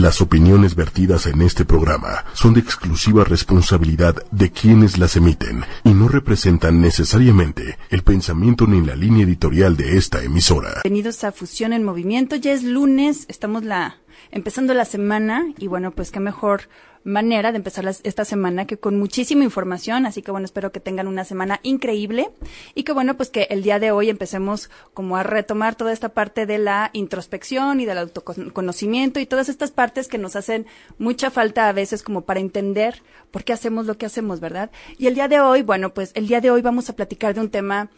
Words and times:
Las 0.00 0.20
opiniones 0.20 0.74
vertidas 0.74 1.26
en 1.26 1.40
este 1.40 1.64
programa 1.64 2.24
son 2.32 2.52
de 2.54 2.58
exclusiva 2.58 3.22
responsabilidad 3.22 4.16
de 4.32 4.50
quienes 4.50 4.98
las 4.98 5.14
emiten 5.14 5.64
y 5.84 5.94
no 5.94 6.08
representan 6.08 6.80
necesariamente 6.80 7.78
el 7.90 8.02
pensamiento 8.02 8.66
ni 8.66 8.84
la 8.84 8.96
línea 8.96 9.22
editorial 9.24 9.76
de 9.76 9.96
esta 9.96 10.20
emisora. 10.24 10.80
Bienvenidos 10.82 11.22
a 11.22 11.30
Fusión 11.30 11.72
en 11.72 11.84
Movimiento. 11.84 12.34
Ya 12.34 12.50
es 12.50 12.64
lunes, 12.64 13.24
estamos 13.28 13.62
la 13.62 13.98
empezando 14.32 14.74
la 14.74 14.84
semana 14.84 15.44
y 15.58 15.68
bueno, 15.68 15.92
pues 15.92 16.10
qué 16.10 16.18
mejor 16.18 16.62
manera 17.04 17.52
de 17.52 17.58
empezar 17.58 17.86
esta 17.86 18.24
semana 18.24 18.66
que 18.66 18.78
con 18.78 18.98
muchísima 18.98 19.44
información, 19.44 20.06
así 20.06 20.22
que 20.22 20.30
bueno, 20.30 20.46
espero 20.46 20.72
que 20.72 20.80
tengan 20.80 21.06
una 21.06 21.24
semana 21.24 21.60
increíble 21.62 22.30
y 22.74 22.82
que 22.82 22.92
bueno, 22.92 23.16
pues 23.16 23.30
que 23.30 23.46
el 23.50 23.62
día 23.62 23.78
de 23.78 23.92
hoy 23.92 24.08
empecemos 24.08 24.70
como 24.94 25.16
a 25.16 25.22
retomar 25.22 25.74
toda 25.74 25.92
esta 25.92 26.08
parte 26.08 26.46
de 26.46 26.58
la 26.58 26.90
introspección 26.94 27.80
y 27.80 27.84
del 27.84 27.98
autoconocimiento 27.98 29.20
y 29.20 29.26
todas 29.26 29.48
estas 29.48 29.70
partes 29.70 30.08
que 30.08 30.18
nos 30.18 30.34
hacen 30.34 30.66
mucha 30.98 31.30
falta 31.30 31.68
a 31.68 31.72
veces 31.72 32.02
como 32.02 32.22
para 32.22 32.40
entender 32.40 33.02
por 33.30 33.44
qué 33.44 33.52
hacemos 33.52 33.86
lo 33.86 33.98
que 33.98 34.06
hacemos, 34.06 34.40
¿verdad? 34.40 34.70
Y 34.98 35.06
el 35.06 35.14
día 35.14 35.28
de 35.28 35.40
hoy, 35.40 35.62
bueno, 35.62 35.92
pues 35.92 36.12
el 36.14 36.26
día 36.26 36.40
de 36.40 36.50
hoy 36.50 36.62
vamos 36.62 36.88
a 36.88 36.96
platicar 36.96 37.34
de 37.34 37.40
un 37.40 37.50
tema 37.50 37.90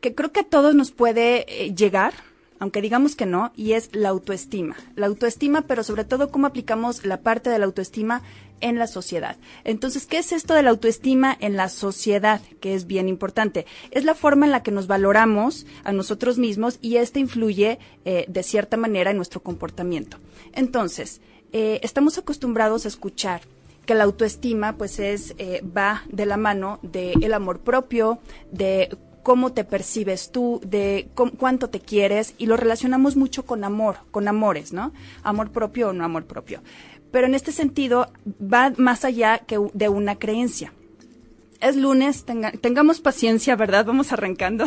que 0.00 0.14
creo 0.14 0.32
que 0.32 0.40
a 0.40 0.48
todos 0.48 0.74
nos 0.74 0.90
puede 0.90 1.44
eh, 1.48 1.74
llegar, 1.74 2.14
aunque 2.60 2.82
digamos 2.82 3.16
que 3.16 3.26
no, 3.26 3.52
y 3.56 3.72
es 3.72 3.90
la 3.92 4.10
autoestima. 4.10 4.76
La 4.94 5.06
autoestima, 5.06 5.62
pero 5.62 5.82
sobre 5.82 6.04
todo 6.04 6.30
cómo 6.30 6.46
aplicamos 6.46 7.04
la 7.04 7.22
parte 7.22 7.50
de 7.50 7.58
la 7.58 7.64
autoestima 7.64 8.22
en 8.60 8.78
la 8.78 8.86
sociedad. 8.86 9.36
Entonces, 9.64 10.06
¿qué 10.06 10.18
es 10.18 10.32
esto 10.32 10.54
de 10.54 10.62
la 10.62 10.70
autoestima 10.70 11.36
en 11.40 11.56
la 11.56 11.68
sociedad? 11.68 12.40
Que 12.60 12.74
es 12.74 12.86
bien 12.86 13.08
importante. 13.08 13.66
Es 13.90 14.04
la 14.04 14.14
forma 14.14 14.46
en 14.46 14.52
la 14.52 14.62
que 14.62 14.70
nos 14.70 14.86
valoramos 14.86 15.66
a 15.84 15.92
nosotros 15.92 16.38
mismos 16.38 16.78
y 16.82 16.96
esta 16.96 17.18
influye 17.18 17.78
eh, 18.04 18.26
de 18.28 18.42
cierta 18.42 18.76
manera 18.76 19.10
en 19.10 19.16
nuestro 19.16 19.42
comportamiento. 19.42 20.18
Entonces, 20.52 21.20
eh, 21.52 21.80
estamos 21.82 22.18
acostumbrados 22.18 22.84
a 22.84 22.88
escuchar 22.88 23.40
que 23.86 23.94
la 23.94 24.04
autoestima 24.04 24.76
pues 24.76 25.00
es 25.00 25.34
eh, 25.38 25.62
va 25.64 26.04
de 26.10 26.26
la 26.26 26.36
mano 26.36 26.78
del 26.82 27.32
amor 27.32 27.60
propio, 27.60 28.20
de 28.52 28.96
cómo 29.22 29.52
te 29.52 29.64
percibes 29.64 30.30
tú, 30.30 30.60
de 30.64 31.08
cuánto 31.14 31.70
te 31.70 31.80
quieres 31.80 32.34
y 32.38 32.46
lo 32.46 32.56
relacionamos 32.56 33.16
mucho 33.16 33.44
con 33.44 33.64
amor, 33.64 33.98
con 34.10 34.28
amores, 34.28 34.72
¿no? 34.72 34.92
Amor 35.22 35.50
propio 35.50 35.90
o 35.90 35.92
no 35.92 36.04
amor 36.04 36.26
propio. 36.26 36.62
Pero 37.10 37.26
en 37.26 37.34
este 37.34 37.52
sentido 37.52 38.12
va 38.40 38.72
más 38.76 39.04
allá 39.04 39.38
que 39.38 39.58
de 39.72 39.88
una 39.88 40.16
creencia. 40.16 40.72
Es 41.60 41.76
lunes, 41.76 42.24
tengamos 42.62 43.00
paciencia, 43.00 43.54
¿verdad? 43.54 43.84
Vamos 43.84 44.12
arrancando. 44.12 44.64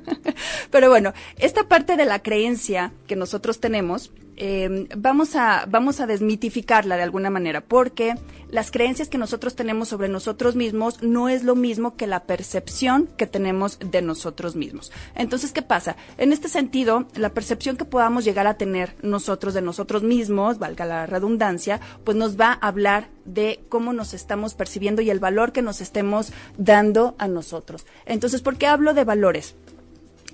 Pero 0.70 0.88
bueno, 0.88 1.12
esta 1.38 1.66
parte 1.66 1.96
de 1.96 2.04
la 2.04 2.22
creencia 2.22 2.92
que 3.08 3.16
nosotros 3.16 3.58
tenemos 3.58 4.12
Em, 4.42 4.88
vamos, 4.96 5.36
a, 5.36 5.66
vamos 5.68 6.00
a 6.00 6.06
desmitificarla 6.06 6.96
de 6.96 7.02
alguna 7.02 7.28
manera, 7.28 7.60
porque 7.60 8.14
las 8.48 8.70
creencias 8.70 9.10
que 9.10 9.18
nosotros 9.18 9.54
tenemos 9.54 9.88
sobre 9.88 10.08
nosotros 10.08 10.56
mismos 10.56 11.02
no 11.02 11.28
es 11.28 11.44
lo 11.44 11.54
mismo 11.54 11.94
que 11.94 12.06
la 12.06 12.24
percepción 12.24 13.10
que 13.18 13.26
tenemos 13.26 13.78
de 13.80 14.00
nosotros 14.00 14.56
mismos. 14.56 14.92
Entonces, 15.14 15.52
¿qué 15.52 15.60
pasa? 15.60 15.96
En 16.16 16.32
este 16.32 16.48
sentido, 16.48 17.06
la 17.16 17.34
percepción 17.34 17.76
que 17.76 17.84
podamos 17.84 18.24
llegar 18.24 18.46
a 18.46 18.56
tener 18.56 18.96
nosotros 19.02 19.52
de 19.52 19.60
nosotros 19.60 20.02
mismos, 20.02 20.58
valga 20.58 20.86
la 20.86 21.04
redundancia, 21.04 21.78
pues 22.02 22.16
nos 22.16 22.40
va 22.40 22.52
a 22.52 22.68
hablar 22.68 23.10
de 23.26 23.60
cómo 23.68 23.92
nos 23.92 24.14
estamos 24.14 24.54
percibiendo 24.54 25.02
y 25.02 25.10
el 25.10 25.20
valor 25.20 25.52
que 25.52 25.60
nos 25.60 25.82
estemos 25.82 26.32
dando 26.56 27.14
a 27.18 27.28
nosotros. 27.28 27.84
Entonces, 28.06 28.40
¿por 28.40 28.56
qué 28.56 28.66
hablo 28.66 28.94
de 28.94 29.04
valores? 29.04 29.54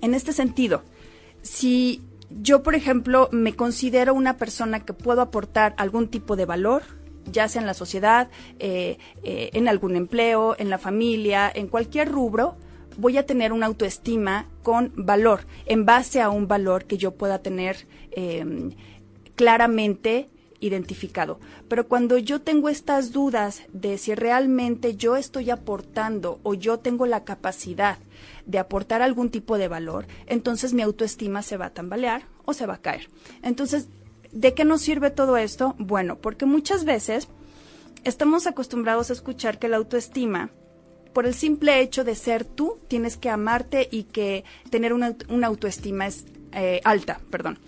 En 0.01 0.15
este 0.15 0.33
sentido, 0.33 0.84
si 1.43 2.03
yo, 2.30 2.62
por 2.62 2.74
ejemplo, 2.74 3.28
me 3.32 3.55
considero 3.55 4.14
una 4.14 4.36
persona 4.36 4.84
que 4.84 4.92
puedo 4.92 5.20
aportar 5.20 5.74
algún 5.77 6.08
tipo 6.08 6.36
de 6.36 6.44
valor, 6.44 6.82
ya 7.30 7.48
sea 7.48 7.60
en 7.60 7.66
la 7.66 7.74
sociedad, 7.74 8.28
eh, 8.58 8.98
eh, 9.22 9.50
en 9.52 9.69
algún 9.69 9.96
empleo, 9.96 10.56
en 10.58 10.70
la 10.70 10.78
familia, 10.78 11.50
en 11.54 11.69
cualquier 11.69 12.10
rubro, 12.10 12.56
voy 12.97 13.19
a 13.19 13.27
tener 13.27 13.52
una 13.52 13.66
autoestima 13.66 14.48
con 14.62 14.92
valor, 14.97 15.47
en 15.66 15.84
base 15.84 16.20
a 16.20 16.31
un 16.31 16.48
valor 16.48 16.84
que 16.84 16.97
yo 16.97 17.15
pueda 17.15 17.41
tener 17.41 17.86
em, 18.10 18.72
claramente 19.34 20.31
identificado. 20.60 21.38
Pero 21.69 21.86
cuando 21.86 22.16
yo 22.16 22.41
tengo 22.41 22.69
estas 22.69 23.12
dudas 23.12 23.62
de 23.72 23.98
si 23.98 24.15
realmente 24.15 24.97
yo 24.97 25.16
estoy 25.16 25.50
aportando 25.50 26.41
o 26.42 26.54
yo 26.54 26.78
tengo 26.78 27.06
la 27.06 27.25
capacidad 27.25 27.98
de 28.47 28.59
aportar 28.59 29.03
algún 29.03 29.31
tipo 29.31 29.59
de 29.59 29.69
valor, 29.69 30.07
entonces 30.27 30.73
mi 30.73 30.83
autoestima 30.83 31.43
se 31.43 31.57
va 31.57 31.67
a 31.67 31.75
tambalear 31.75 32.23
o 32.45 32.55
se 32.55 32.67
va 32.67 32.75
a 32.75 32.81
caer. 32.83 33.09
Entonces, 33.43 33.89
¿de 34.33 34.55
qué 34.55 34.65
nos 34.65 34.83
sirve 34.83 35.11
todo 35.11 35.37
esto? 35.37 35.75
Bueno, 35.79 36.17
porque 36.17 36.47
muchas 36.47 36.84
veces 36.84 37.29
estamos 38.05 38.47
acostumbrados 38.47 39.11
a 39.11 39.15
escuchar 39.15 39.59
que 39.59 39.69
la 39.69 39.77
autoestima 39.77 40.51
por 41.17 41.27
el 41.27 41.33
simple 41.33 41.81
hecho 41.81 42.05
de 42.05 42.15
ser 42.15 42.45
tú, 42.45 42.79
tienes 42.89 43.17
que 43.17 43.31
amarte 43.31 43.89
y 43.91 44.03
que 44.03 44.45
tener 44.69 44.93
una, 44.93 45.17
autoestima 45.45 46.07
es 46.07 46.27
eh, 46.53 46.83
alta, 46.84 47.21
perdón. 47.31 47.59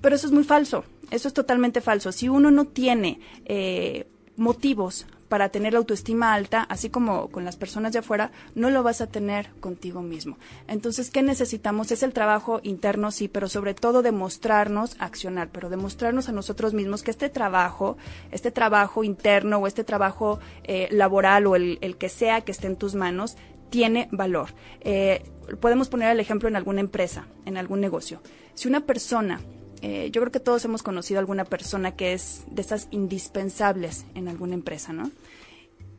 Pero 0.00 0.16
eso 0.16 0.26
es 0.26 0.32
muy 0.32 0.42
falso. 0.42 0.84
Eso 1.12 1.28
es 1.28 1.34
totalmente 1.34 1.80
falso. 1.80 2.10
Si 2.10 2.28
uno 2.28 2.50
no 2.50 2.64
tiene 2.64 3.20
eh, 3.44 4.08
motivos 4.36 5.06
para 5.28 5.48
tener 5.48 5.72
la 5.72 5.78
autoestima 5.78 6.34
alta, 6.34 6.62
así 6.62 6.90
como 6.90 7.28
con 7.28 7.44
las 7.44 7.56
personas 7.56 7.92
de 7.92 8.00
afuera, 8.00 8.30
no 8.54 8.70
lo 8.70 8.82
vas 8.82 9.00
a 9.00 9.06
tener 9.06 9.50
contigo 9.60 10.02
mismo. 10.02 10.38
Entonces, 10.68 11.10
¿qué 11.10 11.22
necesitamos? 11.22 11.90
Es 11.90 12.02
el 12.02 12.12
trabajo 12.12 12.60
interno, 12.62 13.10
sí, 13.10 13.28
pero 13.28 13.48
sobre 13.48 13.74
todo 13.74 14.02
demostrarnos, 14.02 14.96
accionar, 14.98 15.48
pero 15.50 15.70
demostrarnos 15.70 16.28
a 16.28 16.32
nosotros 16.32 16.74
mismos 16.74 17.02
que 17.02 17.10
este 17.10 17.28
trabajo, 17.28 17.96
este 18.30 18.50
trabajo 18.50 19.04
interno 19.04 19.58
o 19.58 19.66
este 19.66 19.84
trabajo 19.84 20.38
eh, 20.64 20.88
laboral 20.90 21.46
o 21.46 21.56
el, 21.56 21.96
que 21.98 22.08
sea 22.08 22.42
que 22.42 22.52
esté 22.52 22.66
en 22.66 22.76
tus 22.76 22.94
manos, 22.94 23.36
tiene 23.70 24.08
valor. 24.12 24.50
Eh, 24.80 25.22
podemos 25.60 25.88
poner 25.88 26.10
el 26.10 26.20
ejemplo 26.20 26.48
en 26.48 26.56
alguna 26.56 26.80
empresa, 26.80 27.26
en 27.44 27.56
algún 27.56 27.80
negocio. 27.80 28.22
Si 28.54 28.68
una 28.68 28.80
persona 28.80 29.40
eh, 29.88 30.10
yo 30.10 30.20
creo 30.20 30.32
que 30.32 30.40
todos 30.40 30.64
hemos 30.64 30.82
conocido 30.82 31.18
a 31.18 31.20
alguna 31.20 31.44
persona 31.44 31.94
que 31.94 32.12
es 32.12 32.42
de 32.50 32.60
esas 32.60 32.88
indispensables 32.90 34.04
en 34.16 34.26
alguna 34.26 34.54
empresa, 34.54 34.92
¿no? 34.92 35.12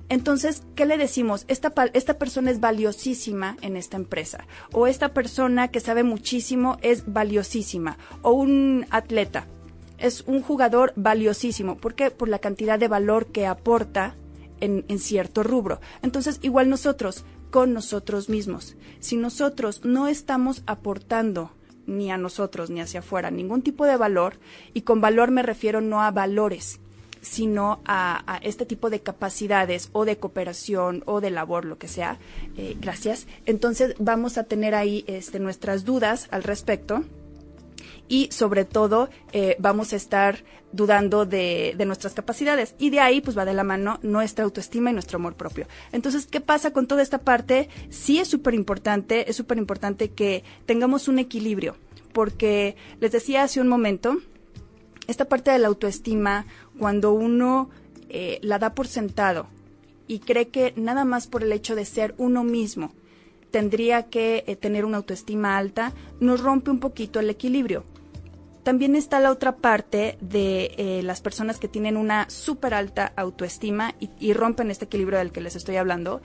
Entonces, 0.09 0.63
¿qué 0.75 0.85
le 0.85 0.97
decimos? 0.97 1.45
Esta, 1.47 1.73
esta 1.93 2.17
persona 2.17 2.51
es 2.51 2.59
valiosísima 2.59 3.55
en 3.61 3.77
esta 3.77 3.95
empresa. 3.95 4.45
O 4.73 4.87
esta 4.87 5.13
persona 5.13 5.69
que 5.69 5.79
sabe 5.79 6.03
muchísimo 6.03 6.77
es 6.81 7.13
valiosísima. 7.13 7.97
O 8.23 8.31
un 8.31 8.85
atleta 8.89 9.47
es 9.97 10.25
un 10.27 10.41
jugador 10.41 10.91
valiosísimo. 10.97 11.77
¿Por 11.77 11.95
qué? 11.95 12.11
Por 12.11 12.27
la 12.27 12.39
cantidad 12.39 12.77
de 12.77 12.89
valor 12.89 13.27
que 13.27 13.45
aporta 13.45 14.15
en, 14.59 14.83
en 14.89 14.99
cierto 14.99 15.43
rubro. 15.43 15.79
Entonces, 16.01 16.39
igual 16.41 16.69
nosotros, 16.69 17.23
con 17.51 17.71
nosotros 17.71 18.27
mismos. 18.27 18.75
Si 18.99 19.15
nosotros 19.15 19.85
no 19.85 20.09
estamos 20.09 20.61
aportando 20.65 21.51
ni 21.87 22.11
a 22.11 22.17
nosotros 22.17 22.69
ni 22.69 22.81
hacia 22.81 22.99
afuera 22.99 23.31
ningún 23.31 23.63
tipo 23.63 23.85
de 23.85 23.97
valor, 23.97 24.35
y 24.73 24.81
con 24.81 25.01
valor 25.01 25.31
me 25.31 25.41
refiero 25.41 25.81
no 25.81 26.03
a 26.03 26.11
valores, 26.11 26.79
sino 27.21 27.81
a, 27.85 28.39
este 28.43 28.65
tipo 28.65 28.89
de 28.89 28.99
capacidades 28.99 29.89
o 29.93 30.05
de 30.05 30.17
cooperación 30.17 31.03
o 31.05 31.21
de 31.21 31.31
labor, 31.31 31.65
lo 31.65 31.77
que 31.77 31.87
sea. 31.87 32.19
Eh, 32.55 32.75
gracias. 32.79 33.27
Entonces 33.45 33.95
vamos 33.99 34.37
a 34.37 34.43
tener 34.43 34.75
ahí 34.75 35.03
este, 35.07 35.39
nuestras 35.39 35.83
dudas 35.83 36.27
al 36.31 36.43
respecto 36.43 37.03
y 38.07 38.29
sobre 38.31 38.65
todo 38.65 39.09
eh, 39.31 39.55
vamos 39.59 39.93
a 39.93 39.95
estar 39.95 40.43
dudando 40.71 41.25
de, 41.25 41.73
de, 41.77 41.85
nuestras 41.85 42.13
capacidades 42.13 42.75
y 42.77 42.89
de 42.89 42.99
ahí 42.99 43.21
pues 43.21 43.37
va 43.37 43.45
de 43.45 43.53
la 43.53 43.63
mano 43.63 43.99
nuestra 44.01 44.43
autoestima 44.43 44.89
y 44.89 44.93
nuestro 44.93 45.17
amor 45.17 45.35
propio. 45.35 45.67
Entonces, 45.91 46.27
¿qué 46.27 46.41
pasa 46.41 46.71
con 46.71 46.87
toda 46.87 47.01
esta 47.01 47.19
parte? 47.19 47.69
Sí 47.89 48.19
es 48.19 48.27
súper 48.27 48.53
importante, 48.53 49.29
es 49.29 49.35
súper 49.35 49.57
importante 49.57 50.11
que 50.11 50.43
tengamos 50.65 51.07
un 51.07 51.19
equilibrio 51.19 51.75
porque 52.17 52.75
les 52.99 53.11
decía 53.11 53.43
hace 53.43 53.61
un 53.61 53.67
momento, 53.67 54.17
esta 55.07 55.25
parte 55.25 55.51
de 55.51 55.59
la 55.59 55.67
autoestima, 55.67 56.47
cuando 56.79 57.11
uno 57.11 57.69
eh, 58.09 58.39
la 58.41 58.57
da 58.57 58.73
por 58.73 58.87
sentado 58.87 59.47
y 60.07 60.19
cree 60.19 60.47
que 60.47 60.73
nada 60.75 61.05
más 61.05 61.27
por 61.27 61.43
el 61.43 61.51
hecho 61.51 61.75
de 61.75 61.85
ser 61.85 62.15
uno 62.17 62.43
mismo 62.43 62.91
tendría 63.57 64.03
que 64.03 64.43
eh, 64.45 64.55
tener 64.55 64.85
una 64.85 64.97
autoestima 64.97 65.57
alta, 65.57 65.91
nos 66.19 66.41
rompe 66.41 66.69
un 66.69 66.79
poquito 66.79 67.19
el 67.19 67.27
equilibrio 67.31 67.85
también 68.61 68.95
está 68.95 69.19
la 69.21 69.31
otra 69.31 69.55
parte 69.55 70.17
de 70.19 70.75
eh, 70.77 71.01
las 71.01 71.21
personas 71.21 71.57
que 71.57 71.69
tienen 71.69 71.95
una 71.95 72.29
súper 72.29 72.73
alta 72.73 73.13
autoestima 73.15 73.95
y, 74.19 74.33
rompen 74.33 74.69
este 74.69 74.85
equilibrio 74.85 75.19
del 75.19 75.31
que 75.31 75.39
les 75.39 75.55
estoy 75.55 75.77
hablando, 75.77 76.21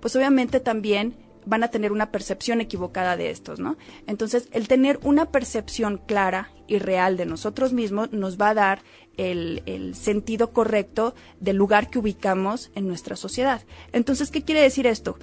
pues 0.00 0.14
obviamente 0.14 0.60
también 0.60 1.16
van 1.46 1.64
a 1.64 1.68
tener 1.68 1.92
una 1.92 2.12
percepción 2.12 2.60
equivocada 2.60 3.16
de 3.16 3.30
estos, 3.30 3.60
¿no? 3.60 3.78
Entonces, 4.06 4.48
el 4.52 4.68
tener 4.68 5.00
una 5.04 5.30
percepción 5.32 5.98
clara 6.06 6.50
y 6.66 6.78
real 6.78 7.16
de 7.16 7.24
nosotros 7.24 7.72
mismos 7.72 8.12
nos 8.12 8.38
va 8.38 8.50
a 8.50 8.54
dar 8.54 8.82
el, 9.16 9.62
el, 9.64 9.94
sentido 9.94 10.52
correcto 10.52 11.14
del 11.40 11.56
lugar 11.56 11.88
que 11.88 11.98
ubicamos 11.98 12.70
en 12.74 12.86
nuestra 12.86 13.16
sociedad. 13.16 13.62
Entonces, 13.92 14.30
¿qué 14.30 14.42
quiere 14.42 14.60
decir 14.60 14.86
esto? 14.86 15.16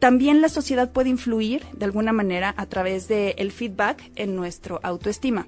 También 0.00 0.40
la 0.40 0.48
sociedad 0.48 0.90
puede 0.90 1.10
influir 1.10 1.62
de 1.74 1.84
alguna 1.84 2.12
manera 2.12 2.54
a 2.56 2.64
través 2.66 3.06
del 3.06 3.52
feedback 3.52 4.10
en 4.16 4.34
nuestro 4.34 4.80
autoestima. 4.82 5.46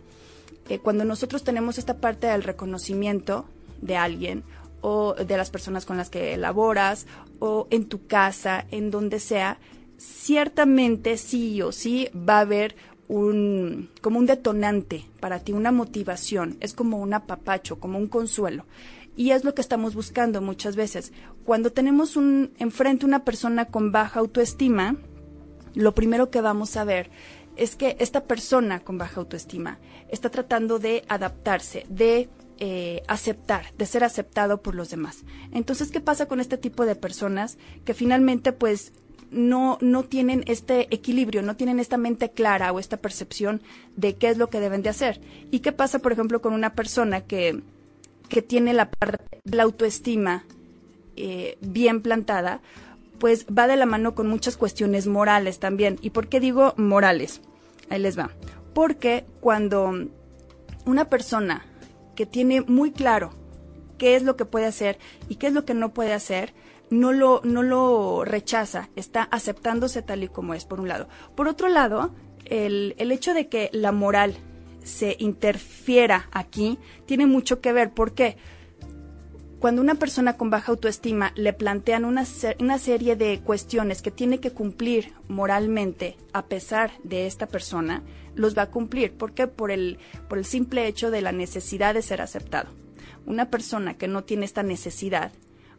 eh, 0.68 0.78
cuando 0.78 1.04
nosotros 1.04 1.42
tenemos 1.42 1.78
esta 1.78 1.96
parte 1.96 2.28
del 2.28 2.44
reconocimiento 2.44 3.46
de 3.80 3.96
alguien 3.96 4.44
o 4.80 5.14
de 5.14 5.36
las 5.36 5.50
personas 5.50 5.86
con 5.86 5.96
las 5.96 6.10
que 6.10 6.34
elaboras 6.34 7.06
o 7.40 7.66
en 7.70 7.86
tu 7.86 8.06
casa, 8.06 8.64
en 8.70 8.90
donde 8.90 9.18
sea, 9.20 9.58
ciertamente 9.96 11.16
sí 11.16 11.62
o 11.62 11.72
sí 11.72 12.08
va 12.14 12.38
a 12.38 12.40
haber 12.40 12.76
un 13.08 13.90
como 14.00 14.18
un 14.18 14.26
detonante 14.26 15.04
para 15.20 15.40
ti, 15.40 15.52
una 15.52 15.72
motivación, 15.72 16.56
es 16.60 16.74
como 16.74 16.98
un 16.98 17.14
apapacho, 17.14 17.80
como 17.80 17.98
un 17.98 18.06
consuelo. 18.06 18.64
Y 19.16 19.30
es 19.30 19.44
lo 19.44 19.54
que 19.54 19.60
estamos 19.60 19.94
buscando 19.94 20.40
muchas 20.40 20.76
veces. 20.76 21.12
Cuando 21.44 21.70
tenemos 21.70 22.16
un 22.16 22.52
enfrente 22.58 23.06
una 23.06 23.24
persona 23.24 23.66
con 23.66 23.92
baja 23.92 24.20
autoestima, 24.20 24.96
lo 25.74 25.94
primero 25.94 26.30
que 26.30 26.40
vamos 26.40 26.76
a 26.76 26.84
ver 26.84 27.10
es 27.56 27.76
que 27.76 27.96
esta 28.00 28.24
persona 28.24 28.80
con 28.80 28.98
baja 28.98 29.20
autoestima 29.20 29.78
está 30.08 30.30
tratando 30.30 30.78
de 30.78 31.04
adaptarse, 31.08 31.84
de 31.88 32.30
eh, 32.58 33.02
aceptar, 33.08 33.66
de 33.76 33.86
ser 33.86 34.04
aceptado 34.04 34.62
por 34.62 34.74
los 34.74 34.90
demás. 34.90 35.24
Entonces, 35.52 35.90
¿qué 35.90 36.00
pasa 36.00 36.26
con 36.26 36.40
este 36.40 36.56
tipo 36.56 36.86
de 36.86 36.94
personas 36.94 37.58
que 37.84 37.94
finalmente 37.94 38.52
pues 38.52 38.92
no, 39.30 39.78
no 39.80 40.04
tienen 40.04 40.44
este 40.46 40.94
equilibrio, 40.94 41.42
no 41.42 41.56
tienen 41.56 41.80
esta 41.80 41.96
mente 41.96 42.30
clara 42.30 42.72
o 42.72 42.78
esta 42.78 42.98
percepción 42.98 43.62
de 43.96 44.16
qué 44.16 44.28
es 44.28 44.38
lo 44.38 44.48
que 44.48 44.60
deben 44.60 44.82
de 44.82 44.90
hacer? 44.90 45.20
¿Y 45.50 45.60
qué 45.60 45.72
pasa, 45.72 45.98
por 45.98 46.12
ejemplo, 46.12 46.40
con 46.40 46.54
una 46.54 46.74
persona 46.74 47.22
que, 47.22 47.62
que 48.32 48.40
tiene 48.40 48.72
la 48.72 48.90
parte 48.90 49.42
de 49.44 49.56
la 49.56 49.64
autoestima 49.64 50.46
eh, 51.16 51.58
bien 51.60 52.00
plantada? 52.00 52.62
Pues 53.18 53.46
va 53.46 53.66
de 53.66 53.76
la 53.76 53.84
mano 53.84 54.14
con 54.14 54.26
muchas 54.26 54.56
cuestiones 54.56 55.06
morales 55.06 55.58
también. 55.58 55.98
¿Y 56.00 56.10
por 56.10 56.28
qué 56.28 56.40
digo 56.40 56.72
morales? 56.78 57.42
Ahí 57.90 58.00
les 58.00 58.18
va. 58.18 58.30
Porque 58.72 59.26
cuando 59.40 59.92
una 60.86 61.10
persona 61.10 61.66
que 62.16 62.24
tiene 62.24 62.62
muy 62.62 62.90
claro 62.90 63.34
qué 63.98 64.16
es 64.16 64.22
lo 64.22 64.34
que 64.36 64.46
puede 64.46 64.64
hacer 64.64 64.98
y 65.28 65.36
qué 65.36 65.48
es 65.48 65.52
lo 65.52 65.66
que 65.66 65.74
no 65.74 65.92
puede 65.92 66.14
hacer, 66.14 66.54
no 66.88 67.12
lo, 67.12 67.42
no 67.44 67.62
lo 67.62 68.24
rechaza, 68.24 68.88
está 68.96 69.24
aceptándose 69.24 70.00
tal 70.00 70.24
y 70.24 70.28
como 70.28 70.54
es, 70.54 70.64
por 70.64 70.80
un 70.80 70.88
lado. 70.88 71.06
Por 71.34 71.48
otro 71.48 71.68
lado, 71.68 72.14
el, 72.46 72.94
el 72.96 73.12
hecho 73.12 73.34
de 73.34 73.48
que 73.48 73.68
la 73.72 73.92
moral 73.92 74.38
se 74.84 75.16
interfiera 75.18 76.28
aquí 76.32 76.78
tiene 77.06 77.26
mucho 77.26 77.60
que 77.60 77.72
ver. 77.72 77.92
¿Por 77.92 78.12
qué? 78.12 78.36
Cuando 79.58 79.80
una 79.80 79.94
persona 79.94 80.36
con 80.36 80.50
baja 80.50 80.72
autoestima 80.72 81.32
le 81.36 81.52
plantean 81.52 82.04
una, 82.04 82.24
una 82.58 82.78
serie 82.78 83.14
de 83.14 83.40
cuestiones 83.40 84.02
que 84.02 84.10
tiene 84.10 84.40
que 84.40 84.50
cumplir 84.50 85.12
moralmente 85.28 86.16
a 86.32 86.46
pesar 86.46 86.90
de 87.04 87.28
esta 87.28 87.46
persona, 87.46 88.02
los 88.34 88.58
va 88.58 88.62
a 88.62 88.70
cumplir. 88.70 89.12
¿Por 89.12 89.34
qué? 89.34 89.46
Por 89.46 89.70
el, 89.70 89.98
por 90.28 90.38
el 90.38 90.44
simple 90.44 90.88
hecho 90.88 91.12
de 91.12 91.22
la 91.22 91.30
necesidad 91.30 91.94
de 91.94 92.02
ser 92.02 92.22
aceptado. 92.22 92.70
Una 93.24 93.50
persona 93.50 93.96
que 93.96 94.08
no 94.08 94.24
tiene 94.24 94.46
esta 94.46 94.64
necesidad 94.64 95.30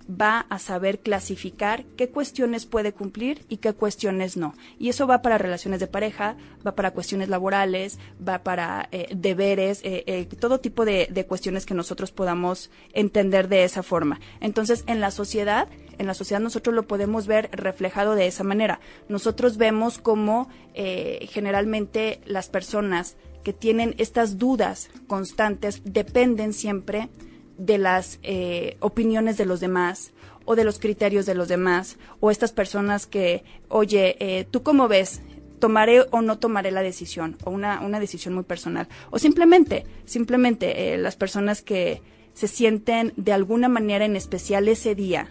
va 0.09 0.45
a 0.49 0.59
saber 0.59 0.99
clasificar 0.99 1.85
qué 1.97 2.09
cuestiones 2.09 2.65
puede 2.65 2.93
cumplir 2.93 3.45
y 3.49 3.57
qué 3.57 3.73
cuestiones 3.73 4.37
no. 4.37 4.55
Y 4.79 4.89
eso 4.89 5.07
va 5.07 5.21
para 5.21 5.37
relaciones 5.37 5.79
de 5.79 5.87
pareja, 5.87 6.35
va 6.65 6.75
para 6.75 6.91
cuestiones 6.91 7.29
laborales, 7.29 7.99
va 8.25 8.43
para 8.43 8.89
eh, 8.91 9.07
deberes, 9.15 9.81
eh, 9.83 10.03
eh, 10.07 10.25
todo 10.39 10.59
tipo 10.59 10.85
de, 10.85 11.07
de 11.11 11.25
cuestiones 11.25 11.65
que 11.65 11.73
nosotros 11.73 12.11
podamos 12.11 12.71
entender 12.93 13.47
de 13.47 13.63
esa 13.63 13.83
forma. 13.83 14.19
Entonces, 14.39 14.83
en 14.87 14.99
la 14.99 15.11
sociedad, 15.11 15.67
en 15.97 16.07
la 16.07 16.13
sociedad 16.13 16.41
nosotros 16.41 16.75
lo 16.75 16.87
podemos 16.87 17.27
ver 17.27 17.49
reflejado 17.51 18.15
de 18.15 18.27
esa 18.27 18.43
manera. 18.43 18.79
Nosotros 19.09 19.57
vemos 19.57 19.97
cómo 19.97 20.49
eh, 20.73 21.27
generalmente 21.31 22.21
las 22.25 22.49
personas 22.49 23.15
que 23.43 23.53
tienen 23.53 23.93
estas 23.97 24.37
dudas 24.37 24.89
constantes 25.07 25.81
dependen 25.83 26.53
siempre 26.53 27.09
de 27.57 27.77
las 27.77 28.19
eh, 28.23 28.77
opiniones 28.79 29.37
de 29.37 29.45
los 29.45 29.59
demás 29.59 30.11
o 30.45 30.55
de 30.55 30.63
los 30.63 30.79
criterios 30.79 31.25
de 31.25 31.35
los 31.35 31.47
demás 31.47 31.97
o 32.19 32.31
estas 32.31 32.51
personas 32.51 33.07
que, 33.07 33.43
oye, 33.69 34.17
eh, 34.19 34.45
¿tú 34.49 34.63
cómo 34.63 34.87
ves? 34.87 35.21
tomaré 35.59 36.01
o 36.11 36.21
no 36.21 36.39
tomaré 36.39 36.71
la 36.71 36.81
decisión 36.81 37.37
o 37.45 37.49
una, 37.49 37.79
una 37.79 38.01
decisión 38.01 38.33
muy 38.33 38.43
personal 38.43 38.89
o 39.11 39.17
simplemente 39.17 39.85
simplemente 40.03 40.97
las 40.97 41.15
personas 41.15 41.61
que 41.61 42.01
se 42.33 42.49
sienten 42.49 43.13
de 43.15 43.31
alguna 43.31 43.69
manera 43.69 44.03
en 44.03 44.17
especial 44.17 44.67
ese 44.67 44.93
día 44.93 45.29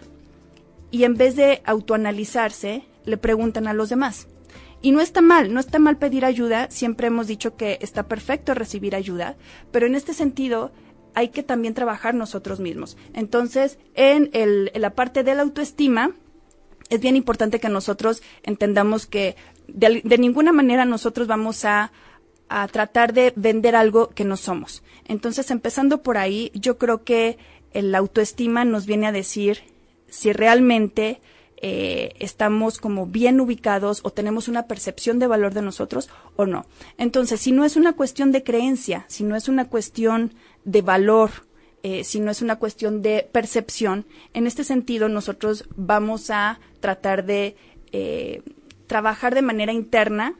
y 0.93 1.05
en 1.05 1.15
vez 1.15 1.35
de 1.35 1.63
autoanalizarse, 1.65 2.83
le 3.03 3.17
preguntan 3.17 3.67
a 3.67 3.73
los 3.73 3.89
demás. 3.89 4.27
Y 4.79 4.91
no 4.91 5.01
está 5.01 5.21
mal, 5.21 5.51
no 5.51 5.59
está 5.59 5.79
mal 5.79 5.97
pedir 5.97 6.23
ayuda, 6.23 6.69
siempre 6.69 7.07
hemos 7.07 7.25
dicho 7.25 7.57
que 7.57 7.79
está 7.81 8.03
perfecto 8.03 8.53
recibir 8.53 8.95
ayuda, 8.95 9.35
pero 9.71 9.87
en 9.87 9.95
este 9.95 10.13
sentido 10.13 10.71
hay 11.15 11.29
que 11.29 11.43
también 11.43 11.73
trabajar 11.73 12.15
nosotros 12.15 12.59
mismos. 12.59 12.97
Entonces, 13.13 13.77
en, 13.95 14.29
el, 14.33 14.71
la 14.75 14.91
parte 14.91 15.23
de 15.23 15.35
la 15.35 15.41
autoestima, 15.41 16.11
es 16.89 16.99
bien 16.99 17.15
importante 17.15 17.59
que 17.59 17.69
nosotros 17.69 18.21
entendamos 18.43 19.05
que 19.05 19.35
de, 19.67 20.17
ninguna 20.17 20.51
manera 20.51 20.85
nosotros 20.85 21.27
vamos 21.27 21.65
a, 21.65 21.91
a 22.49 22.67
tratar 22.67 23.13
de 23.13 23.33
vender 23.35 23.75
algo 23.75 24.09
que 24.09 24.25
no 24.25 24.37
somos. 24.37 24.83
Entonces, 25.05 25.49
empezando 25.51 26.03
por 26.03 26.17
ahí, 26.17 26.51
yo 26.53 26.77
creo 26.77 27.03
que 27.03 27.37
la 27.73 27.97
autoestima 27.97 28.65
nos 28.65 28.85
viene 28.85 29.07
a 29.07 29.11
decir 29.11 29.59
si 30.07 30.31
realmente 30.31 31.21
eh, 31.65 32.13
estamos 32.19 32.77
como 32.77 33.05
bien 33.05 33.39
ubicados 33.39 34.01
o 34.03 34.09
tenemos 34.11 34.49
una 34.49 34.67
percepción 34.67 35.17
de 35.17 35.27
valor 35.27 35.53
de 35.53 35.61
nosotros 35.61 36.09
o 36.35 36.45
no. 36.45 36.65
Entonces, 36.97 37.39
si 37.39 37.53
no 37.53 37.63
es 37.63 37.77
una 37.77 37.93
cuestión 37.93 38.33
de 38.33 38.43
creencia, 38.43 39.05
si 39.07 39.23
no 39.23 39.37
es 39.37 39.47
una 39.47 39.69
cuestión 39.69 40.33
de 40.65 40.81
valor, 40.81 41.31
eh, 41.83 42.03
si 42.03 42.19
no 42.19 42.31
es 42.31 42.41
una 42.41 42.57
cuestión 42.57 43.01
de 43.01 43.27
percepción, 43.31 44.05
en 44.33 44.47
este 44.47 44.63
sentido 44.63 45.09
nosotros 45.09 45.65
vamos 45.75 46.29
a 46.29 46.59
tratar 46.79 47.25
de 47.25 47.55
eh, 47.91 48.41
trabajar 48.87 49.35
de 49.35 49.41
manera 49.41 49.73
interna 49.73 50.35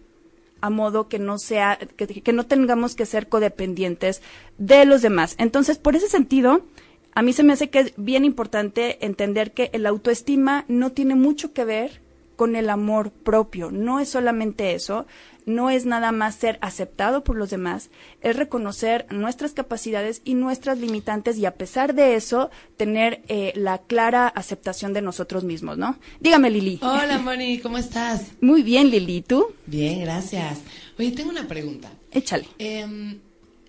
a 0.62 0.70
modo 0.70 1.10
que 1.10 1.20
no 1.20 1.40
sea, 1.40 1.78
que, 1.98 2.08
que 2.08 2.34
no 2.34 2.46
tengamos 2.46 2.96
que 2.96 3.06
ser 3.06 3.28
codependientes 3.28 4.22
de 4.58 4.86
los 4.86 5.02
demás. 5.02 5.36
Entonces, 5.38 5.78
por 5.78 5.98
ese 5.98 6.08
sentido, 6.08 6.66
a 7.14 7.22
mí 7.22 7.34
se 7.34 7.44
me 7.44 7.52
hace 7.52 7.70
que 7.70 7.80
es 7.80 7.94
bien 7.98 8.24
importante 8.24 9.06
entender 9.06 9.52
que 9.52 9.70
el 9.74 9.86
autoestima 9.86 10.64
no 10.70 10.94
tiene 10.94 11.16
mucho 11.16 11.52
que 11.52 11.66
ver 11.66 12.03
con 12.44 12.58
el 12.58 12.70
amor 12.70 13.14
propio. 13.14 13.72
No 13.72 14.02
es 14.02 14.10
solamente 14.10 14.76
eso, 14.76 15.08
no 15.46 15.70
es 15.70 15.86
nada 15.86 16.12
más 16.12 16.36
ser 16.36 16.60
aceptado 16.62 17.24
por 17.24 17.38
los 17.38 17.50
demás, 17.50 17.90
es 18.20 18.36
reconocer 18.36 19.06
nuestras 19.12 19.54
capacidades 19.54 20.22
y 20.26 20.34
nuestras 20.34 20.78
limitantes 20.78 21.38
y 21.38 21.46
a 21.46 21.56
pesar 21.56 21.96
de 21.96 22.16
eso 22.16 22.50
tener 22.76 23.24
eh, 23.30 23.54
la 23.56 23.78
clara 23.78 24.28
aceptación 24.28 24.92
de 24.92 25.02
nosotros 25.02 25.46
mismos, 25.46 25.78
¿no? 25.78 25.98
Dígame, 26.20 26.50
Lili. 26.50 26.80
Hola, 26.82 27.18
Moni, 27.24 27.60
¿cómo 27.60 27.78
estás? 27.78 28.24
Muy 28.42 28.62
bien, 28.62 28.90
Lili, 28.90 29.22
¿tú? 29.22 29.54
Bien, 29.66 30.02
gracias. 30.02 30.60
Oye, 31.00 31.12
tengo 31.12 31.30
una 31.30 31.48
pregunta. 31.48 31.94
Échale. 32.12 32.46
Eh, 32.60 33.22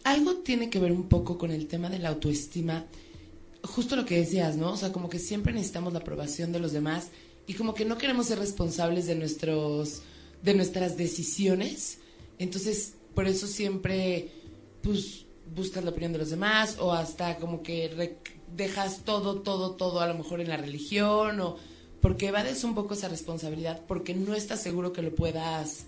algo 0.03 0.39
tiene 0.39 0.69
que 0.69 0.81
ver 0.81 0.91
un 0.91 1.09
poco 1.09 1.39
con 1.39 1.53
el 1.53 1.69
tema 1.69 1.89
de 1.91 2.01
la 2.01 2.09
autoestima 2.09 2.87
justo 3.63 3.95
lo 3.95 4.05
que 4.05 4.17
decías, 4.17 4.57
¿no? 4.57 4.73
O 4.73 4.77
sea, 4.77 4.91
como 4.91 5.09
que 5.09 5.21
siempre 5.21 5.53
necesitamos 5.53 5.93
la 5.93 6.01
aprobación 6.01 6.51
de 6.51 6.59
los 6.59 6.73
demás 6.73 7.11
y 7.47 7.55
como 7.55 7.75
que 7.75 7.85
no 7.85 7.99
queremos 7.99 8.27
ser 8.27 8.39
responsables 8.39 9.07
de 9.07 9.15
nuestros 9.15 10.03
de 10.43 10.55
nuestras 10.55 10.97
decisiones. 10.97 11.99
Entonces, 12.39 12.95
por 13.15 13.27
eso 13.27 13.47
siempre 13.47 14.31
pues 14.83 15.25
buscas 15.55 15.85
la 15.85 15.91
opinión 15.91 16.13
de 16.13 16.19
los 16.19 16.31
demás 16.31 16.77
o 16.79 16.93
hasta 16.93 17.37
como 17.37 17.63
que 17.63 18.17
dejas 18.55 19.05
todo 19.05 19.41
todo 19.41 19.73
todo 19.73 20.01
a 20.01 20.07
lo 20.07 20.15
mejor 20.15 20.41
en 20.41 20.49
la 20.49 20.57
religión 20.57 21.41
o 21.41 21.57
porque 22.01 22.29
evades 22.29 22.65
un 22.65 22.75
poco 22.75 22.95
esa 22.95 23.09
responsabilidad 23.09 23.83
porque 23.87 24.15
no 24.15 24.35
estás 24.35 24.63
seguro 24.63 24.93
que 24.93 25.03
lo 25.03 25.15
puedas 25.15 25.87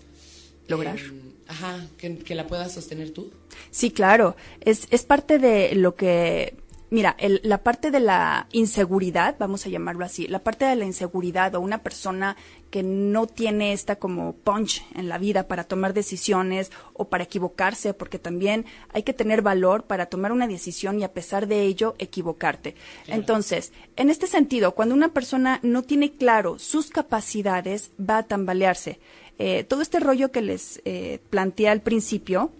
lograr. 0.67 0.97
Em, 0.97 1.33
ajá, 1.47 1.87
que, 1.97 2.17
que, 2.17 2.35
la 2.35 2.47
puedas 2.47 2.73
sostener 2.73 3.11
tú. 3.11 3.31
Sí, 3.71 3.91
claro. 3.91 4.35
Es, 4.61 4.87
es 4.89 5.03
parte 5.03 5.39
de 5.39 5.75
lo 5.75 5.95
que 5.95 6.55
Mira, 6.89 7.15
el, 7.19 7.41
la 7.43 7.57
parte 7.63 7.91
de 7.91 7.99
la 7.99 8.47
inseguridad, 8.53 9.35
vamos 9.37 9.65
a 9.65 9.69
llamarlo 9.69 10.05
así, 10.05 10.25
la 10.27 10.39
parte 10.39 10.63
de 10.63 10.75
la 10.77 10.85
inseguridad 10.85 11.53
o 11.55 11.59
una 11.59 11.79
persona 11.79 12.37
que 12.69 12.81
no 12.81 13.27
tiene 13.27 13.73
esta 13.73 13.97
como 13.97 14.33
punch 14.33 14.85
en 14.95 15.09
la 15.09 15.17
vida 15.17 15.47
para 15.49 15.65
tomar 15.65 15.93
decisiones 15.93 16.71
o 16.93 17.09
para 17.09 17.25
equivocarse, 17.25 17.93
porque 17.93 18.19
también 18.19 18.65
hay 18.93 19.03
que 19.03 19.13
tener 19.13 19.41
valor 19.41 19.83
para 19.83 20.05
tomar 20.05 20.31
una 20.31 20.47
decisión 20.47 20.99
y 20.99 21.03
a 21.03 21.11
pesar 21.11 21.47
de 21.47 21.63
ello 21.63 21.95
equivocarte. 21.99 22.75
Entonces, 23.07 23.73
en 23.97 24.09
este 24.09 24.27
sentido, 24.27 24.73
cuando 24.73 24.95
una 24.95 25.09
persona 25.09 25.59
no 25.63 25.83
tiene 25.83 26.13
claro 26.13 26.57
sus 26.57 26.89
capacidades, 26.89 27.91
va 27.99 28.19
a 28.19 28.27
tambalearse. 28.27 28.99
Eh, 29.39 29.65
todo 29.65 29.81
este 29.81 29.99
rollo 29.99 30.31
que 30.31 30.41
les 30.41 30.81
eh, 30.85 31.19
planteé 31.29 31.67
al 31.67 31.81
principio, 31.81 32.51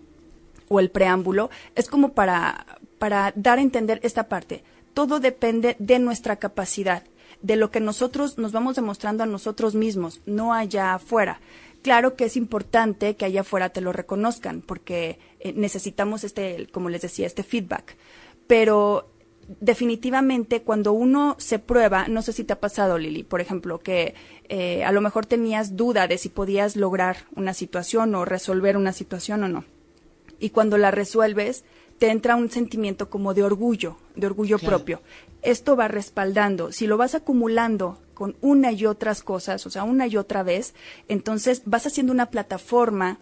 o 0.69 0.79
el 0.79 0.91
preámbulo, 0.91 1.49
es 1.75 1.87
como 1.87 2.13
para, 2.13 2.79
para 2.99 3.33
dar 3.35 3.59
a 3.59 3.61
entender 3.61 3.99
esta 4.03 4.27
parte. 4.27 4.63
Todo 4.93 5.19
depende 5.19 5.75
de 5.79 5.99
nuestra 5.99 6.37
capacidad. 6.37 7.03
de 7.41 7.55
lo 7.55 7.69
que 7.69 7.79
nosotros 7.79 8.39
nos 8.39 8.51
vamos 8.51 8.75
demostrando 8.75 9.21
a 9.21 9.27
nosotros 9.27 9.75
mismos, 9.75 10.21
no 10.25 10.53
allá 10.53 10.95
afuera. 10.95 11.39
Claro 11.83 12.15
que 12.15 12.25
es 12.25 12.35
importante 12.35 13.15
que 13.15 13.25
allá 13.25 13.41
afuera 13.41 13.69
te 13.69 13.81
lo 13.81 13.93
reconozcan, 13.93 14.61
porque 14.61 15.19
eh, 15.39 15.53
necesitamos 15.53 16.23
este, 16.23 16.67
como 16.71 16.89
les 16.89 17.01
decía, 17.01 17.27
este 17.27 17.43
feedback. 17.43 17.95
Pero 18.47 19.07
definitivamente 19.59 20.61
cuando 20.61 20.91
uno 20.91 21.35
se 21.39 21.59
prueba, 21.59 22.07
no 22.07 22.21
sé 22.21 22.33
si 22.33 22.43
te 22.43 22.53
ha 22.53 22.59
pasado, 22.59 22.97
Lili, 22.97 23.23
por 23.23 23.39
ejemplo, 23.39 23.79
que 23.79 24.15
eh, 24.49 24.83
a 24.83 24.91
lo 24.91 25.01
mejor 25.01 25.25
tenías 25.25 25.77
duda 25.77 26.07
de 26.07 26.17
si 26.17 26.29
podías 26.29 26.75
lograr 26.75 27.17
una 27.35 27.53
situación 27.53 28.13
o 28.15 28.25
resolver 28.25 28.75
una 28.75 28.93
situación 28.93 29.43
o 29.43 29.49
no. 29.49 29.63
Y 30.39 30.49
cuando 30.49 30.77
la 30.77 30.91
resuelves, 30.91 31.63
te 31.97 32.09
entra 32.09 32.35
un 32.35 32.49
sentimiento 32.49 33.09
como 33.09 33.33
de 33.33 33.43
orgullo, 33.43 33.97
de 34.15 34.27
orgullo 34.27 34.59
propio. 34.59 35.01
Esto 35.41 35.75
va 35.75 35.87
respaldando. 35.87 36.71
Si 36.71 36.87
lo 36.87 36.97
vas 36.97 37.15
acumulando 37.15 37.99
con 38.13 38.35
una 38.41 38.71
y 38.71 38.85
otras 38.85 39.23
cosas, 39.23 39.65
o 39.65 39.69
sea, 39.69 39.83
una 39.83 40.07
y 40.07 40.17
otra 40.17 40.43
vez, 40.43 40.73
entonces 41.07 41.61
vas 41.65 41.85
haciendo 41.85 42.11
una 42.11 42.27
plataforma 42.27 43.19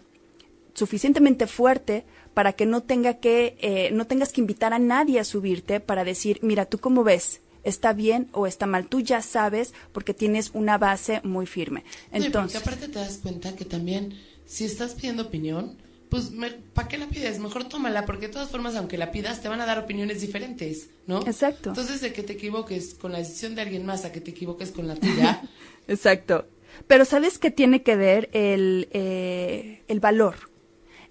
suficientemente 0.76 1.46
fuerte 1.46 2.04
para 2.34 2.52
que 2.52 2.66
no 2.66 2.82
tenga 2.82 3.14
que 3.14 3.56
eh, 3.60 3.90
no 3.92 4.06
tengas 4.06 4.30
que 4.32 4.42
invitar 4.42 4.74
a 4.74 4.78
nadie 4.78 5.18
a 5.18 5.24
subirte 5.24 5.80
para 5.80 6.04
decir 6.04 6.38
mira 6.42 6.66
tú 6.66 6.78
cómo 6.78 7.02
ves 7.02 7.40
está 7.64 7.94
bien 7.94 8.28
o 8.32 8.46
está 8.46 8.66
mal 8.66 8.86
tú 8.86 9.00
ya 9.00 9.22
sabes 9.22 9.72
porque 9.92 10.12
tienes 10.12 10.50
una 10.52 10.76
base 10.76 11.22
muy 11.24 11.46
firme 11.46 11.82
entonces 12.12 12.60
aparte 12.60 12.88
te 12.88 12.98
das 12.98 13.20
cuenta 13.22 13.56
que 13.56 13.64
también 13.64 14.20
si 14.44 14.66
estás 14.66 14.92
pidiendo 14.92 15.22
opinión 15.22 15.78
pues 16.08 16.32
¿para 16.72 16.88
qué 16.88 16.98
la 16.98 17.06
pides? 17.06 17.38
Mejor 17.38 17.64
tómala, 17.64 18.06
porque 18.06 18.26
de 18.26 18.32
todas 18.32 18.50
formas, 18.50 18.76
aunque 18.76 18.98
la 18.98 19.10
pidas, 19.10 19.42
te 19.42 19.48
van 19.48 19.60
a 19.60 19.66
dar 19.66 19.78
opiniones 19.78 20.20
diferentes, 20.20 20.90
¿no? 21.06 21.26
Exacto. 21.26 21.70
Entonces, 21.70 22.00
de 22.00 22.12
que 22.12 22.22
te 22.22 22.34
equivoques 22.34 22.94
con 22.94 23.12
la 23.12 23.18
decisión 23.18 23.54
de 23.54 23.62
alguien 23.62 23.84
más 23.84 24.04
a 24.04 24.12
que 24.12 24.20
te 24.20 24.30
equivoques 24.30 24.70
con 24.70 24.86
la 24.86 24.94
tuya. 24.94 25.42
Exacto. 25.88 26.46
Pero 26.86 27.04
¿sabes 27.04 27.38
qué 27.38 27.50
tiene 27.50 27.82
que 27.82 27.96
ver 27.96 28.28
el, 28.32 28.88
eh, 28.92 29.82
el 29.88 30.00
valor? 30.00 30.36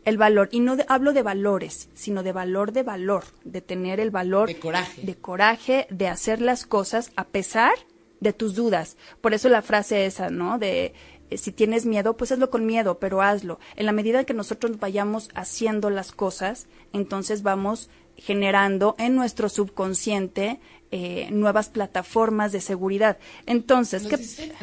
el 0.05 0.17
valor, 0.19 0.49
y 0.51 0.59
no 0.59 0.77
hablo 0.87 1.13
de 1.13 1.23
valores, 1.23 1.89
sino 1.95 2.21
de 2.21 2.31
valor 2.31 2.71
de 2.71 2.83
valor, 2.83 3.23
de 3.43 3.61
tener 3.61 3.99
el 3.99 4.11
valor 4.11 4.47
de 4.47 4.59
coraje. 4.59 5.01
de 5.01 5.15
coraje, 5.15 5.87
de 5.89 6.07
hacer 6.07 6.41
las 6.41 6.67
cosas 6.67 7.11
a 7.15 7.25
pesar 7.25 7.73
de 8.19 8.31
tus 8.31 8.55
dudas. 8.55 8.97
Por 9.21 9.33
eso 9.33 9.49
la 9.49 9.61
frase 9.61 10.05
esa, 10.05 10.29
¿no? 10.29 10.57
De 10.59 10.93
si 11.31 11.51
tienes 11.51 11.85
miedo, 11.85 12.17
pues 12.17 12.31
hazlo 12.31 12.49
con 12.49 12.65
miedo, 12.65 12.99
pero 12.99 13.21
hazlo. 13.21 13.59
En 13.75 13.85
la 13.85 13.91
medida 13.91 14.23
que 14.23 14.33
nosotros 14.33 14.79
vayamos 14.79 15.29
haciendo 15.35 15.89
las 15.89 16.11
cosas, 16.11 16.67
entonces 16.93 17.43
vamos 17.43 17.89
generando 18.17 18.95
en 18.97 19.15
nuestro 19.15 19.49
subconsciente 19.49 20.59
eh, 20.91 21.27
nuevas 21.31 21.69
plataformas 21.69 22.51
de 22.51 22.61
seguridad. 22.61 23.17
Entonces, 23.45 24.03
¿qué? 24.03 24.53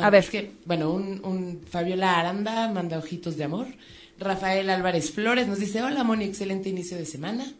a 0.00 0.10
ver. 0.10 0.24
que, 0.26 0.52
bueno, 0.64 0.92
un, 0.92 1.20
un 1.24 1.60
Fabiola 1.68 2.18
Aranda 2.18 2.70
manda 2.70 2.98
ojitos 2.98 3.36
de 3.36 3.44
amor. 3.44 3.66
Rafael 4.18 4.70
Álvarez 4.70 5.10
Flores 5.10 5.48
nos 5.48 5.58
dice, 5.58 5.82
hola 5.82 6.04
Moni, 6.04 6.24
excelente 6.24 6.68
inicio 6.68 6.96
de 6.96 7.06
semana. 7.06 7.52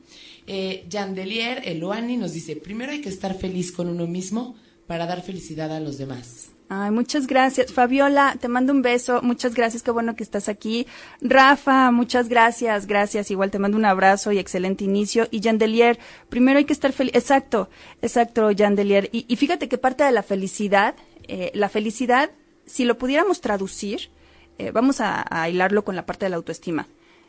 Eh, 0.47 0.85
Yandelier 0.88 1.62
Eloani 1.64 2.16
nos 2.16 2.33
dice, 2.33 2.57
primero 2.57 2.92
hay 2.92 3.00
que 3.00 3.09
estar 3.09 3.37
feliz 3.38 3.73
con 3.73 3.88
uno 3.88 4.07
mismo 4.07 4.57
para 4.87 5.07
dar 5.07 5.23
felicidad 5.23 5.75
a 5.75 5.81
los 5.81 5.99
demás. 5.99 6.50
Ay, 6.74 6.90
muchas 6.90 7.26
gracias. 7.26 7.70
Fabiola, 7.70 8.34
te 8.40 8.48
mando 8.48 8.72
un 8.72 8.80
beso. 8.80 9.20
Muchas 9.20 9.54
gracias, 9.54 9.82
qué 9.82 9.90
bueno 9.90 10.16
que 10.16 10.22
estás 10.22 10.48
aquí. 10.48 10.86
Rafa, 11.20 11.90
muchas 11.90 12.30
gracias, 12.30 12.86
gracias. 12.86 13.30
Igual 13.30 13.50
te 13.50 13.58
mando 13.58 13.76
un 13.76 13.84
abrazo 13.84 14.32
y 14.32 14.38
excelente 14.38 14.84
inicio. 14.84 15.28
Y 15.30 15.40
Yandelier, 15.40 15.98
primero 16.30 16.56
hay 16.56 16.64
que 16.64 16.72
estar 16.72 16.92
feliz. 16.92 17.14
Exacto, 17.14 17.68
exacto, 18.00 18.50
Yandelier. 18.50 19.10
Y, 19.12 19.26
y, 19.28 19.36
fíjate 19.36 19.68
que 19.68 19.76
parte 19.76 20.04
de 20.04 20.12
la 20.12 20.22
felicidad, 20.22 20.94
eh, 21.28 21.50
la 21.52 21.68
felicidad, 21.68 22.30
si 22.64 22.86
lo 22.86 22.96
pudiéramos 22.96 23.42
traducir, 23.42 24.08
eh, 24.56 24.70
vamos 24.70 25.02
a, 25.02 25.26
hilarlo 25.50 25.84
con 25.84 25.94
la 25.94 26.06
parte 26.06 26.24
de 26.24 26.30
la 26.30 26.36
autoestima. 26.36 26.86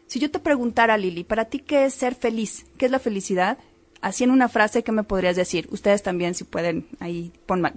Si 0.07 0.19
yo 0.19 0.31
te 0.31 0.39
preguntara, 0.39 0.97
Lili, 0.97 1.25
¿para 1.25 1.43
ti 1.43 1.59
qué 1.59 1.83
es 1.83 1.93
ser 1.93 2.15
feliz? 2.15 2.65
¿Qué 2.77 2.85
es 2.85 2.91
la 2.91 2.99
felicidad? 2.99 3.57
Así 3.99 4.23
en 4.23 4.31
una 4.31 4.47
frase, 4.47 4.83
¿qué 4.83 4.93
me 4.93 5.03
podrías 5.03 5.35
decir? 5.35 5.67
Ustedes 5.69 6.01
también, 6.01 6.33
si 6.33 6.45
pueden, 6.45 6.87
ahí 7.01 7.33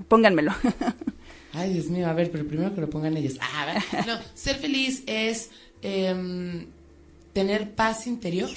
pónganmelo. 0.08 0.52
Ay, 1.52 1.72
Dios 1.72 1.86
mío, 1.86 2.06
a 2.08 2.12
ver, 2.12 2.30
pero 2.30 2.46
primero 2.46 2.74
que 2.74 2.80
lo 2.80 2.90
pongan 2.90 3.16
ellos. 3.16 3.38
Ah, 3.40 3.74
no, 4.06 4.18
ser 4.34 4.56
feliz 4.56 5.02
es 5.06 5.50
em, 5.82 6.66
tener 7.32 7.74
paz 7.74 8.06
interior. 8.06 8.50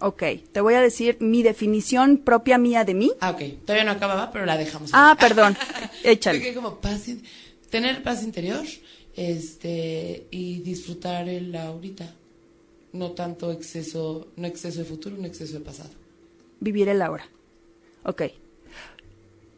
Ok, 0.00 0.22
te 0.52 0.60
voy 0.60 0.74
a 0.74 0.80
decir 0.80 1.18
mi 1.20 1.42
definición 1.42 2.18
propia 2.18 2.56
mía 2.58 2.84
de 2.84 2.94
mí. 2.94 3.12
Ah, 3.20 3.30
ok, 3.30 3.64
todavía 3.64 3.84
no 3.84 3.92
acababa, 3.92 4.30
pero 4.32 4.46
la 4.46 4.56
dejamos. 4.56 4.90
Ah, 4.92 5.16
perdón, 5.18 5.56
échale. 6.04 6.54
como 6.54 6.80
paz, 6.80 7.04
tener 7.70 8.02
paz 8.02 8.22
interior 8.22 8.64
este 9.16 10.26
y 10.30 10.60
disfrutar 10.60 11.28
el 11.28 11.54
ahorita 11.54 12.14
no 12.92 13.12
tanto 13.12 13.52
exceso 13.52 14.28
no 14.36 14.46
exceso 14.46 14.80
de 14.80 14.84
futuro 14.84 15.16
no 15.16 15.26
exceso 15.26 15.54
de 15.54 15.60
pasado 15.60 15.90
vivir 16.60 16.88
el 16.88 17.02
ahora 17.02 17.28
ok 18.04 18.22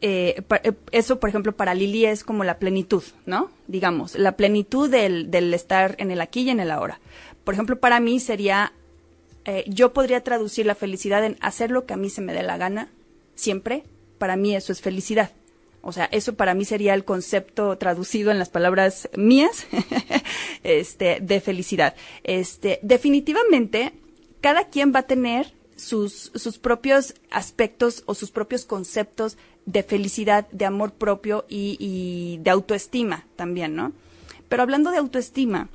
eh, 0.03 0.43
eh, 0.63 0.73
eso 0.91 1.19
por 1.19 1.29
ejemplo 1.29 1.55
para 1.55 1.73
Lili 1.73 2.05
es 2.05 2.25
como 2.25 2.43
la 2.43 2.59
plenitud 2.59 3.03
no 3.25 3.49
digamos 3.67 4.15
la 4.15 4.33
plenitud 4.33 4.89
del, 4.89 5.31
del 5.31 5.53
estar 5.53 5.95
en 5.97 6.11
el 6.11 6.21
aquí 6.21 6.41
y 6.41 6.49
en 6.49 6.59
el 6.59 6.71
ahora. 6.71 6.99
Por 7.43 7.53
ejemplo 7.53 7.79
para 7.79 7.99
mí 7.99 8.19
sería 8.19 8.73
eh, 9.45 9.65
yo 9.67 9.93
podría 9.93 10.21
traducir 10.21 10.65
la 10.65 10.75
felicidad 10.75 11.23
en 11.25 11.37
hacer 11.41 11.71
lo 11.71 11.85
que 11.85 11.93
a 11.93 11.97
mí 11.97 12.09
se 12.09 12.21
me 12.21 12.33
dé 12.33 12.43
la 12.43 12.57
gana 12.57 12.89
siempre. 13.35 13.83
Para 14.17 14.35
mí 14.35 14.55
eso 14.55 14.71
es 14.71 14.81
felicidad. 14.81 15.31
O 15.81 15.91
sea, 15.91 16.05
eso 16.11 16.35
para 16.35 16.53
mí 16.53 16.63
sería 16.63 16.93
el 16.93 17.03
concepto 17.03 17.77
traducido 17.77 18.31
en 18.31 18.39
las 18.39 18.49
palabras 18.49 19.09
mías, 19.15 19.67
este, 20.63 21.19
de 21.21 21.41
felicidad. 21.41 21.93
Este, 22.23 22.79
definitivamente, 22.83 23.91
cada 24.39 24.69
quien 24.69 24.93
va 24.95 24.99
a 24.99 25.07
tener 25.07 25.51
sus, 25.83 26.31
sus 26.33 26.57
propios 26.57 27.13
aspectos 27.29 28.03
o 28.05 28.15
sus 28.15 28.31
propios 28.31 28.65
conceptos 28.65 29.37
de 29.65 29.83
felicidad, 29.83 30.47
de 30.51 30.65
amor 30.65 30.93
propio 30.93 31.45
y, 31.49 32.39
de 32.41 32.49
autoestima 32.49 33.25
también, 33.35 33.75
¿no? 33.75 33.91
Pero 34.49 34.63
hablando 34.63 34.91
de 34.91 34.97
autoestima, 34.97 35.69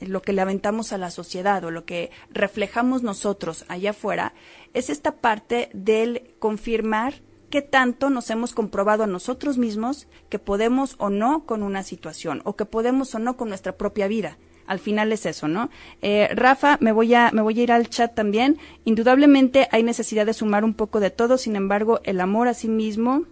lo 0.00 0.20
que 0.20 0.32
le 0.32 0.40
aventamos 0.40 0.92
a 0.92 0.98
la 0.98 1.10
sociedad 1.10 1.62
o 1.64 1.70
lo 1.70 1.84
que 1.84 2.10
reflejamos 2.30 3.02
nosotros 3.02 3.64
allá 3.68 3.90
afuera, 3.90 4.34
es 4.74 4.90
esta 4.90 5.16
parte 5.16 5.70
del 5.72 6.34
confirmar 6.40 7.22
qué 7.50 7.62
tanto 7.62 8.10
nos 8.10 8.30
hemos 8.30 8.54
comprobado 8.54 9.04
a 9.04 9.06
nosotros 9.06 9.58
mismos 9.58 10.08
que 10.28 10.38
podemos 10.38 10.96
o 10.98 11.08
no 11.10 11.44
con 11.46 11.62
una 11.62 11.84
situación 11.84 12.40
o 12.44 12.56
que 12.56 12.64
podemos 12.64 13.14
o 13.14 13.20
no 13.20 13.36
con 13.36 13.48
nuestra 13.48 13.76
propia 13.76 14.08
vida. 14.08 14.38
Al 14.72 14.78
final 14.78 15.12
es 15.12 15.26
eso, 15.26 15.48
¿no? 15.48 15.68
Eh, 16.00 16.30
Rafa, 16.32 16.78
me 16.80 16.92
voy, 16.92 17.12
a, 17.12 17.30
me 17.30 17.42
voy 17.42 17.60
a 17.60 17.62
ir 17.62 17.72
al 17.72 17.90
chat 17.90 18.14
también. 18.14 18.56
Indudablemente 18.86 19.68
hay 19.70 19.82
necesidad 19.82 20.24
de 20.24 20.32
sumar 20.32 20.64
un 20.64 20.72
poco 20.72 20.98
de 20.98 21.10
todo, 21.10 21.36
sin 21.36 21.56
embargo, 21.56 22.00
el 22.04 22.22
amor 22.22 22.48
a 22.48 22.54
sí 22.54 22.68
mismo 22.68 23.26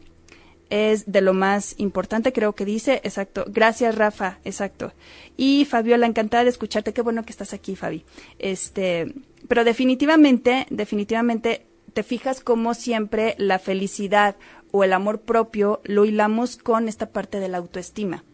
es 0.68 1.11
de 1.11 1.23
lo 1.23 1.32
más 1.32 1.76
importante, 1.78 2.35
creo 2.35 2.54
que 2.54 2.66
dice, 2.66 3.00
exacto. 3.04 3.47
Gracias, 3.49 3.94
Rafa, 3.94 4.38
exacto. 4.44 4.92
Y 5.38 5.64
Fabiola, 5.64 6.04
encantada 6.04 6.44
de 6.44 6.50
escucharte, 6.50 6.92
qué 6.92 7.00
bueno 7.00 7.25
que 7.25 7.32
estás 7.32 7.54
aquí, 7.54 7.75
Fabi. 7.75 8.04
Este, 8.38 9.14
pero 9.49 9.64
definitivamente, 9.64 10.66
definitivamente 10.68 11.64
te 11.94 12.02
fijas 12.02 12.42
cómo 12.42 12.75
siempre 12.75 13.35
la 13.38 13.59
felicidad 13.59 14.37
o 14.73 14.85
el 14.85 14.92
amor 14.92 15.23
propio 15.23 15.80
lo 15.85 16.04
hilamos 16.04 16.59
con 16.59 16.87
esta 16.87 17.09
parte 17.09 17.40
de 17.40 17.49
la 17.49 17.56
autoestima. 17.56 18.25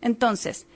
Entonces, 0.00 0.66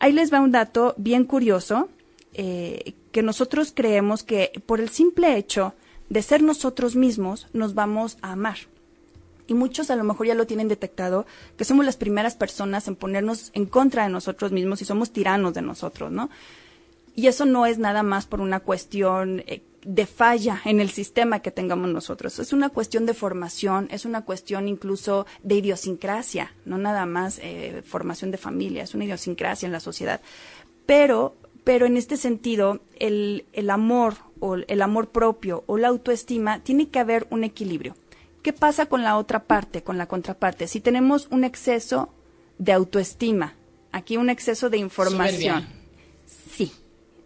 ahí 0.00 0.12
les 0.12 0.32
va 0.32 0.40
un 0.40 0.52
dato 0.52 0.94
bien 0.96 1.24
curioso, 1.24 1.88
eh, 2.34 2.94
que 3.12 3.22
nosotros 3.22 3.72
creemos 3.74 4.22
que 4.22 4.62
por 4.66 4.80
el 4.80 4.90
simple 4.90 5.36
hecho 5.36 5.74
de 6.08 6.22
ser 6.22 6.42
nosotros 6.42 6.96
mismos 6.96 7.48
nos 7.52 7.74
vamos 7.74 8.18
a 8.22 8.32
amar. 8.32 8.58
Y 9.46 9.54
muchos 9.54 9.90
a 9.90 9.96
lo 9.96 10.04
mejor 10.04 10.26
ya 10.26 10.34
lo 10.34 10.46
tienen 10.46 10.68
detectado, 10.68 11.26
que 11.56 11.64
somos 11.64 11.86
las 11.86 11.96
primeras 11.96 12.34
personas 12.34 12.86
en 12.86 12.96
ponernos 12.96 13.50
en 13.54 13.66
contra 13.66 14.04
de 14.04 14.10
nosotros 14.10 14.52
mismos 14.52 14.82
y 14.82 14.84
somos 14.84 15.10
tiranos 15.10 15.54
de 15.54 15.62
nosotros, 15.62 16.12
¿no? 16.12 16.28
Y 17.14 17.26
eso 17.26 17.46
no 17.46 17.66
es 17.66 17.78
nada 17.78 18.02
más 18.02 18.26
por 18.26 18.40
una 18.40 18.60
cuestión 18.60 19.42
eh, 19.46 19.62
de 19.84 20.06
falla 20.06 20.60
en 20.64 20.80
el 20.80 20.90
sistema 20.90 21.40
que 21.40 21.50
tengamos 21.50 21.88
nosotros. 21.90 22.38
Es 22.38 22.52
una 22.52 22.68
cuestión 22.68 23.06
de 23.06 23.14
formación, 23.14 23.88
es 23.90 24.04
una 24.04 24.24
cuestión 24.24 24.68
incluso 24.68 25.26
de 25.42 25.56
idiosincrasia, 25.56 26.52
no 26.64 26.78
nada 26.78 27.06
más 27.06 27.38
eh, 27.42 27.82
formación 27.84 28.30
de 28.30 28.38
familia, 28.38 28.82
es 28.82 28.94
una 28.94 29.04
idiosincrasia 29.04 29.66
en 29.66 29.72
la 29.72 29.80
sociedad. 29.80 30.20
Pero, 30.86 31.36
pero 31.64 31.86
en 31.86 31.96
este 31.96 32.16
sentido, 32.16 32.80
el, 32.98 33.44
el 33.52 33.70
amor 33.70 34.14
o 34.40 34.56
el 34.56 34.82
amor 34.82 35.10
propio 35.10 35.64
o 35.66 35.78
la 35.78 35.88
autoestima 35.88 36.60
tiene 36.60 36.88
que 36.88 36.98
haber 36.98 37.26
un 37.30 37.44
equilibrio. 37.44 37.94
¿Qué 38.42 38.52
pasa 38.52 38.86
con 38.86 39.02
la 39.02 39.16
otra 39.16 39.44
parte, 39.44 39.82
con 39.82 39.98
la 39.98 40.06
contraparte? 40.06 40.68
Si 40.68 40.80
tenemos 40.80 41.28
un 41.30 41.44
exceso 41.44 42.08
de 42.58 42.72
autoestima, 42.72 43.54
aquí 43.92 44.16
un 44.16 44.30
exceso 44.30 44.70
de 44.70 44.78
información. 44.78 45.66
Sí, 46.26 46.72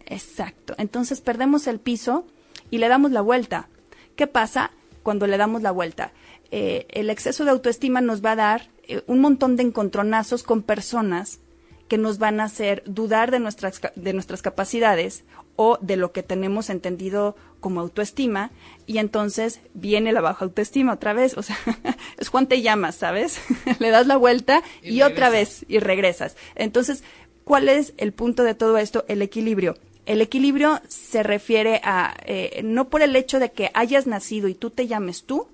exacto. 0.05 0.75
Entonces 0.77 1.21
perdemos 1.21 1.67
el 1.67 1.79
piso 1.79 2.25
y 2.73 2.79
le 2.79 2.87
damos 2.87 3.11
la 3.11 3.21
vuelta. 3.21 3.67
¿Qué 4.15 4.25
pasa 4.25 4.71
cuando 5.03 5.27
le 5.27 5.37
damos 5.37 5.61
la 5.61 5.71
vuelta? 5.71 6.11
eh, 6.55 6.85
el 6.89 7.09
exceso 7.09 7.45
de 7.45 7.49
autoestima 7.49 7.99
nos 7.99 8.23
va 8.23 8.33
a 8.33 8.35
dar 8.35 8.69
eh, 8.83 9.01
un 9.07 9.21
montón 9.21 9.55
de 9.55 9.63
encontronazos 9.63 10.43
con 10.43 10.61
personas 10.61 11.39
que 11.87 11.97
nos 11.97 12.19
van 12.19 12.39
a 12.39 12.43
hacer 12.43 12.83
dudar 12.85 13.31
de 13.31 13.39
nuestras, 13.39 13.81
de 13.95 14.13
nuestras 14.13 14.43
capacidades 14.43 15.23
o 15.55 15.79
de 15.81 15.97
lo 15.97 16.11
que 16.11 16.21
tenemos 16.21 16.69
entendido 16.69 17.35
como 17.59 17.81
autoestima 17.81 18.51
y 18.85 18.99
entonces 18.99 19.61
viene 19.73 20.11
la 20.11 20.21
baja 20.21 20.45
autoestima 20.45 20.93
otra 20.93 21.13
vez, 21.13 21.35
o 21.39 21.41
sea, 21.41 21.57
es 22.19 22.29
Juan 22.29 22.45
te 22.45 22.61
llamas, 22.61 22.97
¿sabes? 22.97 23.39
Le 23.79 23.89
das 23.89 24.05
la 24.05 24.17
vuelta 24.17 24.61
y, 24.83 25.01
otra 25.01 25.31
vez 25.31 25.65
y 25.67 25.79
regresas. 25.79 26.37
Entonces, 26.53 27.03
¿cuál 27.45 27.67
es 27.67 27.95
el 27.97 28.13
punto 28.13 28.43
de 28.43 28.53
todo 28.53 28.77
esto? 28.77 29.05
El 29.07 29.23
equilibrio. 29.23 29.73
El 30.05 30.21
equilibrio 30.21 30.81
se 30.87 31.23
refiere 31.23 31.79
a, 31.83 32.15
eh, 32.25 32.61
no 32.63 32.89
por 32.89 33.01
el 33.01 33.15
hecho 33.15 33.39
de 33.39 33.51
que 33.51 33.71
hayas 33.73 34.05
nacido 34.05 34.47
y 34.47 34.55
tú 34.55 34.69
te 34.69 34.87
llames 34.87 35.23
tú, 35.23 35.47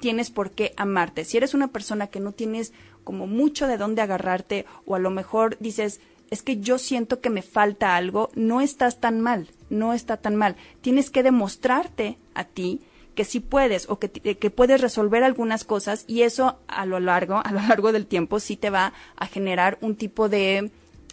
tienes 0.00 0.30
por 0.30 0.50
qué 0.50 0.74
amarte. 0.76 1.24
Si 1.24 1.36
eres 1.36 1.54
una 1.54 1.68
persona 1.68 2.08
que 2.08 2.20
no 2.20 2.32
tienes 2.32 2.72
como 3.04 3.26
mucho 3.26 3.66
de 3.66 3.78
dónde 3.78 4.02
agarrarte 4.02 4.66
o 4.84 4.94
a 4.94 4.98
lo 4.98 5.10
mejor 5.10 5.56
dices, 5.60 6.00
es 6.30 6.42
que 6.42 6.58
yo 6.58 6.78
siento 6.78 7.20
que 7.20 7.30
me 7.30 7.42
falta 7.42 7.96
algo, 7.96 8.30
no 8.34 8.60
estás 8.60 9.00
tan 9.00 9.20
mal, 9.20 9.48
no 9.70 9.92
está 9.92 10.16
tan 10.16 10.36
mal. 10.36 10.56
Tienes 10.80 11.10
que 11.10 11.22
demostrarte 11.22 12.18
a 12.34 12.44
ti 12.44 12.80
que 13.14 13.24
sí 13.24 13.38
puedes 13.38 13.88
o 13.88 13.98
que, 14.00 14.10
que, 14.10 14.50
puedes 14.50 14.80
resolver 14.80 15.22
algunas 15.22 15.64
cosas 15.64 16.04
y 16.08 16.22
eso 16.22 16.58
a 16.66 16.84
lo 16.84 16.98
largo, 16.98 17.40
a 17.44 17.52
lo 17.52 17.60
largo 17.60 17.92
del 17.92 18.06
tiempo 18.06 18.40
sí 18.40 18.56
te 18.56 18.70
va 18.70 18.92
a 19.16 19.26
generar 19.26 19.78
un 19.80 19.94
tipo 19.94 20.28
de 20.28 20.72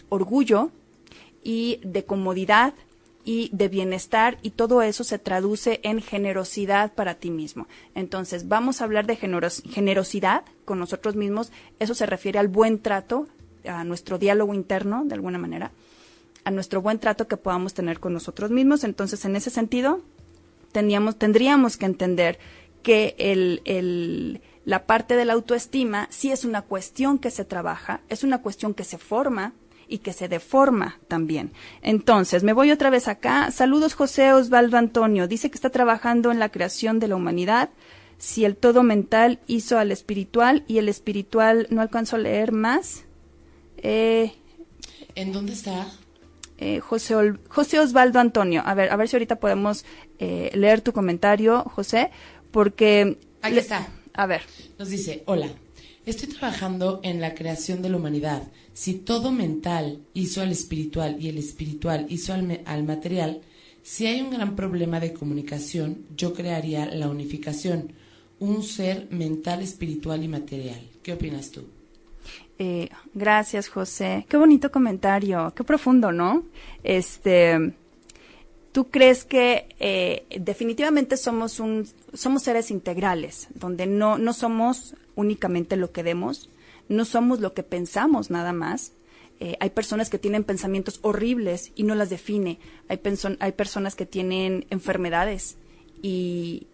orgullo 0.09 0.71
y 1.43 1.79
de 1.83 2.05
comodidad 2.05 2.73
y 3.23 3.49
de 3.53 3.67
bienestar 3.67 4.39
y 4.41 4.51
todo 4.51 4.81
eso 4.81 5.03
se 5.03 5.19
traduce 5.19 5.79
en 5.83 6.01
generosidad 6.01 6.93
para 6.93 7.15
ti 7.15 7.29
mismo. 7.29 7.67
Entonces, 7.93 8.47
vamos 8.47 8.81
a 8.81 8.85
hablar 8.85 9.05
de 9.05 9.15
generosidad 9.15 10.43
con 10.65 10.79
nosotros 10.79 11.15
mismos. 11.15 11.51
Eso 11.79 11.93
se 11.93 12.05
refiere 12.05 12.39
al 12.39 12.47
buen 12.47 12.79
trato, 12.79 13.27
a 13.65 13.83
nuestro 13.83 14.17
diálogo 14.17 14.53
interno, 14.53 15.03
de 15.05 15.13
alguna 15.13 15.37
manera, 15.37 15.71
a 16.43 16.51
nuestro 16.51 16.81
buen 16.81 16.99
trato 16.99 17.27
que 17.27 17.37
podamos 17.37 17.73
tener 17.73 17.99
con 17.99 18.13
nosotros 18.13 18.49
mismos. 18.49 18.83
Entonces, 18.83 19.23
en 19.25 19.35
ese 19.35 19.51
sentido, 19.51 20.01
tendríamos, 20.71 21.77
que 21.77 21.85
entender 21.85 22.39
que 22.81 23.15
el, 23.19 23.61
el, 23.65 24.41
la 24.65 24.87
parte 24.87 25.15
de 25.15 25.25
la 25.25 25.33
autoestima 25.33 26.07
sí 26.09 26.31
es 26.31 26.43
una 26.43 26.63
cuestión 26.63 27.19
que 27.19 27.29
se 27.29 27.45
trabaja, 27.45 28.01
es 28.09 28.23
una 28.23 28.41
cuestión 28.41 28.73
que 28.73 28.83
se 28.83 28.97
forma, 28.97 29.53
y 29.91 29.99
que 29.99 30.13
se 30.13 30.29
deforma 30.29 30.99
también. 31.07 31.51
Entonces, 31.81 32.43
me 32.43 32.53
voy 32.53 32.71
otra 32.71 32.89
vez 32.89 33.07
acá. 33.07 33.51
Saludos 33.51 33.93
José 33.93 34.31
Osvaldo 34.33 34.77
Antonio. 34.77 35.27
Dice 35.27 35.51
que 35.51 35.55
está 35.55 35.69
trabajando 35.69 36.31
en 36.31 36.39
la 36.39 36.49
creación 36.49 36.99
de 36.99 37.09
la 37.09 37.17
humanidad. 37.17 37.69
Si 38.17 38.45
el 38.45 38.55
todo 38.55 38.83
mental 38.83 39.39
hizo 39.47 39.77
al 39.77 39.91
espiritual 39.91 40.63
y 40.67 40.77
el 40.77 40.87
espiritual 40.87 41.67
no 41.69 41.81
alcanzo 41.81 42.15
a 42.15 42.19
leer 42.19 42.53
más. 42.53 43.03
Eh, 43.77 44.33
¿En 45.15 45.33
dónde 45.33 45.53
está? 45.53 45.87
Eh, 46.57 46.79
José, 46.79 47.33
José, 47.49 47.79
Osvaldo 47.79 48.19
Antonio. 48.19 48.61
A 48.65 48.73
ver, 48.73 48.91
a 48.91 48.95
ver 48.95 49.09
si 49.09 49.17
ahorita 49.17 49.37
podemos 49.37 49.83
eh, 50.19 50.51
leer 50.53 50.81
tu 50.81 50.93
comentario, 50.93 51.63
José, 51.63 52.11
porque... 52.51 53.17
Ahí 53.41 53.57
está. 53.57 53.87
A 54.13 54.25
ver. 54.25 54.43
Nos 54.77 54.89
dice, 54.89 55.23
hola, 55.25 55.49
estoy 56.05 56.29
trabajando 56.29 56.99
en 57.03 57.21
la 57.21 57.35
creación 57.35 57.81
de 57.81 57.89
la 57.89 57.97
humanidad. 57.97 58.43
Si 58.73 58.95
todo 58.95 59.31
mental 59.31 60.01
hizo 60.13 60.41
al 60.41 60.51
espiritual 60.51 61.17
y 61.19 61.29
el 61.29 61.37
espiritual 61.37 62.05
hizo 62.09 62.33
al, 62.33 62.61
al 62.65 62.83
material, 62.83 63.41
si 63.83 64.05
hay 64.05 64.21
un 64.21 64.29
gran 64.29 64.55
problema 64.55 64.99
de 64.99 65.13
comunicación, 65.13 66.05
yo 66.15 66.33
crearía 66.33 66.85
la 66.85 67.09
unificación, 67.09 67.93
un 68.39 68.63
ser 68.63 69.07
mental, 69.11 69.61
espiritual 69.61 70.23
y 70.23 70.27
material. 70.27 70.79
¿Qué 71.03 71.13
opinas 71.13 71.51
tú? 71.51 71.65
Eh, 72.59 72.89
gracias, 73.13 73.69
José. 73.69 74.25
Qué 74.29 74.37
bonito 74.37 74.71
comentario, 74.71 75.51
qué 75.55 75.63
profundo, 75.63 76.11
¿no? 76.11 76.45
Este, 76.83 77.73
¿tú 78.71 78.89
crees 78.89 79.25
que 79.25 79.75
eh, 79.79 80.25
definitivamente 80.39 81.17
somos 81.17 81.59
un, 81.59 81.87
somos 82.13 82.43
seres 82.43 82.71
integrales, 82.71 83.47
donde 83.53 83.87
no, 83.87 84.17
no 84.17 84.33
somos 84.33 84.95
únicamente 85.15 85.75
lo 85.75 85.91
que 85.91 86.03
demos, 86.03 86.49
no 86.89 87.05
somos 87.05 87.39
lo 87.39 87.53
que 87.53 87.63
pensamos 87.63 88.29
nada 88.29 88.53
más. 88.53 88.93
Eh, 89.39 89.57
hay 89.59 89.71
personas 89.71 90.09
que 90.09 90.19
tienen 90.19 90.43
pensamientos 90.43 90.99
horribles 91.01 91.71
y 91.75 91.83
no 91.83 91.95
las 91.95 92.09
define. 92.09 92.59
Hay, 92.89 92.99
hay 93.39 93.51
personas 93.53 93.95
que 93.95 94.05
tienen 94.05 94.65
enfermedades 94.69 95.57
y 96.01 96.67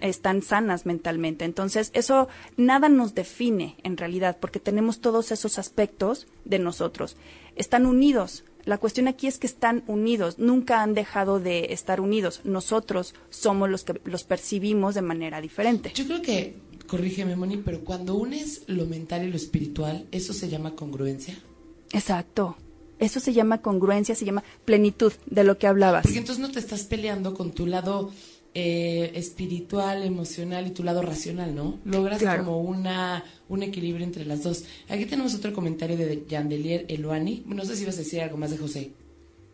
están 0.00 0.42
sanas 0.42 0.86
mentalmente. 0.86 1.44
Entonces, 1.44 1.90
eso 1.94 2.28
nada 2.56 2.88
nos 2.88 3.14
define 3.14 3.76
en 3.82 3.96
realidad, 3.96 4.38
porque 4.40 4.60
tenemos 4.60 5.00
todos 5.00 5.30
esos 5.30 5.58
aspectos 5.58 6.26
de 6.44 6.58
nosotros. 6.58 7.16
Están 7.56 7.86
unidos. 7.86 8.44
La 8.68 8.76
cuestión 8.76 9.08
aquí 9.08 9.28
es 9.28 9.38
que 9.38 9.46
están 9.46 9.82
unidos, 9.86 10.38
nunca 10.38 10.82
han 10.82 10.92
dejado 10.92 11.40
de 11.40 11.72
estar 11.72 12.02
unidos. 12.02 12.42
Nosotros 12.44 13.14
somos 13.30 13.70
los 13.70 13.82
que 13.82 13.98
los 14.04 14.24
percibimos 14.24 14.94
de 14.94 15.00
manera 15.00 15.40
diferente. 15.40 15.90
Yo 15.94 16.04
creo 16.04 16.20
que 16.20 16.56
corrígeme, 16.86 17.34
Moni, 17.34 17.56
pero 17.56 17.82
cuando 17.82 18.14
unes 18.14 18.64
lo 18.66 18.84
mental 18.84 19.24
y 19.24 19.30
lo 19.30 19.36
espiritual, 19.36 20.06
¿eso 20.12 20.34
se 20.34 20.50
llama 20.50 20.76
congruencia? 20.76 21.38
Exacto. 21.92 22.58
Eso 22.98 23.20
se 23.20 23.32
llama 23.32 23.62
congruencia, 23.62 24.14
se 24.14 24.26
llama 24.26 24.44
plenitud 24.66 25.14
de 25.24 25.44
lo 25.44 25.56
que 25.56 25.66
hablabas. 25.66 26.02
Porque 26.02 26.18
entonces 26.18 26.42
no 26.42 26.52
te 26.52 26.58
estás 26.58 26.82
peleando 26.82 27.32
con 27.32 27.52
tu 27.52 27.64
lado 27.64 28.12
eh, 28.54 29.12
espiritual, 29.14 30.02
emocional 30.02 30.66
y 30.66 30.70
tu 30.70 30.82
lado 30.82 31.02
racional, 31.02 31.54
¿no? 31.54 31.78
Logras 31.84 32.22
como 32.38 32.60
una, 32.60 33.24
un 33.48 33.62
equilibrio 33.62 34.04
entre 34.04 34.24
las 34.24 34.42
dos. 34.42 34.64
Aquí 34.88 35.06
tenemos 35.06 35.34
otro 35.34 35.52
comentario 35.52 35.96
de 35.96 36.24
Yandelier 36.28 36.86
Eluani. 36.88 37.44
No 37.46 37.64
sé 37.64 37.76
si 37.76 37.84
vas 37.84 37.96
a 37.96 37.98
decir 37.98 38.20
algo 38.20 38.36
más 38.36 38.50
de 38.50 38.58
José. 38.58 38.92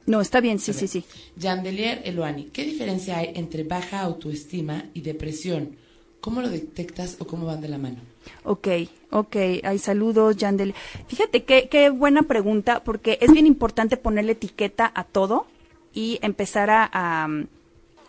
No, 0.07 0.20
está 0.20 0.40
bien, 0.40 0.59
sí, 0.59 0.72
sí, 0.72 0.87
sí. 0.87 1.04
Yandelier 1.37 2.02
Eluani, 2.04 2.44
¿qué 2.52 2.64
diferencia 2.64 3.18
hay 3.18 3.33
entre 3.35 3.64
baja 3.64 4.00
autoestima 4.00 4.90
y 4.92 5.00
depresión? 5.00 5.76
¿Cómo 6.20 6.40
lo 6.40 6.48
detectas 6.48 7.16
o 7.18 7.26
cómo 7.26 7.46
van 7.46 7.61
de 7.61 7.68
la 7.68 7.78
mano? 7.78 7.98
Ok, 8.44 8.68
ok, 9.11 9.37
hay 9.62 9.78
saludos, 9.78 10.37
Yandel. 10.37 10.74
Fíjate 11.07 11.44
qué, 11.44 11.68
qué 11.70 11.90
buena 11.90 12.22
pregunta, 12.22 12.83
porque 12.85 13.18
es 13.20 13.33
bien 13.33 13.46
importante 13.46 13.96
ponerle 13.96 14.33
etiqueta 14.33 14.90
a 14.94 15.04
todo 15.04 15.46
y 15.92 16.18
empezar 16.22 16.70
a, 16.70 16.88
a, 16.92 17.28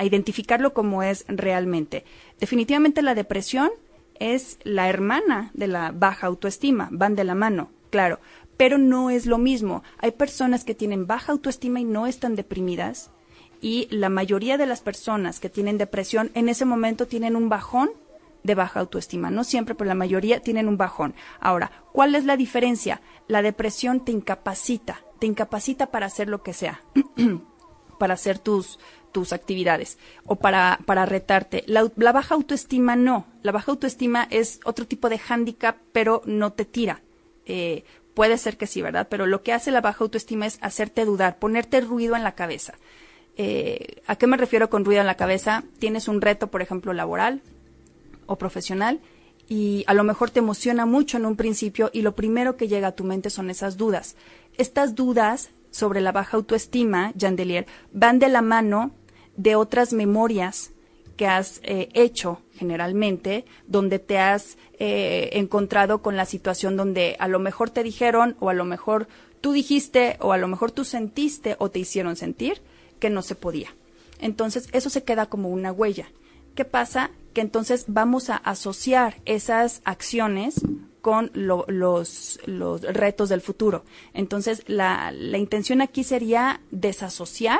identificarlo 0.03 0.73
como 0.73 1.03
es 1.03 1.25
realmente. 1.27 2.03
Definitivamente 2.39 3.01
la 3.01 3.15
depresión 3.15 3.69
es 4.19 4.59
la 4.63 4.89
hermana 4.89 5.51
de 5.53 5.67
la 5.67 5.91
baja 5.91 6.27
autoestima, 6.27 6.89
van 6.91 7.15
de 7.15 7.23
la 7.23 7.35
mano, 7.35 7.69
claro, 7.89 8.19
pero 8.57 8.77
no 8.77 9.09
es 9.09 9.25
lo 9.25 9.37
mismo. 9.37 9.83
Hay 9.97 10.11
personas 10.11 10.63
que 10.63 10.75
tienen 10.75 11.07
baja 11.07 11.31
autoestima 11.31 11.79
y 11.79 11.85
no 11.85 12.07
están 12.07 12.35
deprimidas, 12.35 13.11
y 13.61 13.87
la 13.89 14.09
mayoría 14.09 14.57
de 14.57 14.65
las 14.65 14.81
personas 14.81 15.39
que 15.39 15.49
tienen 15.49 15.77
depresión 15.77 16.31
en 16.33 16.49
ese 16.49 16.65
momento 16.65 17.07
tienen 17.07 17.35
un 17.35 17.49
bajón 17.49 17.89
de 18.43 18.55
baja 18.55 18.79
autoestima. 18.79 19.31
No 19.31 19.43
siempre, 19.43 19.75
pero 19.75 19.87
la 19.87 19.95
mayoría 19.95 20.39
tienen 20.39 20.67
un 20.67 20.77
bajón. 20.77 21.15
Ahora, 21.39 21.71
¿cuál 21.91 22.13
es 22.15 22.25
la 22.25 22.37
diferencia? 22.37 23.01
La 23.27 23.41
depresión 23.41 24.05
te 24.05 24.11
incapacita, 24.11 25.01
te 25.19 25.25
incapacita 25.25 25.87
para 25.87 26.05
hacer 26.05 26.29
lo 26.29 26.43
que 26.43 26.53
sea, 26.53 26.81
para 27.99 28.13
hacer 28.13 28.37
tus, 28.37 28.79
tus 29.15 29.31
actividades 29.31 29.97
o 30.25 30.35
para, 30.35 30.79
para 30.85 31.05
retarte. 31.05 31.63
La, 31.67 32.11
baja 32.11 32.35
autoestima 32.35 32.97
no. 32.97 33.25
La 33.43 33.53
baja 33.53 33.71
autoestima 33.71 34.27
es 34.29 34.59
otro 34.65 34.85
tipo 34.85 35.07
de 35.07 35.17
hándicap, 35.17 35.77
pero 35.93 36.21
no 36.25 36.51
te 36.51 36.65
tira. 36.65 37.01
Eh, 37.45 37.85
puede 38.13 38.37
ser 38.37 38.57
que 38.57 38.67
sí, 38.67 38.81
¿verdad? 38.81 39.07
Pero 39.09 39.25
lo 39.25 39.41
que 39.41 39.53
hace 39.53 39.71
la 39.71 39.79
baja 39.79 40.03
autoestima 40.03 40.47
es 40.47 40.57
hacerte 40.59 41.05
dudar, 41.05 41.39
ponerte 41.39 41.79
ruido 41.79 42.17
en 42.17 42.23
la 42.23 42.35
cabeza. 42.35 42.73
Eh, 43.37 44.01
¿A 44.05 44.17
qué 44.17 44.27
me 44.27 44.35
refiero 44.35 44.69
con 44.69 44.83
ruido 44.83 44.99
en 44.99 45.07
la 45.07 45.15
cabeza? 45.15 45.63
Tienes 45.79 46.09
un 46.09 46.19
reto, 46.19 46.47
por 46.47 46.61
ejemplo, 46.61 46.91
laboral, 46.91 47.41
o 48.25 48.35
profesional 48.37 48.99
y 49.47 49.85
a 49.87 49.93
lo 49.93 50.03
mejor 50.03 50.29
te 50.29 50.39
emociona 50.39 50.85
mucho 50.85 51.15
en 51.15 51.25
un 51.25 51.37
principio 51.37 51.89
y 51.93 52.01
lo 52.01 52.15
primero 52.15 52.57
que 52.57 52.67
llega 52.67 52.89
a 52.89 52.95
tu 52.95 53.05
mente 53.05 53.29
son 53.29 53.49
esas 53.49 53.77
dudas. 53.77 54.17
Estas 54.57 54.93
dudas 54.93 55.51
sobre 55.75 55.99
la 55.99 56.13
baja 56.13 56.37
autoestima, 56.37 57.11
Jandelier, 57.19 57.67
van 57.91 58.17
de 58.17 58.29
la 58.29 58.41
mano 58.41 58.91
de 59.37 59.55
otras 59.55 59.93
memorias 59.93 60.71
que 61.17 61.27
has 61.27 61.61
eh, 61.63 61.89
hecho 61.93 62.41
generalmente, 62.55 63.45
donde 63.67 63.99
te 63.99 64.17
has 64.17 64.57
eh, 64.79 65.29
encontrado 65.33 66.01
con 66.01 66.17
la 66.17 66.25
situación 66.25 66.75
donde 66.75 67.15
a 67.19 67.27
lo 67.27 67.39
mejor 67.39 67.69
te 67.69 67.83
dijeron 67.83 68.35
o 68.39 68.49
a 68.49 68.53
lo 68.53 68.65
mejor 68.65 69.07
tú 69.41 69.53
dijiste 69.53 70.17
o 70.19 70.33
a 70.33 70.37
lo 70.37 70.47
mejor 70.47 70.71
tú 70.71 70.83
sentiste 70.83 71.55
o 71.59 71.69
te 71.69 71.79
hicieron 71.79 72.15
sentir 72.15 72.61
que 72.99 73.09
no 73.09 73.21
se 73.21 73.35
podía. 73.35 73.73
Entonces, 74.19 74.67
eso 74.71 74.89
se 74.89 75.03
queda 75.03 75.27
como 75.27 75.49
una 75.49 75.71
huella. 75.71 76.07
¿Qué 76.55 76.65
pasa? 76.65 77.11
que 77.35 77.41
entonces 77.41 77.85
vamos 77.87 78.31
a 78.31 78.37
asociar 78.37 79.21
esas 79.25 79.81
acciones 79.83 80.61
con 81.01 81.29
los, 81.33 82.39
los 82.47 82.81
retos 82.81 83.29
del 83.29 83.41
futuro. 83.41 83.83
Entonces, 84.13 84.63
la, 84.65 85.11
la 85.11 85.37
intención 85.37 85.81
aquí 85.81 86.03
sería 86.03 86.61
desasociar 86.71 87.59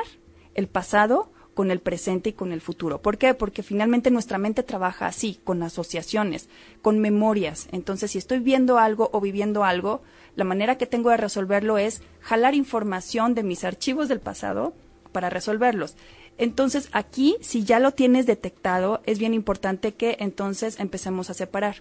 el 0.54 0.66
pasado 0.66 1.30
con 1.56 1.70
el 1.70 1.80
presente 1.80 2.28
y 2.28 2.32
con 2.34 2.52
el 2.52 2.60
futuro. 2.60 3.00
¿Por 3.00 3.16
qué? 3.16 3.32
Porque 3.32 3.62
finalmente 3.62 4.10
nuestra 4.10 4.36
mente 4.36 4.62
trabaja 4.62 5.06
así, 5.06 5.40
con 5.42 5.62
asociaciones, 5.62 6.50
con 6.82 6.98
memorias. 6.98 7.66
Entonces, 7.72 8.10
si 8.10 8.18
estoy 8.18 8.40
viendo 8.40 8.78
algo 8.78 9.08
o 9.14 9.22
viviendo 9.22 9.64
algo, 9.64 10.02
la 10.34 10.44
manera 10.44 10.76
que 10.76 10.86
tengo 10.86 11.08
de 11.08 11.16
resolverlo 11.16 11.78
es 11.78 12.02
jalar 12.20 12.54
información 12.54 13.34
de 13.34 13.42
mis 13.42 13.64
archivos 13.64 14.08
del 14.08 14.20
pasado 14.20 14.74
para 15.12 15.30
resolverlos. 15.30 15.96
Entonces, 16.36 16.90
aquí, 16.92 17.38
si 17.40 17.64
ya 17.64 17.80
lo 17.80 17.92
tienes 17.92 18.26
detectado, 18.26 19.00
es 19.06 19.18
bien 19.18 19.32
importante 19.32 19.94
que 19.94 20.18
entonces 20.20 20.78
empecemos 20.78 21.30
a 21.30 21.34
separar. 21.34 21.76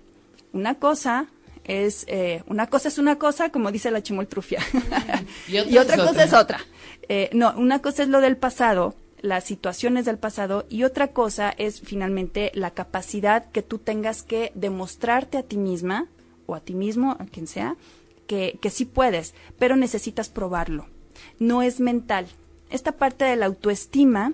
Una 0.53 0.75
cosa 0.75 1.27
es, 1.65 2.05
eh, 2.07 2.43
una 2.47 2.67
cosa 2.67 2.87
es 2.87 2.97
una 2.97 3.17
cosa, 3.17 3.49
como 3.49 3.73
dice 3.73 3.91
la 3.91 4.01
chimoltrufia, 4.01 4.61
y 5.49 5.77
otra, 5.77 5.97
cosa 5.97 6.23
es 6.23 6.31
otra. 6.31 6.61
Eh, 7.09 7.29
no, 7.33 7.53
una 7.57 7.81
cosa 7.81 8.03
es 8.03 8.07
lo 8.07 8.21
del 8.21 8.37
pasado, 8.37 8.95
las 9.25 9.43
situaciones 9.43 10.05
del 10.05 10.17
pasado, 10.17 10.65
y 10.69 10.83
otra 10.83 11.09
cosa 11.09 11.53
es 11.57 11.81
finalmente 11.81 12.51
la 12.53 12.71
capacidad 12.71 13.49
que 13.51 13.61
tú 13.61 13.79
tengas 13.79 14.23
que 14.23 14.51
demostrarte 14.55 15.37
a 15.37 15.43
ti 15.43 15.57
misma, 15.57 16.07
o 16.45 16.55
a 16.55 16.59
ti 16.61 16.73
mismo, 16.73 17.17
a 17.19 17.25
quien 17.25 17.47
sea, 17.47 17.75
que, 18.27 18.57
que 18.61 18.69
sí 18.69 18.85
puedes, 18.85 19.33
pero 19.59 19.75
necesitas 19.75 20.29
probarlo. 20.29 20.87
No 21.39 21.61
es 21.61 21.79
mental. 21.79 22.27
Esta 22.69 22.93
parte 22.93 23.25
de 23.25 23.35
la 23.35 23.47
autoestima 23.47 24.33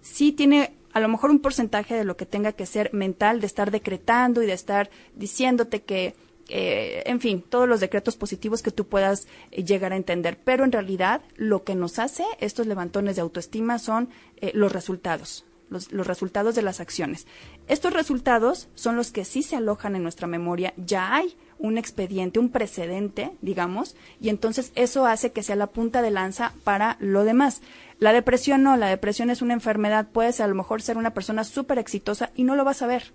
sí 0.00 0.32
tiene 0.32 0.74
a 0.92 1.00
lo 1.00 1.08
mejor 1.08 1.30
un 1.30 1.40
porcentaje 1.40 1.94
de 1.94 2.04
lo 2.04 2.16
que 2.16 2.26
tenga 2.26 2.52
que 2.52 2.66
ser 2.66 2.92
mental, 2.92 3.40
de 3.40 3.46
estar 3.46 3.70
decretando 3.70 4.42
y 4.42 4.46
de 4.46 4.52
estar 4.52 4.90
diciéndote 5.14 5.82
que, 5.82 6.14
eh, 6.48 7.02
en 7.06 7.20
fin, 7.20 7.42
todos 7.42 7.68
los 7.68 7.80
decretos 7.80 8.16
positivos 8.16 8.62
que 8.62 8.70
tú 8.70 8.86
puedas 8.86 9.26
eh, 9.50 9.64
llegar 9.64 9.92
a 9.92 9.96
entender. 9.96 10.38
Pero 10.42 10.64
en 10.64 10.72
realidad 10.72 11.22
lo 11.36 11.64
que 11.64 11.74
nos 11.74 11.98
hace 11.98 12.24
estos 12.40 12.66
levantones 12.66 13.16
de 13.16 13.22
autoestima 13.22 13.78
son 13.78 14.08
eh, 14.40 14.52
los 14.54 14.72
resultados. 14.72 15.44
Los, 15.70 15.90
los, 15.90 16.06
resultados 16.06 16.54
de 16.54 16.60
las 16.60 16.80
acciones. 16.80 17.26
Estos 17.66 17.94
resultados 17.94 18.68
son 18.74 18.94
los 18.94 19.10
que 19.10 19.24
sí 19.24 19.42
se 19.42 19.56
alojan 19.56 19.96
en 19.96 20.02
nuestra 20.02 20.26
memoria. 20.26 20.74
Ya 20.76 21.14
hay 21.14 21.34
un 21.58 21.78
expediente, 21.78 22.38
un 22.38 22.50
precedente, 22.50 23.30
digamos, 23.40 23.96
y 24.20 24.28
entonces 24.28 24.70
eso 24.74 25.06
hace 25.06 25.32
que 25.32 25.42
sea 25.42 25.56
la 25.56 25.68
punta 25.68 26.02
de 26.02 26.10
lanza 26.10 26.52
para 26.62 26.98
lo 27.00 27.24
demás. 27.24 27.62
La 28.00 28.12
depresión 28.12 28.64
no, 28.64 28.76
la 28.76 28.88
depresión 28.88 29.30
es 29.30 29.40
una 29.40 29.54
enfermedad, 29.54 30.08
puedes 30.12 30.40
a 30.40 30.46
lo 30.48 30.56
mejor 30.56 30.82
ser 30.82 30.98
una 30.98 31.14
persona 31.14 31.44
súper 31.44 31.78
exitosa 31.78 32.32
y 32.34 32.42
no 32.42 32.54
lo 32.56 32.64
vas 32.64 32.82
a 32.82 32.86
ver. 32.86 33.12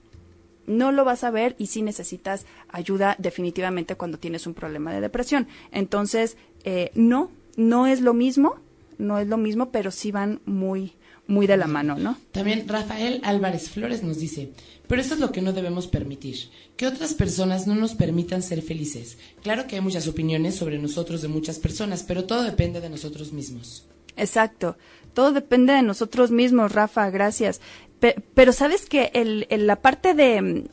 No 0.68 0.92
lo 0.92 1.04
vas 1.06 1.24
a 1.24 1.32
ver 1.32 1.56
y 1.58 1.68
sí 1.68 1.82
necesitas 1.82 2.46
ayuda 2.70 3.16
definitivamente 3.18 3.96
cuando 3.96 4.20
tienes 4.20 4.46
un 4.46 4.54
problema 4.54 4.94
de 4.94 5.02
depresión. 5.02 5.48
Entonces, 5.72 6.38
eh, 6.64 6.92
no, 6.94 7.32
no 7.56 7.88
es 7.88 8.02
lo 8.02 8.14
mismo, 8.14 8.56
no 8.98 9.18
es 9.20 9.28
lo 9.28 9.38
mismo, 9.38 9.72
pero 9.72 9.92
sí 9.92 10.12
van 10.12 10.42
muy, 10.46 10.94
muy 11.28 11.48
de 11.48 11.58
la 11.58 11.68
mano, 11.68 11.98
¿no? 11.98 12.18
También 12.32 12.68
Rafael 12.68 13.22
Álvarez 13.24 13.70
Flores 13.70 14.04
nos 14.04 14.20
dice, 14.20 14.52
pero 14.88 15.02
esto 15.02 15.16
es 15.16 15.20
lo 15.20 15.32
que 15.32 15.42
no 15.42 15.54
debemos 15.54 15.88
permitir, 15.88 16.50
que 16.76 16.88
otras 16.88 17.14
personas 17.14 17.68
no 17.68 17.76
nos 17.76 17.96
permitan 17.96 18.42
ser 18.42 18.62
felices. 18.62 19.18
Claro 19.44 19.68
que 19.68 19.76
hay 19.76 19.82
muchas 19.82 20.08
opiniones 20.08 20.56
sobre 20.56 20.80
nosotros 20.80 21.22
de 21.22 21.28
muchas 21.28 21.60
personas, 21.60 22.04
pero 22.04 22.26
todo 22.26 22.44
depende 22.44 22.82
de 22.82 22.90
nosotros 22.90 23.34
mismos. 23.34 23.86
Exacto, 24.16 24.78
todo 25.14 25.32
depende 25.32 25.74
de 25.74 25.84
nosotros 25.84 26.32
mismos, 26.32 26.72
Rafa, 26.72 27.10
gracias. 27.10 27.62
Pero 28.00 28.54
sabes 28.54 28.86
que 28.86 29.12
el, 29.14 29.48
la 29.50 29.78
parte 29.78 30.14
de, 30.14 30.70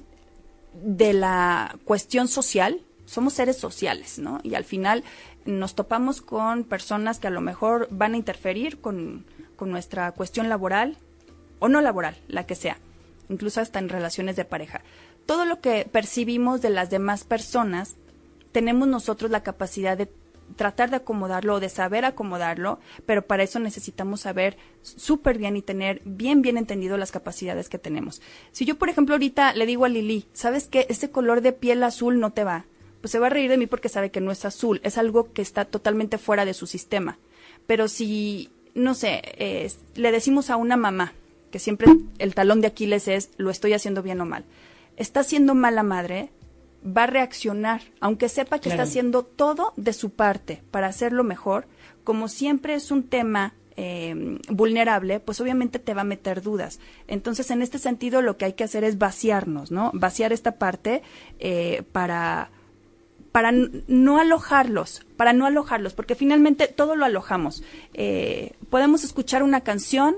de 0.75 1.13
la 1.13 1.77
cuestión 1.85 2.29
social, 2.29 2.81
somos 3.07 3.35
seres 3.35 3.57
sociales, 3.57 4.19
¿no? 4.19 4.41
Y 4.43 4.55
al 4.55 4.65
final 4.65 5.05
nos 5.45 5.75
topamos 5.75 6.23
con 6.23 6.65
personas 6.65 7.19
que 7.19 7.27
a 7.27 7.31
lo 7.31 7.41
mejor 7.41 7.89
van 7.91 8.15
a 8.15 8.17
interferir 8.17 8.81
con 8.81 9.25
con 9.55 9.71
nuestra 9.71 10.13
cuestión 10.13 10.49
laboral 10.49 10.97
o 11.59 11.69
no 11.69 11.81
laboral, 11.81 12.17
la 12.29 12.47
que 12.47 12.55
sea, 12.55 12.79
incluso 13.29 13.61
hasta 13.61 13.79
en 13.79 13.89
relaciones 13.89 14.37
de 14.37 14.45
pareja. 14.45 14.83
Todo 15.27 15.45
lo 15.45 15.61
que 15.61 15.89
percibimos 15.91 16.61
de 16.61 16.71
las 16.71 16.91
demás 16.91 17.25
personas, 17.25 17.97
tenemos 18.53 18.89
nosotros 18.89 19.31
la 19.31 19.43
capacidad 19.43 19.97
de 19.97 20.07
tratar 20.57 20.91
de 20.91 20.97
acomodarlo 20.97 21.55
o 21.55 21.61
de 21.61 21.69
saber 21.69 22.05
acomodarlo, 22.05 22.79
pero 23.07 23.27
para 23.27 23.43
eso 23.43 23.59
necesitamos 23.59 24.21
saber 24.23 24.57
súper 24.83 25.39
bien 25.39 25.57
y 25.57 25.63
tener 25.63 26.01
bien, 26.05 26.43
bien 26.43 26.57
entendido 26.57 26.97
las 26.97 27.13
capacidades 27.13 27.69
que 27.69 27.79
tenemos. 27.79 28.23
Si 28.53 28.65
yo, 28.65 28.77
por 28.77 28.89
ejemplo, 28.89 29.15
ahorita 29.15 29.55
le 29.55 29.67
digo 29.67 29.85
a 29.85 29.89
Lili, 29.89 30.27
¿sabes 30.33 30.69
qué? 30.69 30.87
Ese 30.89 31.11
color 31.11 31.41
de 31.41 31.53
piel 31.53 31.83
azul 31.83 32.21
no 32.21 32.33
te 32.33 32.45
va. 32.45 32.65
Pues 33.01 33.13
se 33.13 33.19
va 33.19 33.27
a 33.27 33.31
reír 33.31 33.51
de 33.51 33.59
mí 33.59 33.67
porque 33.67 33.89
sabe 33.89 34.11
que 34.11 34.21
no 34.21 34.33
es 34.33 34.45
azul, 34.45 34.81
es 34.83 34.97
algo 34.97 35.33
que 35.33 35.43
está 35.43 35.67
totalmente 35.67 36.17
fuera 36.17 36.45
de 36.45 36.55
su 36.55 36.67
sistema. 36.67 37.19
Pero 37.67 37.89
si 37.89 38.51
no 38.75 38.95
sé, 38.95 39.71
le 39.95 40.13
decimos 40.13 40.51
a 40.51 40.57
una 40.57 40.77
mamá, 40.77 41.13
que 41.51 41.59
siempre 41.59 41.87
el 42.19 42.35
talón 42.35 42.61
de 42.61 42.67
Aquiles 42.67 43.07
es, 43.07 43.31
lo 43.37 43.51
estoy 43.51 43.73
haciendo 43.75 44.03
bien 44.03 44.21
o 44.21 44.25
mal. 44.25 44.45
Está 44.97 45.23
siendo 45.23 45.55
mala 45.55 45.83
madre, 45.83 46.31
va 46.85 47.05
a 47.05 47.07
reaccionar, 47.07 47.83
aunque 48.01 48.29
sepa 48.29 48.59
que 48.59 48.69
está 48.69 48.83
haciendo 48.83 49.25
todo 49.25 49.73
de 49.77 49.93
su 49.93 50.11
parte 50.11 50.63
para 50.71 50.87
hacerlo 50.87 51.25
mejor, 51.25 51.67
como 52.05 52.29
siempre 52.29 52.75
es 52.75 52.91
un 52.91 53.05
tema 53.05 53.55
eh, 53.77 54.39
vulnerable, 54.49 55.19
pues 55.19 55.41
obviamente 55.41 55.79
te 55.79 55.95
va 55.95 56.03
a 56.03 56.05
meter 56.05 56.43
dudas. 56.43 56.79
Entonces, 57.09 57.51
en 57.51 57.63
este 57.63 57.79
sentido, 57.79 58.23
lo 58.23 58.37
que 58.37 58.45
hay 58.45 58.53
que 58.53 58.65
hacer 58.65 58.85
es 58.85 58.99
vaciarnos, 58.99 59.71
¿no? 59.71 59.91
Vaciar 59.95 60.33
esta 60.33 60.59
parte 60.59 61.03
eh, 61.39 61.83
para 61.93 62.51
para 63.33 63.51
no 63.51 64.21
alojarlos, 64.21 65.05
para 65.17 65.33
no 65.33 65.45
alojarlos, 65.45 65.93
porque 65.93 66.15
finalmente 66.15 66.69
todo 66.69 66.95
lo 66.95 67.05
alojamos. 67.05 67.65
Eh, 67.93 68.53
podemos 68.71 69.03
escuchar 69.03 69.43
una 69.43 69.63
canción, 69.63 70.15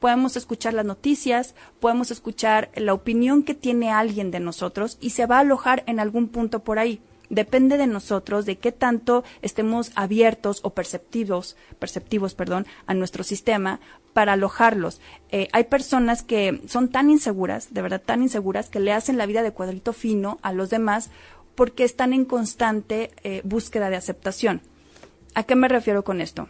podemos 0.00 0.36
escuchar 0.36 0.74
las 0.74 0.84
noticias, 0.84 1.54
podemos 1.78 2.10
escuchar 2.10 2.70
la 2.74 2.94
opinión 2.94 3.42
que 3.42 3.54
tiene 3.54 3.90
alguien 3.90 4.30
de 4.30 4.40
nosotros 4.40 4.98
y 5.00 5.10
se 5.10 5.26
va 5.26 5.36
a 5.36 5.40
alojar 5.40 5.84
en 5.86 6.00
algún 6.00 6.28
punto 6.28 6.60
por 6.60 6.78
ahí. 6.78 7.00
Depende 7.28 7.78
de 7.78 7.86
nosotros 7.86 8.44
de 8.44 8.58
qué 8.58 8.72
tanto 8.72 9.22
estemos 9.40 9.92
abiertos 9.94 10.58
o 10.64 10.70
perceptivos, 10.70 11.56
perceptivos, 11.78 12.34
perdón, 12.34 12.66
a 12.86 12.94
nuestro 12.94 13.22
sistema 13.22 13.78
para 14.12 14.32
alojarlos. 14.32 15.00
Eh, 15.30 15.48
hay 15.52 15.64
personas 15.64 16.24
que 16.24 16.60
son 16.66 16.88
tan 16.88 17.08
inseguras, 17.08 17.72
de 17.72 17.82
verdad 17.82 18.02
tan 18.04 18.22
inseguras, 18.22 18.68
que 18.68 18.80
le 18.80 18.92
hacen 18.92 19.16
la 19.16 19.26
vida 19.26 19.42
de 19.42 19.52
cuadrito 19.52 19.92
fino 19.92 20.40
a 20.42 20.52
los 20.52 20.70
demás 20.70 21.10
porque 21.54 21.84
están 21.84 22.12
en 22.12 22.24
constante 22.24 23.12
eh, 23.22 23.42
búsqueda 23.44 23.90
de 23.90 23.96
aceptación. 23.96 24.60
¿A 25.34 25.44
qué 25.44 25.54
me 25.54 25.68
refiero 25.68 26.02
con 26.02 26.20
esto? 26.20 26.48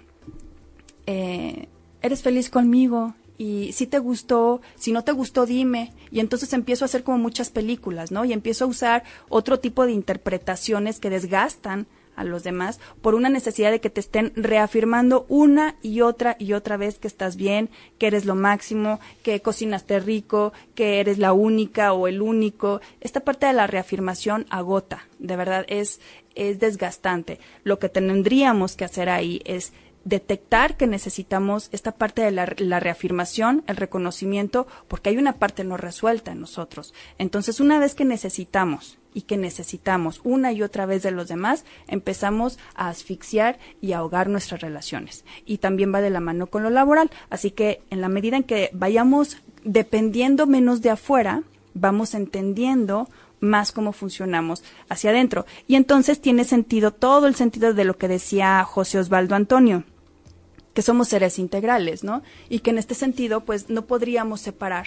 Eh, 1.07 1.69
eres 2.01 2.23
feliz 2.23 2.49
conmigo 2.49 3.15
y 3.41 3.73
si 3.73 3.87
te 3.87 3.99
gustó, 3.99 4.61
si 4.77 4.93
no 4.93 5.03
te 5.03 5.13
gustó, 5.13 5.47
dime. 5.47 5.95
Y 6.11 6.21
entonces 6.21 6.53
empiezo 6.53 6.85
a 6.85 6.87
hacer 6.87 7.03
como 7.03 7.17
muchas 7.17 7.49
películas, 7.49 8.11
¿no? 8.11 8.27
Y 8.27 8.35
empiezo 8.35 8.67
a 8.67 8.69
usar 8.69 9.03
otro 9.31 9.59
tipo 9.59 9.87
de 9.87 9.93
interpretaciones 9.93 11.01
que 11.01 11.09
desgastan 11.09 11.87
a 12.17 12.25
los 12.25 12.43
demás 12.43 12.81
por 13.01 13.15
una 13.15 13.31
necesidad 13.31 13.71
de 13.71 13.81
que 13.81 13.89
te 13.89 14.01
estén 14.01 14.35
reafirmando 14.37 15.25
una 15.31 15.77
y 15.81 16.03
otra 16.03 16.37
y 16.39 16.53
otra 16.53 16.77
vez 16.77 16.99
que 16.99 17.09
estás 17.09 17.37
bien, 17.37 17.71
que 17.97 18.09
eres 18.09 18.27
lo 18.27 18.35
máximo, 18.35 19.01
que 19.23 19.41
cocinaste 19.41 20.01
rico, 20.01 20.53
que 20.75 21.01
eres 21.01 21.17
la 21.17 21.33
única 21.33 21.95
o 21.95 22.09
el 22.09 22.21
único. 22.21 22.83
Esta 23.01 23.21
parte 23.21 23.47
de 23.47 23.55
la 23.55 23.67
reafirmación 23.67 24.45
agota, 24.51 25.09
de 25.19 25.37
verdad 25.37 25.65
es 25.69 25.99
es 26.35 26.59
desgastante. 26.61 27.41
Lo 27.65 27.79
que 27.79 27.89
tendríamos 27.89 28.77
que 28.77 28.85
hacer 28.85 29.09
ahí 29.09 29.41
es 29.45 29.73
detectar 30.05 30.77
que 30.77 30.87
necesitamos 30.87 31.69
esta 31.73 31.93
parte 31.93 32.23
de 32.23 32.31
la, 32.31 32.53
la, 32.59 32.81
reafirmación, 32.81 33.63
el 33.67 33.77
reconocimiento, 33.77 34.67
porque 34.89 35.11
hay 35.11 35.19
una 35.19 35.35
parte 35.35 35.65
no 35.65 35.77
resuelta 35.77 36.33
en 36.33 36.41
nosotros. 36.41 36.95
Entonces, 37.19 37.61
una 37.61 37.79
vez 37.79 37.95
que 37.95 38.05
necesitamos 38.05 38.99
y 39.13 39.23
que 39.23 39.37
necesitamos 39.37 40.21
una 40.25 40.53
y 40.53 40.63
otra 40.63 40.87
vez 40.87 41.03
de 41.03 41.11
los 41.11 41.29
demás, 41.29 41.65
empezamos 41.89 42.59
a 42.75 42.89
asfixiar 42.89 43.59
y 43.81 43.93
ahogar 43.93 44.29
nuestras 44.29 44.61
relaciones. 44.61 45.25
Y 45.45 45.59
también 45.59 45.93
va 45.95 46.01
de 46.01 46.11
la 46.11 46.21
mano 46.21 46.47
con 46.47 46.63
lo 46.63 46.71
laboral. 46.71 47.11
Así 47.29 47.51
que 47.51 47.83
en 47.91 48.01
la 48.01 48.09
medida 48.09 48.37
en 48.37 48.45
que 48.45 48.71
vayamos 48.73 49.39
dependiendo 49.65 50.47
menos 50.47 50.81
de 50.81 50.91
afuera, 50.91 51.43
vamos 51.75 52.15
entendiendo 52.15 53.09
más 53.41 53.73
cómo 53.73 53.93
funcionamos 53.93 54.63
hacia 54.89 55.11
adentro. 55.11 55.47
Y 55.67 55.77
entonces 55.77 56.21
tiene 56.21 56.45
sentido 56.45 56.93
todo 56.93 57.27
el 57.27 57.35
sentido 57.35 57.75
de 57.75 57.85
lo 57.85 57.97
que 57.97 58.09
decía 58.09 58.63
José 58.65 58.99
Osvaldo 58.99 59.35
Antonio 59.35 59.85
que 60.75 60.83
somos 60.83 61.09
seres 61.09 61.39
integrales, 61.39 62.05
¿no? 62.05 62.23
Y 62.49 62.61
que 62.61 62.71
en 62.71 62.79
este 62.79 62.95
sentido, 62.95 63.41
pues 63.41 63.71
no 63.71 63.87
podríamos 63.87 64.41
separar 64.41 64.87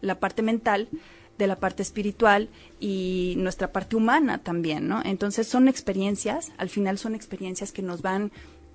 la 0.00 0.18
parte 0.18 0.42
mental 0.42 0.88
de 1.38 1.46
la 1.46 1.56
parte 1.56 1.82
espiritual 1.82 2.48
y 2.80 3.34
nuestra 3.38 3.72
parte 3.72 3.96
humana 3.96 4.38
también, 4.38 4.88
¿no? 4.88 5.00
Entonces 5.04 5.46
son 5.46 5.68
experiencias, 5.68 6.52
al 6.58 6.68
final 6.68 6.98
son 6.98 7.14
experiencias 7.14 7.72
que 7.72 7.82
nos 7.82 8.02
van 8.02 8.32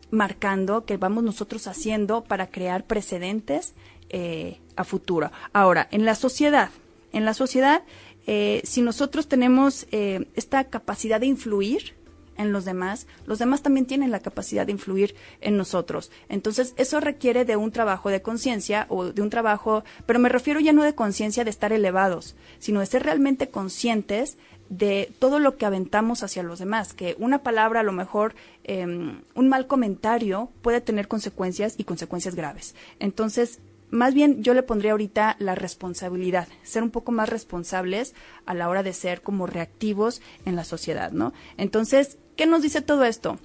marcando, 0.09 0.85
que 0.85 0.97
vamos 0.97 1.23
nosotros 1.23 1.67
haciendo 1.67 2.23
para 2.23 2.47
crear 2.47 2.85
precedentes 2.85 3.73
eh, 4.09 4.59
a 4.75 4.83
futuro. 4.83 5.31
Ahora, 5.51 5.87
en 5.91 6.05
la 6.05 6.15
sociedad, 6.15 6.69
en 7.11 7.25
la 7.25 7.33
sociedad, 7.33 7.83
eh, 8.27 8.61
si 8.65 8.81
nosotros 8.81 9.27
tenemos 9.27 9.87
eh, 9.91 10.27
esta 10.35 10.65
capacidad 10.65 11.19
de 11.19 11.27
influir 11.27 11.95
en 12.37 12.51
los 12.51 12.65
demás, 12.65 13.07
los 13.25 13.39
demás 13.39 13.63
también 13.63 13.85
tienen 13.85 14.11
la 14.11 14.19
capacidad 14.19 14.65
de 14.65 14.71
influir 14.71 15.15
en 15.41 15.57
nosotros. 15.57 16.11
Entonces, 16.29 16.73
eso 16.77 16.99
requiere 16.99 17.45
de 17.45 17.55
un 17.55 17.71
trabajo 17.71 18.09
de 18.09 18.21
conciencia 18.21 18.85
o 18.89 19.05
de 19.05 19.21
un 19.21 19.29
trabajo, 19.29 19.83
pero 20.05 20.19
me 20.19 20.29
refiero 20.29 20.59
ya 20.59 20.73
no 20.73 20.83
de 20.83 20.93
conciencia 20.93 21.43
de 21.43 21.49
estar 21.49 21.73
elevados, 21.73 22.35
sino 22.59 22.79
de 22.79 22.85
ser 22.85 23.03
realmente 23.03 23.49
conscientes 23.49 24.37
de 24.69 25.11
todo 25.19 25.39
lo 25.39 25.57
que 25.57 25.65
aventamos 25.65 26.23
hacia 26.23 26.43
los 26.43 26.59
demás, 26.59 26.93
que 26.93 27.15
una 27.19 27.41
palabra, 27.41 27.79
a 27.79 27.83
lo 27.83 27.93
mejor 27.93 28.35
em, 28.65 29.21
un 29.33 29.47
mal 29.47 29.65
comentario 29.65 30.49
puede 30.61 30.81
tener 30.81 31.07
consecuencias 31.07 31.75
y 31.77 31.85
consecuencias 31.85 32.35
graves. 32.35 32.75
Entonces, 32.99 33.59
más 33.89 34.13
bien 34.13 34.43
yo 34.43 34.53
le 34.53 34.63
pondría 34.63 34.91
ahorita 34.91 35.35
la 35.39 35.55
responsabilidad, 35.55 36.47
ser 36.63 36.83
un 36.83 36.91
poco 36.91 37.11
más 37.11 37.29
responsables 37.29 38.13
a 38.45 38.53
la 38.53 38.69
hora 38.69 38.83
de 38.83 38.93
ser 38.93 39.21
como 39.21 39.47
reactivos 39.47 40.21
en 40.45 40.55
la 40.55 40.63
sociedad, 40.63 41.11
¿no? 41.11 41.33
Entonces, 41.57 42.17
¿qué 42.35 42.45
nos 42.45 42.61
dice 42.61 42.81
todo 42.81 43.05
esto? 43.05 43.39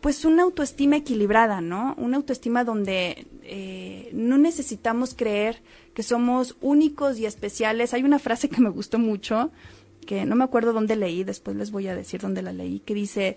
Pues 0.00 0.24
una 0.24 0.42
autoestima 0.42 0.96
equilibrada, 0.96 1.60
¿no? 1.60 1.94
Una 1.96 2.16
autoestima 2.16 2.64
donde 2.64 3.26
eh, 3.42 4.10
no 4.12 4.36
necesitamos 4.38 5.14
creer 5.14 5.62
que 5.94 6.02
somos 6.02 6.56
únicos 6.60 7.18
y 7.18 7.26
especiales. 7.26 7.94
Hay 7.94 8.02
una 8.02 8.18
frase 8.18 8.48
que 8.48 8.60
me 8.60 8.70
gustó 8.70 8.98
mucho 8.98 9.52
que 10.06 10.24
no 10.26 10.34
me 10.34 10.44
acuerdo 10.44 10.72
dónde 10.72 10.96
leí, 10.96 11.24
después 11.24 11.56
les 11.56 11.70
voy 11.70 11.86
a 11.88 11.94
decir 11.94 12.20
dónde 12.20 12.42
la 12.42 12.52
leí, 12.52 12.80
que 12.80 12.94
dice, 12.94 13.36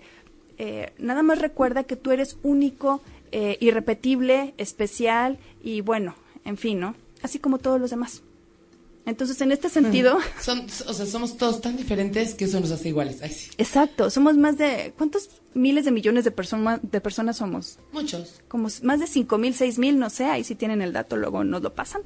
eh, 0.58 0.92
nada 0.98 1.22
más 1.22 1.40
recuerda 1.40 1.84
que 1.84 1.96
tú 1.96 2.10
eres 2.10 2.38
único, 2.42 3.00
eh, 3.32 3.56
irrepetible, 3.60 4.54
especial 4.56 5.38
y 5.62 5.80
bueno, 5.80 6.14
en 6.44 6.56
fin, 6.56 6.80
¿no? 6.80 6.94
Así 7.22 7.38
como 7.38 7.58
todos 7.58 7.80
los 7.80 7.90
demás. 7.90 8.22
Entonces, 9.06 9.40
en 9.40 9.52
este 9.52 9.68
sentido... 9.68 10.18
Son, 10.40 10.66
o 10.86 10.92
sea, 10.92 11.06
somos 11.06 11.36
todos 11.36 11.60
tan 11.60 11.76
diferentes 11.76 12.34
que 12.34 12.46
eso 12.46 12.58
nos 12.58 12.72
hace 12.72 12.88
iguales. 12.88 13.20
Exacto, 13.56 14.10
somos 14.10 14.36
más 14.36 14.58
de... 14.58 14.92
¿Cuántos 14.98 15.30
miles 15.54 15.84
de 15.84 15.92
millones 15.92 16.24
de, 16.24 16.32
personas 16.32 16.80
de 16.82 17.00
personas 17.00 17.36
somos? 17.36 17.78
Muchos. 17.92 18.42
Como 18.48 18.68
más 18.82 18.98
de 18.98 19.06
cinco 19.06 19.38
mil, 19.38 19.54
seis 19.54 19.78
mil, 19.78 19.96
no 20.00 20.10
sé, 20.10 20.24
ahí 20.24 20.42
si 20.42 20.56
tienen 20.56 20.82
el 20.82 20.92
dato, 20.92 21.16
luego 21.16 21.44
nos 21.44 21.62
lo 21.62 21.72
pasan. 21.72 22.02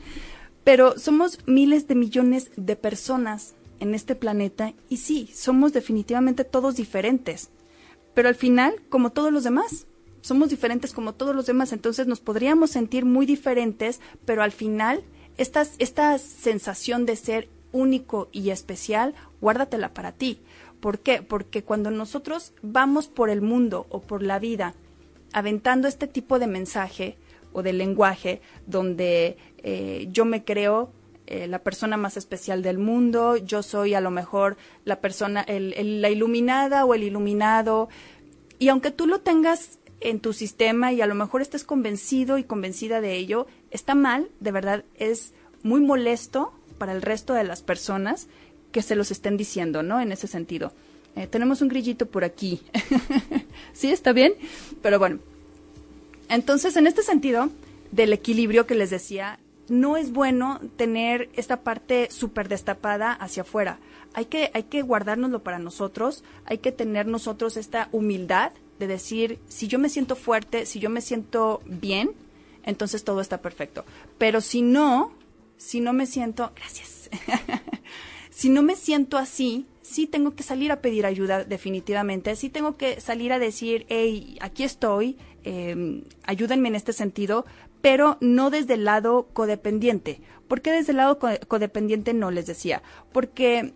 Pero 0.63 0.99
somos 0.99 1.39
miles 1.47 1.89
de 1.89 1.95
millones 1.95 2.51
de 2.57 2.77
personas 2.77 3.55
en 3.81 3.95
este 3.95 4.15
planeta 4.15 4.75
y 4.91 4.99
sí, 4.99 5.31
somos 5.35 5.73
definitivamente 5.73 6.45
todos 6.45 6.77
diferentes, 6.77 7.49
pero 8.15 8.29
al 8.29 8.35
final, 8.35 8.75
como 8.89 9.11
todos 9.11 9.33
los 9.33 9.45
demás, 9.45 9.87
somos 10.21 10.51
diferentes 10.51 10.93
como 10.93 11.15
todos 11.15 11.35
los 11.35 11.47
demás, 11.47 11.73
entonces 11.73 12.07
nos 12.07 12.21
podríamos 12.21 12.71
sentir 12.71 13.05
muy 13.05 13.27
diferentes, 13.27 14.01
pero 14.25 14.43
al 14.43 14.53
final 14.53 15.03
esta, 15.39 15.67
esta 15.79 16.19
sensación 16.19 17.07
de 17.07 17.17
ser 17.17 17.49
único 17.73 18.29
y 18.33 18.51
especial, 18.51 19.15
guárdatela 19.41 19.95
para 19.95 20.13
ti. 20.13 20.41
¿Por 20.81 20.99
qué? 20.99 21.23
Porque 21.23 21.63
cuando 21.63 21.91
nosotros 21.91 22.53
vamos 22.63 23.09
por 23.09 23.31
el 23.31 23.43
mundo 23.43 23.87
o 23.91 24.01
por 24.01 24.23
la 24.23 24.39
vida 24.39 24.75
aventando 25.33 25.89
este 25.89 26.07
tipo 26.07 26.39
de 26.39 26.47
mensaje 26.47 27.17
o 27.53 27.63
de 27.63 27.73
lenguaje 27.73 28.41
donde 28.67 29.37
eh, 29.59 30.09
yo 30.11 30.25
me 30.25 30.45
creo 30.45 30.91
eh, 31.31 31.47
la 31.47 31.61
persona 31.61 31.97
más 31.97 32.17
especial 32.17 32.61
del 32.61 32.79
mundo, 32.79 33.37
yo 33.37 33.63
soy 33.63 33.95
a 33.95 34.01
lo 34.01 34.11
mejor 34.11 34.57
la 34.85 35.01
persona, 35.01 35.47
la 35.49 36.11
iluminada 36.11 36.85
o 36.85 36.93
el 36.93 37.05
iluminado. 37.05 37.89
Y 38.59 38.69
aunque 38.69 38.91
tú 38.91 39.07
lo 39.07 39.21
tengas 39.21 39.79
en 40.01 40.19
tu 40.19 40.33
sistema 40.33 40.93
y 40.93 41.01
a 41.01 41.07
lo 41.07 41.15
mejor 41.15 41.41
estés 41.41 41.63
convencido 41.63 42.37
y 42.37 42.43
convencida 42.43 43.01
de 43.01 43.15
ello, 43.15 43.47
está 43.71 43.95
mal, 43.95 44.29
de 44.41 44.51
verdad, 44.51 44.85
es 44.97 45.33
muy 45.63 45.81
molesto 45.81 46.53
para 46.79 46.93
el 46.93 47.01
resto 47.01 47.33
de 47.35 47.45
las 47.45 47.63
personas 47.63 48.27
que 48.73 48.83
se 48.83 48.97
los 48.97 49.13
estén 49.13 49.37
diciendo, 49.37 49.85
¿no? 49.85 50.01
En 50.01 50.11
ese 50.11 50.27
sentido. 50.27 50.73
Eh, 51.15 51.29
tenemos 51.29 51.63
un 51.63 51.69
grillito 51.69 52.07
por 52.07 52.25
aquí. 52.25 52.61
¿Sí? 53.73 53.93
¿Está 53.93 54.13
bien? 54.13 54.33
Pero 54.83 54.99
bueno. 54.99 55.21
Entonces, 56.29 56.77
en 56.77 56.89
este 56.89 57.03
sentido 57.03 57.51
del 57.93 58.13
equilibrio 58.13 58.67
que 58.67 58.75
les 58.75 58.91
decía, 58.91 59.39
no 59.71 59.97
es 59.97 60.13
bueno 60.13 60.61
tener 60.77 61.31
esta 61.35 61.63
parte 61.63 62.11
súper 62.11 62.49
destapada 62.49 63.13
hacia 63.13 63.43
afuera. 63.43 63.79
Hay 64.13 64.27
que, 64.27 64.51
hay 64.53 64.65
que 64.65 64.83
guardárnoslo 64.83 65.43
para 65.45 65.61
nosotros, 65.61 66.25
hay 66.45 66.59
que 66.59 66.73
tener 66.73 67.07
nosotros 67.07 67.57
esta 67.57 67.89
humildad 67.93 68.53
de 68.81 68.89
decir, 68.89 69.39
si 69.49 69.69
yo 69.69 69.79
me 69.79 69.89
siento 69.89 70.17
fuerte, 70.17 70.67
si 70.67 70.81
yo 70.81 70.91
me 70.91 71.01
siento 71.01 71.63
bien, 71.67 72.11
entonces 72.65 73.05
todo 73.05 73.21
está 73.21 73.41
perfecto. 73.41 73.85
Pero 74.19 74.41
si 74.41 74.63
no, 74.63 75.13
si 75.57 75.81
no 75.81 75.93
me 75.93 76.07
siento, 76.07 76.51
gracias, 76.57 77.09
si 78.31 78.49
no 78.49 78.63
me 78.63 78.75
siento 78.75 79.19
así, 79.19 79.67
sí 79.83 80.09
tengo 80.09 80.35
que 80.35 80.43
salir 80.43 80.73
a 80.73 80.81
pedir 80.81 81.07
ayuda 81.07 81.45
definitivamente, 81.45 82.35
sí 82.35 82.49
tengo 82.49 82.77
que 82.77 83.01
salir 83.01 83.33
a 83.33 83.39
decir, 83.39 83.87
hey, 83.89 84.37
aquí 84.41 84.65
estoy, 84.65 85.17
eh, 85.45 86.03
ayúdenme 86.25 86.69
en 86.69 86.75
este 86.75 86.93
sentido, 86.93 87.47
pero 87.81 88.19
no 88.21 88.51
desde 88.51 88.75
el 88.75 88.85
lado 88.85 89.29
codependiente. 89.33 90.21
¿Por 90.49 90.61
qué 90.61 90.73
desde 90.73 90.93
el 90.93 90.99
lado 90.99 91.19
codependiente 91.19 92.15
no 92.15 92.31
les 92.31 92.47
decía? 92.47 92.83
Porque 93.13 93.75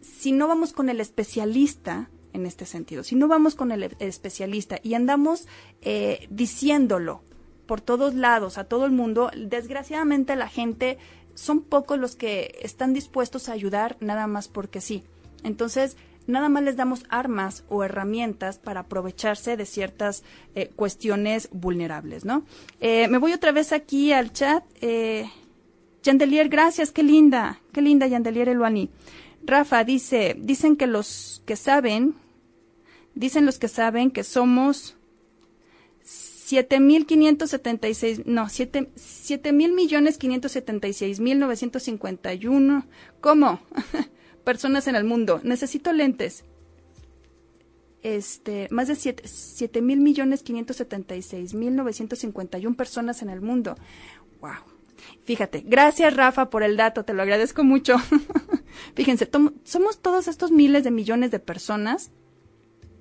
si 0.00 0.32
no 0.32 0.48
vamos 0.48 0.72
con 0.72 0.88
el 0.88 1.00
especialista 1.00 2.10
en 2.32 2.46
este 2.46 2.66
sentido, 2.66 3.04
si 3.04 3.16
no 3.16 3.28
vamos 3.28 3.54
con 3.54 3.72
el 3.72 3.94
especialista 3.98 4.78
y 4.82 4.94
andamos 4.94 5.46
eh, 5.82 6.26
diciéndolo 6.30 7.22
por 7.66 7.80
todos 7.80 8.14
lados, 8.14 8.58
a 8.58 8.64
todo 8.64 8.84
el 8.84 8.92
mundo, 8.92 9.30
desgraciadamente 9.36 10.36
la 10.36 10.48
gente 10.48 10.98
son 11.34 11.62
pocos 11.62 11.98
los 11.98 12.16
que 12.16 12.58
están 12.62 12.92
dispuestos 12.92 13.48
a 13.48 13.52
ayudar 13.52 13.96
nada 14.00 14.26
más 14.26 14.48
porque 14.48 14.80
sí. 14.80 15.04
Entonces, 15.42 15.96
nada 16.26 16.48
más 16.48 16.62
les 16.62 16.76
damos 16.76 17.04
armas 17.08 17.64
o 17.68 17.84
herramientas 17.84 18.58
para 18.58 18.80
aprovecharse 18.80 19.56
de 19.56 19.66
ciertas 19.66 20.24
eh, 20.54 20.70
cuestiones 20.74 21.48
vulnerables, 21.52 22.24
¿no? 22.24 22.44
Eh, 22.80 23.08
me 23.08 23.18
voy 23.18 23.32
otra 23.32 23.52
vez 23.52 23.72
aquí 23.72 24.12
al 24.12 24.32
chat. 24.32 24.64
Eh, 24.80 25.30
Yandelier, 26.02 26.48
gracias, 26.48 26.90
qué 26.90 27.02
linda, 27.02 27.60
qué 27.72 27.80
linda 27.80 28.06
Yandelier 28.06 28.48
Eluani. 28.48 28.90
Rafa 29.44 29.84
dice, 29.84 30.36
dicen 30.38 30.76
que 30.76 30.86
los 30.86 31.42
que 31.46 31.56
saben, 31.56 32.14
dicen 33.14 33.46
los 33.46 33.58
que 33.58 33.68
saben 33.68 34.10
que 34.10 34.24
somos 34.24 34.96
7.576, 36.04 38.24
no, 38.26 38.48
7, 38.50 39.52
mil 39.52 39.72
millones 39.72 40.18
576 40.18 41.20
mil 41.20 41.38
951. 41.38 42.86
¿Cómo? 43.20 43.60
personas 44.44 44.86
en 44.86 44.96
el 44.96 45.04
mundo. 45.04 45.40
Necesito 45.42 45.92
lentes. 45.92 46.44
Este, 48.02 48.68
más 48.70 48.88
de 48.88 48.96
7, 48.96 49.80
mil 49.80 50.00
millones 50.00 50.42
576 50.42 51.54
mil 51.54 51.74
951 51.74 52.76
personas 52.76 53.22
en 53.22 53.30
el 53.30 53.40
mundo. 53.40 53.76
Wow. 54.40 54.74
Fíjate, 55.24 55.62
gracias 55.66 56.14
Rafa 56.14 56.50
por 56.50 56.62
el 56.62 56.76
dato, 56.76 57.04
te 57.04 57.14
lo 57.14 57.22
agradezco 57.22 57.64
mucho. 57.64 57.96
Fíjense, 58.94 59.28
somos 59.64 60.00
todos 60.00 60.28
estos 60.28 60.50
miles 60.50 60.84
de 60.84 60.90
millones 60.90 61.30
de 61.30 61.38
personas 61.38 62.10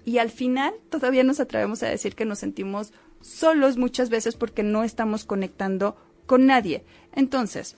y 0.05 0.17
al 0.17 0.29
final 0.29 0.73
todavía 0.89 1.23
nos 1.23 1.39
atrevemos 1.39 1.83
a 1.83 1.87
decir 1.87 2.15
que 2.15 2.25
nos 2.25 2.39
sentimos 2.39 2.93
solos 3.21 3.77
muchas 3.77 4.09
veces 4.09 4.35
porque 4.35 4.63
no 4.63 4.83
estamos 4.83 5.25
conectando 5.25 5.97
con 6.25 6.45
nadie. 6.45 6.85
Entonces, 7.13 7.77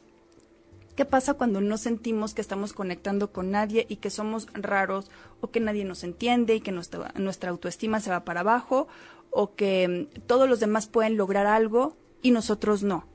¿Qué 0.95 1.03
pasa 1.03 1.33
cuando 1.33 1.59
no 1.59 1.77
sentimos 1.77 2.33
que 2.33 2.39
estamos 2.39 2.71
conectando 2.71 3.33
con 3.33 3.51
nadie 3.51 3.85
y 3.89 3.97
que 3.97 4.09
somos 4.09 4.47
raros 4.53 5.11
o 5.41 5.51
que 5.51 5.59
nadie 5.59 5.83
nos 5.83 6.05
entiende 6.05 6.55
y 6.55 6.61
que 6.61 6.71
nuestra, 6.71 7.49
autoestima 7.49 7.99
se 7.99 8.11
va 8.11 8.23
para 8.23 8.39
abajo 8.39 8.87
o 9.29 9.55
que 9.55 10.07
mm, 10.15 10.21
todos 10.21 10.47
los 10.47 10.61
demás 10.61 10.87
pueden 10.87 11.17
lograr 11.17 11.47
algo 11.47 11.97
y 12.21 12.31
nosotros 12.31 12.81
no? 12.81 13.05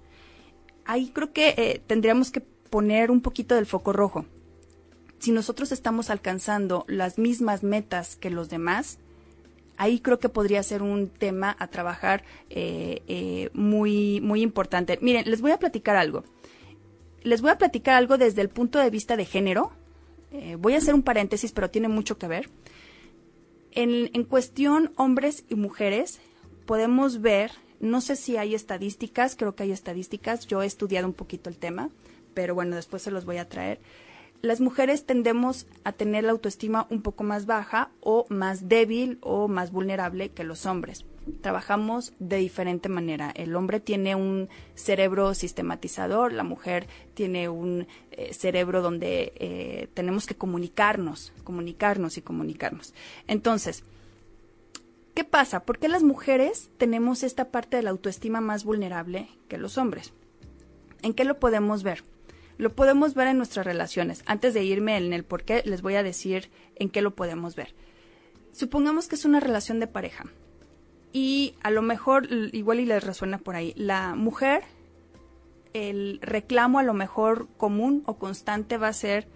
Ahí 0.85 1.09
creo 1.09 1.33
que 1.33 1.55
eh, 1.57 1.83
tendríamos 1.87 2.31
que 2.31 2.41
poner 2.41 3.11
un 3.11 3.23
poquito 3.23 3.55
del 3.55 3.65
foco 3.65 3.95
rojo. 3.95 4.27
Si 5.19 5.33
nosotros 5.33 5.73
estamos 5.73 6.11
alcanzando 6.11 6.85
las 6.87 7.19
mismas 7.19 7.63
metas 7.63 8.17
que 8.17 8.29
los 8.29 8.51
demás, 8.51 8.99
ahí 9.79 10.01
creo 10.01 10.19
que 10.19 10.29
podría 10.29 10.63
ser 10.63 10.83
un 10.83 11.09
tema 11.09 11.57
a 11.59 11.69
trabajar 11.69 12.25
eh, 12.51 13.03
eh, 13.09 13.49
muy, 13.55 14.21
muy 14.21 14.43
importante. 14.43 14.99
Miren, 15.01 15.31
les 15.31 15.41
voy 15.41 15.53
a 15.53 15.59
platicar 15.59 15.97
algo 15.97 16.25
les 17.23 17.41
voy 17.41 17.51
a 17.51 17.59
platicar 17.59 17.95
algo 17.95 18.19
desde 18.19 18.43
el 18.43 18.49
punto 18.49 18.79
de 18.79 18.91
vista 18.91 19.17
de 19.17 19.25
género. 19.25 19.73
Eh, 20.33 20.57
voy 20.59 20.75
a 20.75 20.79
hacer 20.79 20.95
un 20.95 21.03
paréntesis, 21.03 21.53
pero 21.53 21.71
tiene 21.71 21.89
mucho 21.89 22.19
que 22.19 22.29
ver. 22.29 22.49
En, 23.73 24.11
en 24.13 24.25
cuestión 24.25 24.93
hombres 24.97 25.45
y 25.49 25.55
mujeres, 25.55 26.21
podemos 26.67 27.21
ver, 27.21 27.53
no 27.81 28.01
sé 28.01 28.17
si 28.17 28.37
hay 28.37 28.55
estadísticas, 28.55 29.37
creo 29.37 29.55
que 29.55 29.65
hay 29.65 29.73
estadísticas, 29.73 30.47
yo 30.47 30.63
he 30.63 30.67
estudiado 30.67 31.07
un 31.07 31.15
poquito 31.15 31.51
el 31.51 31.59
tema, 31.59 31.91
pero 32.35 32.55
bueno, 32.55 32.77
después 32.77 33.03
se 33.03 33.11
los 33.11 33.25
voy 33.25 33.39
a 33.39 33.49
traer. 33.49 33.81
Las 34.43 34.61
mujeres 34.61 35.05
tendemos 35.05 35.67
a 35.85 35.93
tener 35.93 36.25
la 36.25 36.33
autoestima 36.33 36.87
un 36.91 37.03
poco 37.03 37.25
más 37.25 37.47
baja 37.47 37.91
o 38.01 38.27
más 38.31 38.69
débil 38.69 39.19
o 39.21 39.49
más 39.49 39.71
vulnerable 39.71 40.31
que 40.31 40.45
los 40.45 40.67
hombres. 40.67 41.05
Trabajamos 41.43 42.15
de 42.19 42.39
diferente 42.39 42.89
manera. 42.89 43.31
El 43.31 43.55
hombre 43.55 43.79
tiene 43.79 44.15
un 44.15 44.49
cerebro 44.75 45.35
sistematizador, 45.35 46.33
la 46.33 46.43
mujer 46.43 46.89
tiene 47.13 47.49
un 47.51 47.87
eh, 48.11 48.33
cerebro 48.33 48.81
donde 48.81 49.35
eh, 49.37 49.89
tenemos 49.93 50.27
que 50.27 50.35
comunicarnos, 50.35 51.33
comunicarnos 51.45 52.17
y 52.17 52.23
comunicarnos. 52.23 52.95
Entonces, 53.27 53.85
¿qué 55.15 55.25
pasa? 55.25 55.61
¿Por 55.61 55.79
qué 55.79 55.89
las 55.89 56.03
mujeres 56.03 56.71
tenemos 56.79 57.23
esta 57.23 57.51
parte 57.51 57.77
de 57.77 57.83
la 57.83 57.91
autoestima 57.91 58.41
más 58.41 58.65
vulnerable 58.65 59.29
que 59.49 59.59
los 59.59 59.77
hombres? 59.77 60.15
¿En 61.03 61.13
qué 61.13 61.25
lo 61.25 61.39
podemos 61.39 61.83
ver? 61.83 62.03
Lo 62.61 62.75
podemos 62.75 63.15
ver 63.15 63.29
en 63.29 63.39
nuestras 63.39 63.65
relaciones. 63.65 64.23
Antes 64.27 64.53
de 64.53 64.63
irme 64.63 64.99
en 64.99 65.15
el 65.15 65.25
por 65.25 65.45
qué, 65.45 65.63
les 65.65 65.81
voy 65.81 65.95
a 65.95 66.03
decir 66.03 66.51
en 66.77 66.91
qué 66.91 67.01
lo 67.01 67.15
podemos 67.15 67.57
ver. 67.57 67.75
Supongamos 68.53 69.09
que 69.09 69.15
es 69.15 69.25
una 69.25 69.41
relación 69.41 69.81
de 69.81 69.87
pareja 69.87 70.27
y 71.11 71.55
a 71.63 71.71
lo 71.71 71.81
mejor 71.81 72.29
igual 72.53 72.81
y 72.81 72.85
les 72.85 73.03
resuena 73.03 73.39
por 73.39 73.57
ahí. 73.57 73.73
La 73.79 74.15
mujer, 74.15 74.63
el 75.73 76.19
reclamo 76.21 76.79
a 76.79 76.83
lo 76.83 76.93
mejor 76.93 77.49
común 77.57 78.03
o 78.05 78.19
constante 78.19 78.77
va 78.77 78.89
a 78.89 78.93
ser 78.93 79.27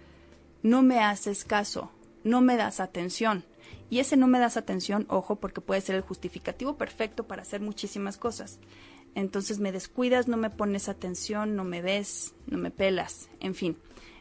no 0.61 0.83
me 0.83 0.99
haces 0.99 1.45
caso, 1.45 1.89
no 2.23 2.41
me 2.41 2.57
das 2.57 2.79
atención. 2.79 3.43
Y 3.89 4.01
ese 4.01 4.17
no 4.17 4.27
me 4.27 4.37
das 4.37 4.55
atención, 4.55 5.07
ojo, 5.09 5.37
porque 5.37 5.61
puede 5.61 5.81
ser 5.81 5.95
el 5.95 6.01
justificativo 6.01 6.77
perfecto 6.77 7.23
para 7.23 7.41
hacer 7.41 7.59
muchísimas 7.59 8.17
cosas 8.17 8.59
entonces 9.15 9.59
me 9.59 9.71
descuidas, 9.71 10.27
no 10.27 10.35
me 10.35 10.49
pones 10.49 10.89
atención, 10.89 11.55
no 11.55 11.63
me 11.63 11.81
ves, 11.81 12.35
no 12.47 12.57
me 12.57 12.69
pelas, 12.69 13.29
en 13.39 13.55
fin. 13.55 13.77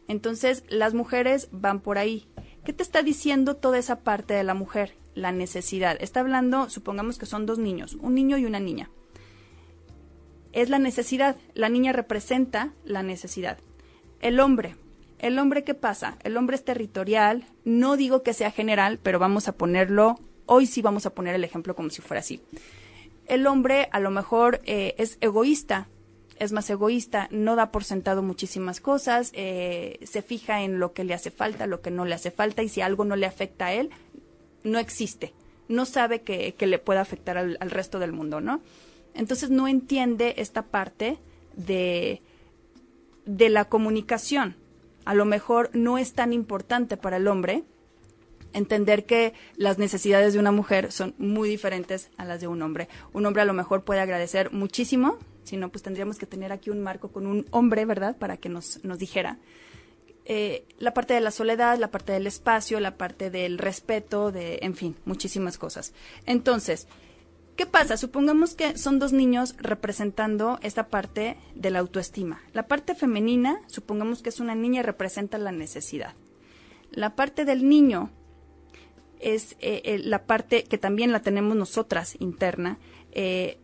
Entonces 0.06 0.62
las 0.68 0.94
mujeres 0.94 1.48
van 1.50 1.80
por 1.80 1.98
ahí. 1.98 2.28
¿Qué 2.64 2.72
te 2.72 2.84
está 2.84 3.02
diciendo 3.02 3.56
toda 3.56 3.78
esa 3.78 4.00
parte 4.00 4.34
de 4.34 4.44
la 4.44 4.54
mujer? 4.54 4.94
La 5.14 5.32
necesidad. 5.32 5.96
Está 6.00 6.20
hablando, 6.20 6.70
supongamos 6.70 7.18
que 7.18 7.26
son 7.26 7.44
dos 7.44 7.58
niños, 7.58 7.94
un 8.00 8.14
niño 8.14 8.38
y 8.38 8.46
una 8.46 8.60
niña. 8.60 8.88
Es 10.52 10.70
la 10.70 10.78
necesidad. 10.78 11.36
La 11.54 11.68
niña 11.68 11.92
representa 11.92 12.72
la 12.84 13.02
necesidad. 13.02 13.58
El 14.20 14.38
hombre. 14.38 14.76
El 15.18 15.38
hombre, 15.40 15.64
¿qué 15.64 15.74
pasa? 15.74 16.18
El 16.22 16.36
hombre 16.36 16.54
es 16.54 16.64
territorial. 16.64 17.46
No 17.64 17.96
digo 17.96 18.22
que 18.22 18.32
sea 18.32 18.52
general, 18.52 19.00
pero 19.02 19.18
vamos 19.18 19.48
a 19.48 19.56
ponerlo, 19.56 20.20
hoy 20.46 20.66
sí 20.66 20.82
vamos 20.82 21.06
a 21.06 21.14
poner 21.14 21.34
el 21.34 21.42
ejemplo 21.42 21.74
como 21.74 21.90
si 21.90 22.00
fuera 22.00 22.20
así 22.20 22.40
el 23.26 23.46
hombre 23.46 23.88
a 23.92 24.00
lo 24.00 24.10
mejor 24.10 24.60
eh, 24.64 24.94
es 24.98 25.18
egoísta, 25.20 25.88
es 26.38 26.52
más 26.52 26.68
egoísta, 26.70 27.28
no 27.30 27.56
da 27.56 27.70
por 27.70 27.84
sentado 27.84 28.22
muchísimas 28.22 28.80
cosas, 28.80 29.30
eh, 29.34 29.98
se 30.02 30.22
fija 30.22 30.62
en 30.62 30.78
lo 30.78 30.92
que 30.92 31.04
le 31.04 31.14
hace 31.14 31.30
falta, 31.30 31.66
lo 31.66 31.80
que 31.80 31.90
no 31.90 32.04
le 32.04 32.14
hace 32.14 32.30
falta, 32.30 32.62
y 32.62 32.68
si 32.68 32.80
algo 32.80 33.04
no 33.04 33.16
le 33.16 33.26
afecta 33.26 33.66
a 33.66 33.72
él, 33.72 33.90
no 34.64 34.78
existe, 34.78 35.32
no 35.68 35.86
sabe 35.86 36.22
que, 36.22 36.54
le 36.58 36.78
pueda 36.78 37.00
afectar 37.00 37.38
al, 37.38 37.56
al, 37.60 37.70
resto 37.70 37.98
del 37.98 38.12
mundo, 38.12 38.40
¿no? 38.40 38.60
Entonces 39.14 39.50
no 39.50 39.68
entiende 39.68 40.34
esta 40.38 40.62
parte 40.62 41.18
de, 41.56 42.20
de 43.26 43.48
la 43.48 43.66
comunicación. 43.66 44.56
A 45.04 45.14
lo 45.14 45.24
mejor 45.24 45.70
no 45.72 45.98
es 45.98 46.14
tan 46.14 46.32
importante 46.32 46.96
para 46.96 47.18
el 47.18 47.28
hombre, 47.28 47.62
entender 48.54 49.04
que 49.04 49.34
las 49.56 49.78
necesidades 49.78 50.32
de 50.32 50.38
una 50.38 50.52
mujer 50.52 50.92
son 50.92 51.14
muy 51.18 51.48
diferentes 51.48 52.10
a 52.16 52.24
las 52.24 52.40
de 52.40 52.46
un 52.46 52.62
hombre. 52.62 52.88
Un 53.12 53.26
hombre 53.26 53.42
a 53.42 53.44
lo 53.44 53.52
mejor 53.52 53.84
puede 53.84 54.00
agradecer 54.00 54.52
muchísimo, 54.52 55.18
si 55.42 55.58
no, 55.58 55.68
pues 55.68 55.82
tendríamos 55.82 56.18
que 56.18 56.26
tener 56.26 56.52
aquí 56.52 56.70
un 56.70 56.82
marco 56.82 57.12
con 57.12 57.26
un 57.26 57.46
hombre, 57.50 57.84
¿verdad?, 57.84 58.16
para 58.16 58.38
que 58.38 58.48
nos, 58.48 58.82
nos 58.82 58.98
dijera. 58.98 59.38
Eh, 60.24 60.64
la 60.78 60.94
parte 60.94 61.12
de 61.12 61.20
la 61.20 61.30
soledad, 61.30 61.78
la 61.78 61.90
parte 61.90 62.12
del 62.12 62.26
espacio, 62.26 62.80
la 62.80 62.96
parte 62.96 63.30
del 63.30 63.58
respeto, 63.58 64.32
de, 64.32 64.58
en 64.62 64.74
fin, 64.74 64.96
muchísimas 65.04 65.58
cosas. 65.58 65.92
Entonces, 66.24 66.88
¿qué 67.56 67.66
pasa? 67.66 67.98
Supongamos 67.98 68.54
que 68.54 68.78
son 68.78 68.98
dos 68.98 69.12
niños 69.12 69.54
representando 69.58 70.58
esta 70.62 70.88
parte 70.88 71.36
de 71.54 71.70
la 71.70 71.80
autoestima. 71.80 72.40
La 72.54 72.66
parte 72.66 72.94
femenina, 72.94 73.60
supongamos 73.66 74.22
que 74.22 74.30
es 74.30 74.40
una 74.40 74.54
niña 74.54 74.82
representa 74.82 75.36
la 75.36 75.52
necesidad. 75.52 76.14
La 76.90 77.16
parte 77.16 77.44
del 77.44 77.68
niño 77.68 78.10
es 79.24 79.56
eh, 79.58 79.80
eh, 79.84 79.98
la 80.04 80.26
parte 80.26 80.64
que 80.64 80.78
también 80.78 81.10
la 81.10 81.22
tenemos 81.22 81.56
nosotras 81.56 82.16
interna, 82.20 82.78
eh, 83.12 83.58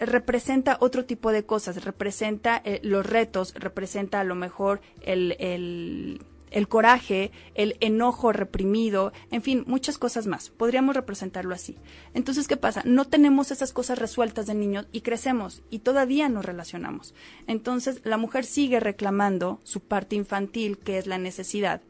representa 0.00 0.78
otro 0.80 1.04
tipo 1.04 1.30
de 1.30 1.44
cosas, 1.44 1.84
representa 1.84 2.62
los 2.82 3.06
retos, 3.06 3.54
representa 3.54 4.20
a 4.20 4.24
lo 4.24 4.34
mejor 4.34 4.80
el, 5.02 5.36
el, 5.38 6.20
el, 6.50 6.68
coraje, 6.68 7.30
el 7.54 7.76
enojo 7.80 8.32
reprimido, 8.32 9.12
en 9.30 9.40
fin, 9.40 9.62
muchas 9.66 9.96
cosas 9.96 10.26
más. 10.26 10.50
Podríamos 10.50 10.96
representarlo 10.96 11.54
así. 11.54 11.76
Entonces, 12.12 12.48
¿qué 12.48 12.56
pasa? 12.56 12.82
No 12.84 13.04
tenemos 13.06 13.50
esas 13.50 13.72
cosas 13.72 13.98
resueltas 13.98 14.46
de 14.46 14.54
niños 14.54 14.86
y 14.90 15.02
crecemos 15.02 15.62
y 15.70 15.78
todavía 15.78 16.28
nos 16.28 16.44
relacionamos. 16.44 17.14
Entonces, 17.46 18.00
la 18.04 18.16
mujer 18.16 18.44
sigue 18.44 18.80
reclamando 18.80 19.60
su 19.62 19.80
parte 19.80 20.16
infantil, 20.16 20.76
que 20.78 20.98
es 20.98 21.06
la 21.06 21.18
necesidad, 21.18 21.82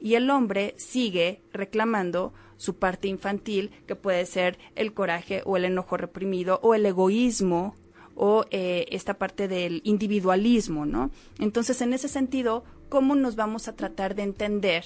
y 0.00 0.14
el 0.14 0.30
hombre 0.30 0.74
sigue 0.78 1.42
reclamando 1.52 2.32
su 2.60 2.76
parte 2.76 3.08
infantil, 3.08 3.70
que 3.86 3.96
puede 3.96 4.26
ser 4.26 4.58
el 4.76 4.92
coraje 4.92 5.40
o 5.46 5.56
el 5.56 5.64
enojo 5.64 5.96
reprimido 5.96 6.60
o 6.62 6.74
el 6.74 6.84
egoísmo 6.84 7.74
o 8.14 8.44
eh, 8.50 8.84
esta 8.90 9.14
parte 9.14 9.48
del 9.48 9.80
individualismo, 9.82 10.84
¿no? 10.84 11.10
Entonces, 11.38 11.80
en 11.80 11.94
ese 11.94 12.06
sentido, 12.06 12.64
¿cómo 12.90 13.14
nos 13.14 13.34
vamos 13.34 13.66
a 13.66 13.76
tratar 13.76 14.14
de 14.14 14.24
entender 14.24 14.84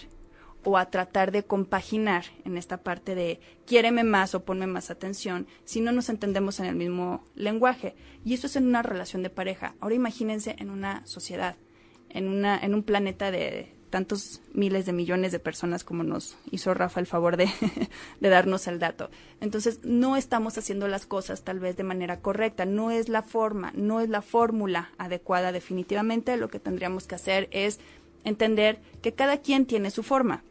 o 0.63 0.79
a 0.79 0.89
tratar 0.89 1.33
de 1.33 1.43
compaginar 1.43 2.27
en 2.45 2.59
esta 2.59 2.77
parte 2.77 3.17
de 3.17 3.41
quiéreme 3.67 4.05
más 4.05 4.37
o 4.37 4.45
ponme 4.45 4.69
más 4.69 4.91
atención 4.91 5.49
si 5.65 5.81
no 5.81 5.91
nos 5.91 6.09
entendemos 6.11 6.61
en 6.61 6.67
el 6.67 6.77
mismo 6.77 7.25
lenguaje? 7.35 7.97
Y 8.25 8.35
eso 8.35 8.47
es 8.47 8.55
en 8.55 8.69
una 8.69 8.83
relación 8.83 9.25
de 9.25 9.31
pareja. 9.31 9.75
Ahora 9.81 9.97
imagínense 9.97 10.55
en 10.61 10.71
una 10.71 11.05
sociedad, 11.07 11.57
en, 12.09 12.29
una, 12.29 12.57
en 12.57 12.73
un 12.73 12.85
planeta 12.85 13.33
de 13.33 13.75
tantos 13.95 14.43
miles 14.53 14.87
de 14.87 14.93
millones 14.93 15.31
de 15.31 15.39
personas 15.39 15.85
como 15.85 16.03
nos 16.03 16.37
hizo 16.51 16.75
Rafa 16.75 16.99
el 16.99 17.07
favor 17.07 17.37
de, 17.37 17.49
de, 18.21 18.29
darnos 18.29 18.67
el 18.67 18.81
dato. 18.81 19.09
Entonces, 19.41 19.85
no 19.85 20.17
estamos 20.17 20.59
haciendo 20.59 20.89
las 20.89 21.07
cosas 21.07 21.45
tal 21.45 21.61
vez 21.61 21.77
de 21.77 21.85
manera 21.85 22.19
correcta, 22.19 22.65
no 22.65 22.91
es 22.91 23.09
la 23.09 23.23
forma, 23.23 23.71
no 23.77 24.01
es 24.01 24.09
la 24.09 24.21
fórmula 24.21 24.91
adecuada 24.99 25.53
definitivamente. 25.53 26.37
Lo 26.37 26.49
que 26.49 26.59
tendríamos 26.59 27.07
que 27.07 27.15
hacer 27.15 27.49
es 27.53 27.79
entender 28.25 28.81
que 29.01 29.13
cada 29.13 29.37
quien 29.37 29.65
tiene 29.65 29.93
su 29.93 30.03
forma. 30.03 30.43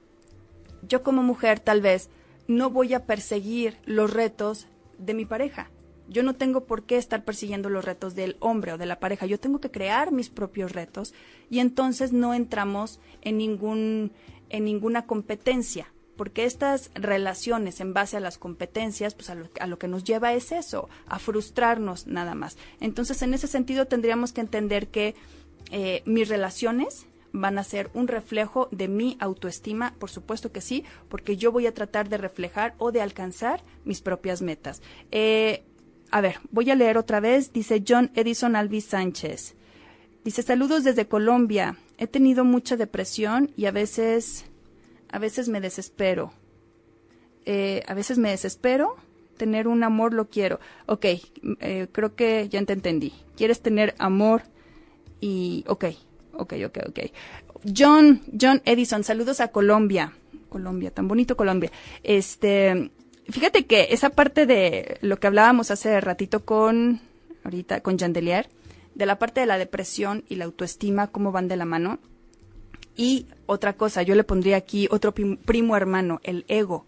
Yo 0.87 1.03
como 1.03 1.21
mujer 1.21 1.59
tal 1.59 1.81
vez 1.81 2.09
no 2.47 2.69
voy 2.69 2.93
a 2.93 3.05
perseguir 3.05 3.77
los 3.83 4.13
retos 4.13 4.67
de 4.99 5.15
mi 5.15 5.25
pareja. 5.25 5.69
Yo 6.07 6.23
no 6.23 6.35
tengo 6.35 6.65
por 6.65 6.83
qué 6.83 6.97
estar 6.97 7.23
persiguiendo 7.23 7.69
los 7.69 7.85
retos 7.85 8.15
del 8.15 8.37
hombre 8.39 8.73
o 8.73 8.77
de 8.77 8.85
la 8.85 8.99
pareja. 8.99 9.25
Yo 9.25 9.39
tengo 9.39 9.59
que 9.59 9.71
crear 9.71 10.11
mis 10.11 10.29
propios 10.29 10.73
retos 10.73 11.13
y 11.49 11.59
entonces 11.59 12.11
no 12.11 12.33
entramos 12.33 12.99
en 13.21 13.37
ningún 13.37 14.11
en 14.53 14.65
ninguna 14.65 15.07
competencia, 15.07 15.91
porque 16.15 16.45
estas 16.45 16.91
relaciones 16.93 17.81
en 17.81 17.93
base 17.93 18.17
a 18.17 18.19
las 18.19 18.37
competencias, 18.37 19.15
pues 19.15 19.31
a 19.31 19.35
lo, 19.35 19.79
que 19.79 19.87
nos 19.87 20.03
lleva 20.03 20.33
es 20.33 20.51
eso, 20.51 20.89
a 21.07 21.17
frustrarnos 21.17 22.05
nada 22.05 22.35
más. 22.35 22.55
Entonces, 22.79 23.23
en 23.23 23.33
ese 23.33 23.47
sentido, 23.47 23.87
tendríamos 23.87 24.31
que 24.31 24.41
entender 24.41 24.89
que 24.89 25.15
eh, 25.71 26.03
mis 26.05 26.29
relaciones 26.29 27.07
van 27.31 27.57
a 27.57 27.63
ser 27.63 27.89
un 27.95 28.07
reflejo 28.07 28.69
de 28.71 28.87
mi 28.87 29.17
autoestima, 29.19 29.95
por 29.97 30.11
supuesto 30.11 30.51
que 30.51 30.61
sí, 30.61 30.85
porque 31.09 31.35
yo 31.35 31.51
voy 31.51 31.65
a 31.65 31.73
tratar 31.73 32.07
de 32.07 32.19
reflejar 32.19 32.75
o 32.77 32.91
de 32.91 33.01
alcanzar 33.01 33.63
mis 33.85 34.01
propias 34.01 34.43
metas. 34.43 34.83
Eh, 35.11 35.63
a 36.13 36.21
ver, 36.21 36.35
voy 36.51 36.69
a 36.69 36.75
leer 36.75 36.99
otra 36.99 37.19
vez. 37.19 37.53
Dice 37.53 37.83
John 37.85 38.11
Edison 38.13 38.55
Alvis 38.55 38.85
Sánchez. 38.85 39.55
Dice, 40.23 40.43
saludos 40.43 40.83
desde 40.83 41.07
Colombia. 41.07 41.75
He 41.97 42.05
tenido 42.05 42.45
mucha 42.45 42.77
depresión 42.77 43.51
y 43.57 43.65
a 43.65 43.71
veces, 43.71 44.45
a 45.11 45.17
veces 45.17 45.49
me 45.49 45.59
desespero. 45.59 46.31
Eh, 47.45 47.81
a 47.87 47.95
veces 47.95 48.19
me 48.19 48.29
desespero. 48.29 48.95
Tener 49.37 49.67
un 49.67 49.83
amor 49.83 50.13
lo 50.13 50.29
quiero. 50.29 50.59
Ok, 50.85 51.05
eh, 51.59 51.87
creo 51.91 52.15
que 52.15 52.47
ya 52.47 52.63
te 52.63 52.73
entendí. 52.73 53.13
Quieres 53.35 53.61
tener 53.61 53.95
amor 53.97 54.43
y... 55.19 55.65
Ok, 55.67 55.85
ok, 56.33 56.53
ok, 56.67 56.77
ok. 56.89 56.99
John, 57.75 58.21
John 58.39 58.61
Edison, 58.65 59.03
saludos 59.03 59.41
a 59.41 59.47
Colombia. 59.47 60.13
Colombia, 60.49 60.91
tan 60.91 61.07
bonito 61.07 61.35
Colombia. 61.35 61.71
Este, 62.03 62.91
fíjate 63.29 63.65
que 63.65 63.87
esa 63.91 64.09
parte 64.09 64.45
de 64.45 64.97
lo 65.01 65.19
que 65.19 65.27
hablábamos 65.27 65.71
hace 65.71 65.99
ratito 66.01 66.45
con, 66.45 67.01
ahorita, 67.43 67.81
con 67.81 67.97
Jandelier, 67.97 68.49
de 68.95 69.05
la 69.05 69.19
parte 69.19 69.41
de 69.41 69.47
la 69.47 69.57
depresión 69.57 70.23
y 70.29 70.35
la 70.35 70.45
autoestima, 70.45 71.07
cómo 71.07 71.31
van 71.31 71.47
de 71.47 71.57
la 71.57 71.65
mano. 71.65 71.99
Y 72.95 73.27
otra 73.45 73.73
cosa, 73.73 74.03
yo 74.03 74.15
le 74.15 74.23
pondría 74.23 74.57
aquí 74.57 74.87
otro 74.91 75.13
primo 75.13 75.75
hermano, 75.75 76.19
el 76.23 76.45
ego. 76.47 76.85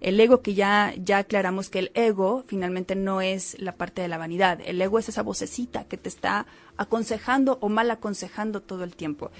El 0.00 0.20
ego 0.20 0.42
que 0.42 0.54
ya, 0.54 0.92
ya 0.98 1.18
aclaramos 1.18 1.70
que 1.70 1.78
el 1.78 1.90
ego 1.94 2.44
finalmente 2.46 2.94
no 2.94 3.22
es 3.22 3.58
la 3.60 3.72
parte 3.72 4.02
de 4.02 4.08
la 4.08 4.18
vanidad. 4.18 4.60
El 4.64 4.82
ego 4.82 4.98
es 4.98 5.08
esa 5.08 5.22
vocecita 5.22 5.84
que 5.84 5.96
te 5.96 6.08
está 6.08 6.46
aconsejando 6.76 7.58
o 7.60 7.68
mal 7.68 7.90
aconsejando 7.90 8.60
todo 8.60 8.84
el 8.84 8.96
tiempo. 8.96 9.30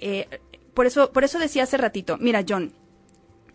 Eh, 0.00 0.26
por 0.74 0.86
eso, 0.86 1.12
por 1.12 1.24
eso 1.24 1.38
decía 1.38 1.62
hace 1.62 1.76
ratito, 1.76 2.18
mira, 2.18 2.44
John, 2.46 2.72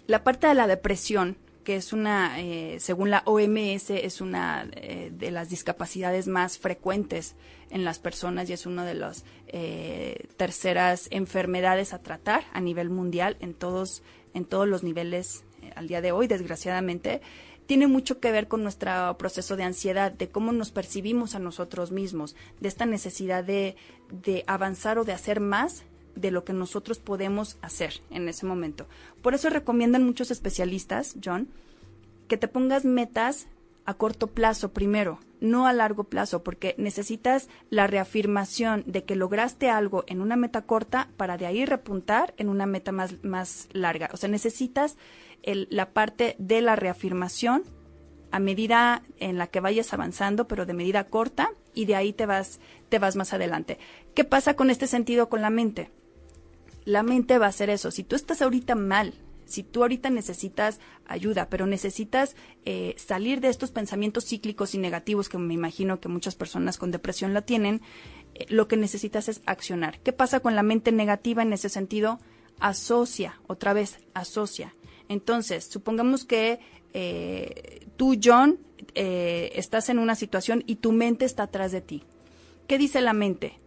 la 0.08 0.24
parte 0.24 0.48
de 0.48 0.56
la 0.56 0.68
depresión, 0.68 1.38
que 1.66 1.76
es 1.76 1.92
una, 1.92 2.40
eh, 2.40 2.78
según 2.80 3.10
la 3.10 3.24
OMS, 3.26 3.90
es 3.90 4.22
una 4.22 4.70
eh, 4.72 5.12
de 5.12 5.32
las 5.32 5.50
discapacidades 5.50 6.28
más 6.28 6.58
frecuentes 6.58 7.36
en 7.70 7.84
las 7.84 8.00
personas 8.00 8.50
y 8.50 8.54
es 8.54 8.66
una 8.66 8.86
de 8.86 8.94
las 8.94 9.26
eh, 9.48 10.28
terceras 10.38 11.08
enfermedades 11.12 11.94
a 11.94 12.02
tratar 12.02 12.46
a 12.54 12.62
nivel 12.62 12.90
mundial 12.90 13.36
en 13.42 13.54
todos, 13.54 14.04
en 14.34 14.46
todos 14.46 14.68
los 14.68 14.84
niveles 14.84 15.44
al 15.76 15.88
día 15.88 16.00
de 16.00 16.14
hoy, 16.14 16.28
desgraciadamente. 16.28 17.22
Tiene 17.66 17.88
mucho 17.88 18.20
que 18.20 18.32
ver 18.32 18.48
con 18.48 18.62
nuestro 18.62 19.18
proceso 19.18 19.58
de 19.58 19.64
ansiedad, 19.64 20.12
de 20.12 20.30
cómo 20.30 20.52
nos 20.52 20.72
percibimos 20.72 21.34
a 21.34 21.40
nosotros 21.40 21.92
mismos, 21.92 22.36
de 22.62 22.68
esta 22.68 22.86
necesidad 22.86 23.44
de, 23.44 23.76
de 24.12 24.44
avanzar 24.46 25.00
o 25.00 25.04
de 25.04 25.14
hacer 25.14 25.40
más 25.40 25.84
de 26.16 26.32
lo 26.32 26.44
que 26.44 26.54
nosotros 26.54 27.00
podemos 27.00 27.58
hacer 27.62 28.02
en 28.10 28.28
ese 28.28 28.46
momento. 28.46 28.88
Por 29.22 29.34
eso 29.34 29.50
recomiendan 29.50 30.04
muchos 30.04 30.32
especialistas, 30.32 31.16
John, 31.24 31.50
que 32.28 32.38
te 32.38 32.48
pongas 32.48 32.86
metas 32.86 33.48
a 33.86 33.94
corto 33.94 34.28
plazo 34.28 34.74
primero, 34.74 35.20
no 35.42 35.68
a 35.68 35.74
largo 35.74 36.06
plazo, 36.06 36.44
porque 36.44 36.74
necesitas 36.78 37.50
la 37.70 37.86
reafirmación 37.88 38.84
de 38.88 39.04
que 39.04 39.16
lograste 39.16 39.70
algo 39.70 40.04
en 40.08 40.22
una 40.22 40.36
meta 40.36 40.64
corta 40.64 41.10
para 41.18 41.38
de 41.38 41.46
ahí 41.46 41.66
repuntar 41.66 42.34
en 42.38 42.50
una 42.50 42.66
meta 42.66 42.92
más, 42.92 43.24
más 43.24 43.70
larga. 43.74 44.10
O 44.12 44.18
sea, 44.18 44.30
necesitas 44.30 44.98
la 45.44 45.92
parte 45.92 46.36
de 46.40 46.62
la 46.62 46.76
reafirmación 46.76 47.64
a 48.32 48.40
medida 48.40 49.04
en 49.20 49.38
la 49.38 49.48
que 49.48 49.60
vayas 49.60 49.94
avanzando, 49.94 50.48
pero 50.48 50.66
de 50.66 50.74
medida 50.74 51.06
corta, 51.06 51.52
y 51.76 51.86
de 51.86 51.96
ahí 51.96 52.14
te 52.14 52.26
vas, 52.26 52.60
te 52.90 52.98
vas 53.00 53.16
más 53.16 53.34
adelante. 53.34 53.78
¿Qué 54.16 54.24
pasa 54.24 54.56
con 54.56 54.70
este 54.70 54.88
sentido 54.88 55.30
con 55.30 55.42
la 55.42 55.50
mente? 55.50 55.92
La 56.86 57.04
mente 57.04 57.38
va 57.38 57.48
a 57.48 57.50
hacer 57.50 57.70
eso. 57.70 57.92
Si 57.92 58.04
tú 58.04 58.16
estás 58.16 58.42
ahorita 58.42 58.76
mal, 58.76 59.14
si 59.46 59.64
tú 59.64 59.82
ahorita 59.82 60.10
necesitas 60.10 60.80
ayuda, 61.06 61.50
pero 61.50 61.68
necesitas 61.68 62.36
eh, 62.66 62.96
salir 62.98 63.42
de 63.42 63.50
estos 63.50 63.72
pensamientos 63.72 64.26
cíclicos 64.26 64.74
y 64.74 64.78
negativos 64.78 65.30
que 65.30 65.38
me 65.38 65.54
imagino 65.54 66.00
que 66.00 66.10
muchas 66.10 66.36
personas 66.36 66.78
con 66.78 66.92
depresión 66.92 67.34
la 67.34 67.42
tienen, 67.42 67.82
eh, 68.34 68.46
lo 68.50 68.68
que 68.68 68.78
necesitas 68.78 69.30
es 69.30 69.42
accionar. 69.46 70.00
¿Qué 70.00 70.14
pasa 70.14 70.40
con 70.40 70.56
la 70.56 70.64
mente 70.64 70.92
negativa 70.92 71.44
en 71.44 71.54
ese 71.54 71.70
sentido? 71.70 72.20
Asocia, 72.60 73.40
otra 73.48 73.74
vez, 73.74 74.00
asocia. 74.14 74.74
Entonces, 75.10 75.66
supongamos 75.66 76.26
que 76.26 76.60
eh, 76.94 77.86
tú, 77.98 78.18
John, 78.22 78.60
estás 78.94 79.90
en 79.90 80.00
una 80.00 80.16
situación 80.16 80.64
y 80.66 80.76
tu 80.78 80.92
mente 80.92 81.26
está 81.26 81.44
atrás 81.44 81.72
de 81.72 81.82
ti. 81.82 82.04
¿Qué 82.68 82.78
dice 82.78 83.02
la 83.02 83.14
mente? 83.14 83.60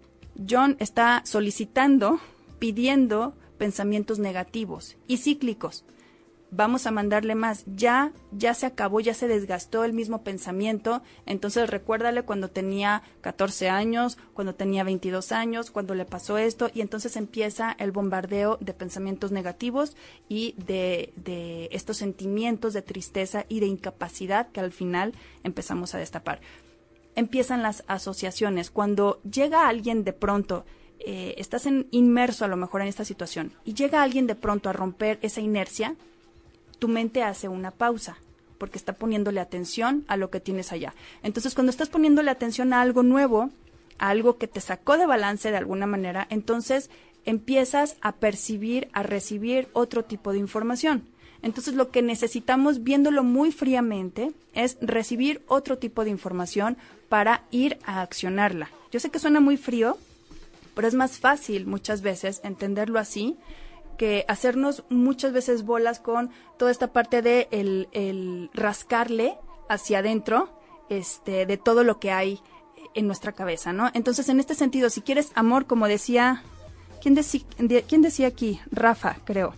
John 0.49 0.77
está 0.81 1.23
solicitando 1.25 2.21
pidiendo 2.59 3.35
pensamientos 3.59 4.19
negativos 4.19 4.97
y 5.07 5.19
cíclicos. 5.19 5.85
Vamos 6.51 6.87
a 6.87 6.91
mandarle 6.91 7.35
más. 7.35 7.65
Ya, 7.67 8.13
ya 8.33 8.55
se 8.55 8.65
acabó, 8.65 9.01
ya 9.01 9.13
se 9.13 9.29
desgastó 9.29 9.85
el 9.85 9.93
mismo 9.93 10.23
pensamiento. 10.23 11.03
Entonces 11.27 11.69
recuérdale 11.69 12.23
cuando 12.23 12.49
tenía 12.49 13.03
14 13.21 13.69
años, 13.69 14.17
cuando 14.33 14.55
tenía 14.55 14.83
22 14.83 15.31
años, 15.33 15.71
cuando 15.71 15.95
le 15.95 16.07
pasó 16.07 16.39
esto. 16.39 16.71
Y 16.73 16.81
entonces 16.81 17.17
empieza 17.17 17.77
el 17.79 17.93
bombardeo 17.93 18.57
de 18.63 18.73
pensamientos 18.73 19.31
negativos 19.31 19.95
y 20.27 20.55
de, 20.57 21.13
de 21.17 21.69
estos 21.71 21.99
sentimientos 21.99 22.73
de 22.73 22.81
tristeza 22.81 23.45
y 23.51 23.61
de 23.61 23.67
incapacidad 23.67 24.51
que 24.51 24.61
al 24.61 24.73
final 24.73 25.13
empezamos 25.45 25.95
a 25.95 25.99
destapar. 25.99 26.41
Empiezan 27.15 27.63
las 27.63 27.85
asociaciones. 27.89 28.71
Cuando 28.71 29.21
llega 29.23 29.69
alguien 29.69 30.03
de 30.03 30.15
pronto 30.15 30.65
eh, 31.01 31.34
estás 31.38 31.66
en, 31.66 31.86
inmerso 31.90 32.44
a 32.44 32.49
lo 32.49 32.57
mejor 32.57 32.82
en 32.82 32.88
esta 32.88 33.05
situación 33.05 33.53
y 33.64 33.74
llega 33.74 34.03
alguien 34.03 34.26
de 34.26 34.34
pronto 34.34 34.68
a 34.68 34.72
romper 34.72 35.18
esa 35.22 35.40
inercia, 35.40 35.94
tu 36.78 36.88
mente 36.88 37.22
hace 37.22 37.49
una 37.49 37.70
pausa 37.70 38.18
porque 38.59 38.78
está 38.78 38.92
poniéndole 38.92 39.40
atención 39.40 40.05
a 40.09 40.16
lo 40.16 40.30
que 40.30 40.40
tienes 40.40 40.72
allá. 40.72 40.94
Entonces, 41.22 41.55
cuando 41.55 41.70
estás 41.70 41.88
poniéndole 41.88 42.30
atención 42.30 42.72
a 42.72 42.80
algo 42.80 43.03
nuevo, 43.03 43.51
a 43.99 44.09
algo 44.09 44.36
que 44.36 44.49
te 44.49 44.61
sacó 44.61 44.99
de 44.99 45.07
balance 45.07 45.51
de 45.51 45.57
alguna 45.57 45.86
manera, 45.86 46.26
entonces 46.28 46.90
empiezas 47.24 47.96
a 48.01 48.16
percibir, 48.16 48.88
a 48.92 49.03
recibir 49.03 49.68
otro 49.72 50.05
tipo 50.05 50.32
de 50.32 50.38
información. 50.38 51.05
Entonces, 51.40 51.74
lo 51.74 51.90
que 51.90 52.03
necesitamos, 52.03 52.82
viéndolo 52.82 53.22
muy 53.22 53.53
fríamente, 53.53 54.32
es 54.55 54.76
recibir 54.80 55.42
otro 55.46 55.78
tipo 55.78 56.03
de 56.03 56.11
información 56.11 56.76
para 57.09 57.44
ir 57.53 57.78
a 57.84 58.03
accionarla. 58.03 58.70
Yo 58.90 58.99
sé 58.99 59.11
que 59.11 59.20
suena 59.20 59.38
muy 59.38 59.57
frío, 59.57 59.99
pero 60.79 60.87
es 60.87 60.95
más 60.95 61.18
fácil 61.18 61.66
muchas 61.66 62.03
veces 62.03 62.41
entenderlo 62.45 63.01
así 63.01 63.37
que 63.97 64.24
hacernos 64.29 64.85
muchas 64.89 65.33
veces 65.33 65.64
bolas 65.64 65.99
con 65.99 66.31
toda 66.57 66.70
esta 66.70 66.93
parte 66.93 67.20
de 67.20 67.49
el, 67.51 68.49
rascarle 68.55 69.37
hacia 69.68 69.99
adentro 69.99 70.57
este, 70.89 71.47
de 71.47 71.57
todo 71.57 71.83
lo 71.83 71.99
que 71.99 72.12
hay 72.12 72.39
en 72.95 73.09
nuestra 73.09 73.33
cabeza, 73.33 73.72
¿no? 73.72 73.91
Entonces, 73.93 74.29
en 74.29 74.39
este 74.39 74.55
sentido, 74.55 74.89
si 74.89 75.01
quieres 75.01 75.33
amor, 75.35 75.66
como 75.66 75.89
decía, 75.89 76.45
¿quién, 77.03 77.18
¿quién 77.89 78.03
decía 78.03 78.29
aquí? 78.29 78.61
Rafa, 78.70 79.16
creo 79.24 79.55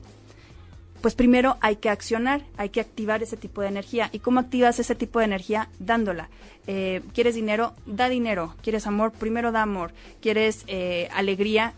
pues 1.01 1.15
primero 1.15 1.57
hay 1.61 1.77
que 1.77 1.89
accionar, 1.89 2.43
hay 2.57 2.69
que 2.69 2.81
activar 2.81 3.23
ese 3.23 3.37
tipo 3.37 3.63
de 3.63 3.69
energía. 3.69 4.11
¿Y 4.13 4.19
cómo 4.19 4.41
activas 4.41 4.79
ese 4.79 4.95
tipo 4.95 5.19
de 5.19 5.25
energía? 5.25 5.69
Dándola. 5.79 6.29
Eh, 6.67 7.03
¿Quieres 7.15 7.35
dinero? 7.35 7.75
Da 7.87 8.09
dinero. 8.09 8.55
¿Quieres 8.63 8.87
amor? 8.87 9.13
Primero 9.13 9.53
da 9.53 9.63
amor. 9.63 9.93
¿Quieres 10.21 10.65
eh, 10.67 11.09
alegría? 11.13 11.73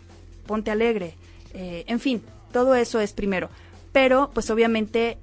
Ponte 0.45 0.71
alegre. 0.71 1.15
Eh, 1.53 1.85
en 1.87 1.99
fin, 1.99 2.21
todo 2.51 2.75
eso 2.75 2.99
es 2.99 3.13
primero. 3.13 3.49
Pero, 3.91 4.31
pues 4.33 4.49
obviamente, 4.49 5.17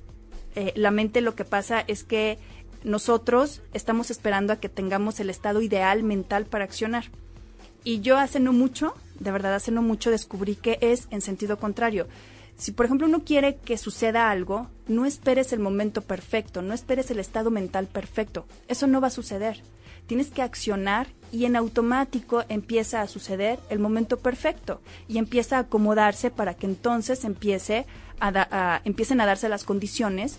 la 0.75 0.91
mente 0.91 1.21
lo 1.21 1.35
que 1.35 1.45
pasa 1.45 1.85
es 1.87 2.03
que 2.05 2.39
nosotros 2.83 3.63
estamos 3.73 4.11
esperando 4.11 4.53
a 4.53 4.57
que 4.61 4.69
tengamos 4.69 5.21
el 5.21 5.31
estado 5.31 5.63
ideal 5.63 6.03
mental 6.03 6.47
para 6.47 6.65
accionar. 6.65 7.05
Y 7.85 8.01
yo 8.01 8.19
hace 8.19 8.41
no 8.41 8.53
mucho, 8.53 8.95
de 9.19 9.31
verdad 9.31 9.55
hace 9.55 9.71
no 9.71 9.83
mucho, 9.83 10.11
descubrí 10.11 10.55
que 10.55 10.79
es 10.81 11.09
en 11.11 11.21
sentido 11.21 11.59
contrario 11.59 12.09
si, 12.61 12.73
por 12.73 12.85
ejemplo, 12.85 13.07
uno 13.07 13.25
quiere 13.25 13.57
que 13.57 13.79
suceda 13.79 14.31
algo, 14.31 14.69
no 14.87 15.07
esperes 15.07 15.55
el 15.55 15.61
momento 15.61 16.03
perfecto, 16.03 16.61
no 16.61 16.75
esperes 16.75 17.11
el 17.11 17.19
estado 17.19 17.51
mental 17.51 17.87
perfecto. 17.87 18.47
Eso 18.69 18.87
no 18.87 19.01
va 19.01 19.07
a 19.07 19.11
suceder. 19.11 19.63
Tienes 20.07 20.29
que 20.29 20.43
accionar 20.43 21.07
y 21.33 21.47
en 21.47 21.57
automático 21.57 22.45
empieza 22.51 23.01
a 23.01 23.07
suceder 23.07 23.59
el 23.71 23.79
momento 23.79 24.19
perfecto 24.19 24.83
y 25.09 25.17
empieza 25.17 25.57
a 25.57 25.61
acomodarse 25.61 26.31
para 26.31 26.53
que 26.53 26.67
entonces 26.67 27.25
empiece 27.25 27.87
a, 28.21 28.83
empiecen 28.85 29.23
a 29.23 29.27
darse 29.27 29.49
las 29.49 29.65
condiciones 29.65 30.39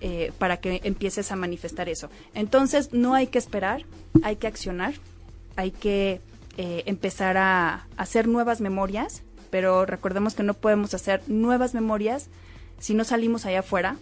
eh, 0.00 0.30
para 0.38 0.58
que 0.58 0.80
empieces 0.84 1.32
a 1.32 1.36
manifestar 1.36 1.88
eso. 1.88 2.10
Entonces 2.32 2.92
no 2.92 3.14
hay 3.14 3.26
que 3.26 3.38
esperar, 3.38 3.86
hay 4.22 4.36
que 4.36 4.46
accionar, 4.46 4.94
hay 5.56 5.72
que 5.72 6.20
eh, 6.58 6.84
empezar 6.86 7.36
a 7.38 7.88
hacer 7.96 8.28
nuevas 8.28 8.60
memorias 8.60 9.24
pero 9.50 9.86
recordemos 9.86 10.34
que 10.34 10.42
no 10.42 10.54
podemos 10.54 10.94
hacer 10.94 11.22
nuevas 11.26 11.74
memorias 11.74 12.28
si 12.78 12.94
no 12.94 13.04
salimos 13.04 13.46
allá 13.46 13.60
afuera, 13.60 13.96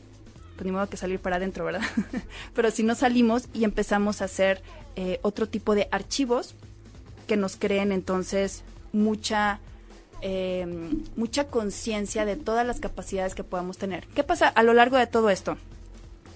pues 0.56 0.66
ni 0.66 0.72
modo 0.72 0.88
que 0.88 0.96
salir 0.96 1.20
para 1.20 1.36
adentro, 1.36 1.64
¿verdad? 1.64 1.82
pero 2.54 2.70
si 2.70 2.82
no 2.82 2.94
salimos 2.94 3.48
y 3.52 3.64
empezamos 3.64 4.20
a 4.20 4.26
hacer 4.26 4.62
eh, 4.96 5.18
otro 5.22 5.48
tipo 5.48 5.74
de 5.74 5.88
archivos 5.90 6.54
que 7.26 7.36
nos 7.36 7.56
creen 7.56 7.92
entonces 7.92 8.62
mucha 8.92 9.60
em, 10.20 11.02
mucha 11.16 11.48
conciencia 11.48 12.24
de 12.24 12.36
todas 12.36 12.66
las 12.66 12.80
capacidades 12.80 13.34
que 13.34 13.44
podamos 13.44 13.78
tener. 13.78 14.06
¿Qué 14.08 14.22
pasa 14.22 14.48
a 14.48 14.62
lo 14.62 14.74
largo 14.74 14.96
de 14.96 15.06
todo 15.06 15.30
esto? 15.30 15.56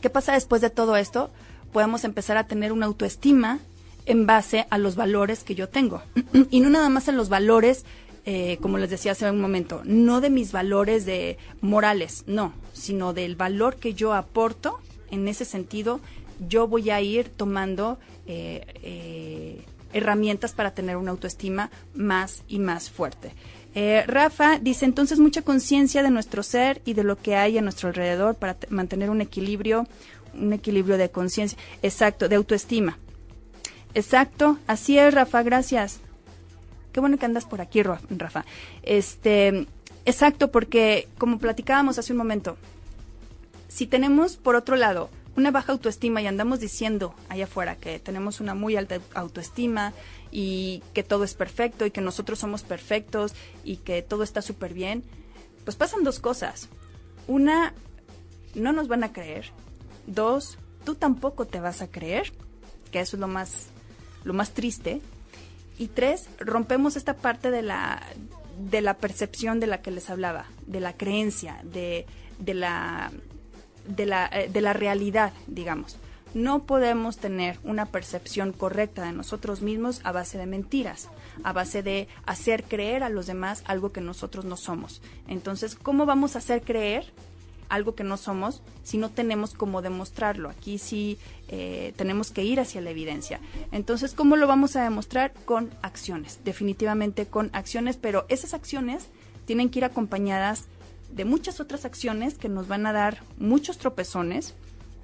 ¿Qué 0.00 0.10
pasa 0.10 0.32
después 0.32 0.60
de 0.62 0.70
todo 0.70 0.96
esto? 0.96 1.30
Podemos 1.72 2.04
empezar 2.04 2.36
a 2.36 2.46
tener 2.46 2.72
una 2.72 2.86
autoestima 2.86 3.60
en 4.06 4.26
base 4.26 4.66
a 4.70 4.78
los 4.78 4.96
valores 4.96 5.44
que 5.44 5.54
yo 5.54 5.68
tengo. 5.68 6.02
y 6.50 6.60
no 6.60 6.70
nada 6.70 6.88
más 6.88 7.08
en 7.08 7.16
los 7.16 7.28
valores 7.28 7.84
eh, 8.30 8.58
como 8.60 8.76
les 8.76 8.90
decía 8.90 9.12
hace 9.12 9.30
un 9.30 9.40
momento, 9.40 9.80
no 9.86 10.20
de 10.20 10.28
mis 10.28 10.52
valores 10.52 11.06
de 11.06 11.38
morales, 11.62 12.24
no, 12.26 12.52
sino 12.74 13.14
del 13.14 13.36
valor 13.36 13.76
que 13.76 13.94
yo 13.94 14.12
aporto. 14.12 14.80
En 15.10 15.28
ese 15.28 15.46
sentido, 15.46 15.98
yo 16.46 16.68
voy 16.68 16.90
a 16.90 17.00
ir 17.00 17.30
tomando 17.30 17.98
eh, 18.26 18.66
eh, 18.82 19.64
herramientas 19.94 20.52
para 20.52 20.72
tener 20.72 20.98
una 20.98 21.12
autoestima 21.12 21.70
más 21.94 22.42
y 22.48 22.58
más 22.58 22.90
fuerte. 22.90 23.32
Rafa 24.06 24.58
dice 24.58 24.84
entonces 24.84 25.20
mucha 25.20 25.42
conciencia 25.42 26.02
de 26.02 26.10
nuestro 26.10 26.42
ser 26.42 26.82
y 26.84 26.94
de 26.94 27.04
lo 27.04 27.16
que 27.16 27.36
hay 27.36 27.56
a 27.56 27.62
nuestro 27.62 27.88
alrededor 27.88 28.34
para 28.34 28.58
mantener 28.68 29.08
un 29.08 29.20
equilibrio, 29.20 29.86
un 30.34 30.52
equilibrio 30.52 30.98
de 30.98 31.10
conciencia, 31.10 31.56
exacto, 31.80 32.28
de 32.28 32.36
autoestima. 32.36 32.98
Exacto, 33.94 34.58
así 34.66 34.98
es, 34.98 35.14
Rafa, 35.14 35.42
gracias. 35.44 36.00
Qué 36.98 37.00
bueno 37.00 37.16
que 37.16 37.26
andas 37.26 37.44
por 37.44 37.60
aquí, 37.60 37.80
Rafa. 37.84 38.44
Este, 38.82 39.68
exacto, 40.04 40.50
porque 40.50 41.06
como 41.16 41.38
platicábamos 41.38 41.96
hace 41.96 42.12
un 42.12 42.18
momento, 42.18 42.56
si 43.68 43.86
tenemos, 43.86 44.36
por 44.36 44.56
otro 44.56 44.74
lado, 44.74 45.08
una 45.36 45.52
baja 45.52 45.70
autoestima 45.70 46.20
y 46.22 46.26
andamos 46.26 46.58
diciendo 46.58 47.14
allá 47.28 47.44
afuera 47.44 47.76
que 47.76 48.00
tenemos 48.00 48.40
una 48.40 48.54
muy 48.56 48.74
alta 48.74 48.98
autoestima 49.14 49.92
y 50.32 50.82
que 50.92 51.04
todo 51.04 51.22
es 51.22 51.34
perfecto 51.34 51.86
y 51.86 51.92
que 51.92 52.00
nosotros 52.00 52.40
somos 52.40 52.64
perfectos 52.64 53.32
y 53.62 53.76
que 53.76 54.02
todo 54.02 54.24
está 54.24 54.42
súper 54.42 54.74
bien, 54.74 55.04
pues 55.62 55.76
pasan 55.76 56.02
dos 56.02 56.18
cosas. 56.18 56.68
Una, 57.28 57.74
no 58.56 58.72
nos 58.72 58.88
van 58.88 59.04
a 59.04 59.12
creer. 59.12 59.52
Dos, 60.08 60.58
tú 60.84 60.96
tampoco 60.96 61.46
te 61.46 61.60
vas 61.60 61.80
a 61.80 61.86
creer, 61.86 62.32
que 62.90 62.98
eso 62.98 63.14
es 63.14 63.20
lo 63.20 63.28
más, 63.28 63.68
lo 64.24 64.34
más 64.34 64.50
triste. 64.50 65.00
Y 65.78 65.88
tres, 65.88 66.28
rompemos 66.38 66.96
esta 66.96 67.14
parte 67.14 67.50
de 67.50 67.62
la, 67.62 68.02
de 68.58 68.80
la 68.80 68.94
percepción 68.94 69.60
de 69.60 69.68
la 69.68 69.80
que 69.80 69.90
les 69.90 70.10
hablaba, 70.10 70.46
de 70.66 70.80
la 70.80 70.92
creencia, 70.92 71.60
de, 71.62 72.06
de, 72.38 72.54
la, 72.54 73.12
de, 73.86 74.06
la, 74.06 74.28
eh, 74.32 74.48
de 74.52 74.60
la 74.60 74.72
realidad, 74.72 75.32
digamos. 75.46 75.96
No 76.34 76.64
podemos 76.64 77.16
tener 77.16 77.58
una 77.64 77.86
percepción 77.86 78.52
correcta 78.52 79.04
de 79.04 79.12
nosotros 79.12 79.62
mismos 79.62 80.00
a 80.04 80.12
base 80.12 80.36
de 80.36 80.46
mentiras, 80.46 81.08
a 81.42 81.52
base 81.52 81.82
de 81.82 82.06
hacer 82.26 82.64
creer 82.64 83.02
a 83.02 83.08
los 83.08 83.26
demás 83.26 83.62
algo 83.66 83.92
que 83.92 84.02
nosotros 84.02 84.44
no 84.44 84.56
somos. 84.56 85.00
Entonces, 85.26 85.74
¿cómo 85.74 86.04
vamos 86.04 86.34
a 86.34 86.40
hacer 86.40 86.62
creer 86.62 87.12
algo 87.68 87.94
que 87.94 88.04
no 88.04 88.16
somos 88.16 88.62
si 88.82 88.98
no 88.98 89.10
tenemos 89.10 89.54
cómo 89.54 89.82
demostrarlo. 89.82 90.48
Aquí 90.48 90.78
sí 90.78 91.18
eh, 91.48 91.92
tenemos 91.96 92.30
que 92.30 92.44
ir 92.44 92.60
hacia 92.60 92.80
la 92.80 92.90
evidencia. 92.90 93.40
Entonces, 93.72 94.14
¿cómo 94.14 94.36
lo 94.36 94.46
vamos 94.46 94.76
a 94.76 94.82
demostrar? 94.82 95.32
Con 95.44 95.70
acciones, 95.82 96.40
definitivamente 96.44 97.26
con 97.26 97.50
acciones, 97.52 97.96
pero 97.96 98.26
esas 98.28 98.54
acciones 98.54 99.08
tienen 99.44 99.70
que 99.70 99.80
ir 99.80 99.84
acompañadas 99.84 100.66
de 101.10 101.24
muchas 101.24 101.60
otras 101.60 101.84
acciones 101.84 102.34
que 102.34 102.48
nos 102.48 102.68
van 102.68 102.86
a 102.86 102.92
dar 102.92 103.22
muchos 103.38 103.78
tropezones, 103.78 104.54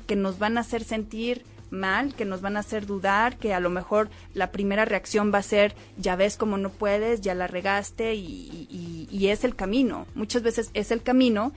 que 0.07 0.17
nos 0.17 0.39
van 0.39 0.59
a 0.59 0.61
hacer 0.61 0.85
sentir 0.85 1.45
mal, 1.71 2.15
que 2.15 2.25
nos 2.25 2.41
van 2.41 2.57
a 2.57 2.61
hacer 2.61 2.87
dudar, 2.87 3.37
que 3.37 3.53
a 3.53 3.61
lo 3.61 3.71
mejor 3.71 4.09
la 4.33 4.53
primera 4.53 4.85
reacción 4.85 5.33
va 5.33 5.39
a 5.39 5.43
ser, 5.43 5.75
ya 5.99 6.17
ves 6.17 6.37
cómo 6.37 6.57
no 6.57 6.71
puedes, 6.71 7.21
ya 7.21 7.35
la 7.35 7.47
regaste 7.47 8.15
y, 8.15 9.29
es 9.29 9.43
el 9.43 9.57
camino. 9.57 10.07
Muchas 10.15 10.43
veces 10.43 10.71
es 10.75 10.91
el 10.91 11.03
camino 11.03 11.53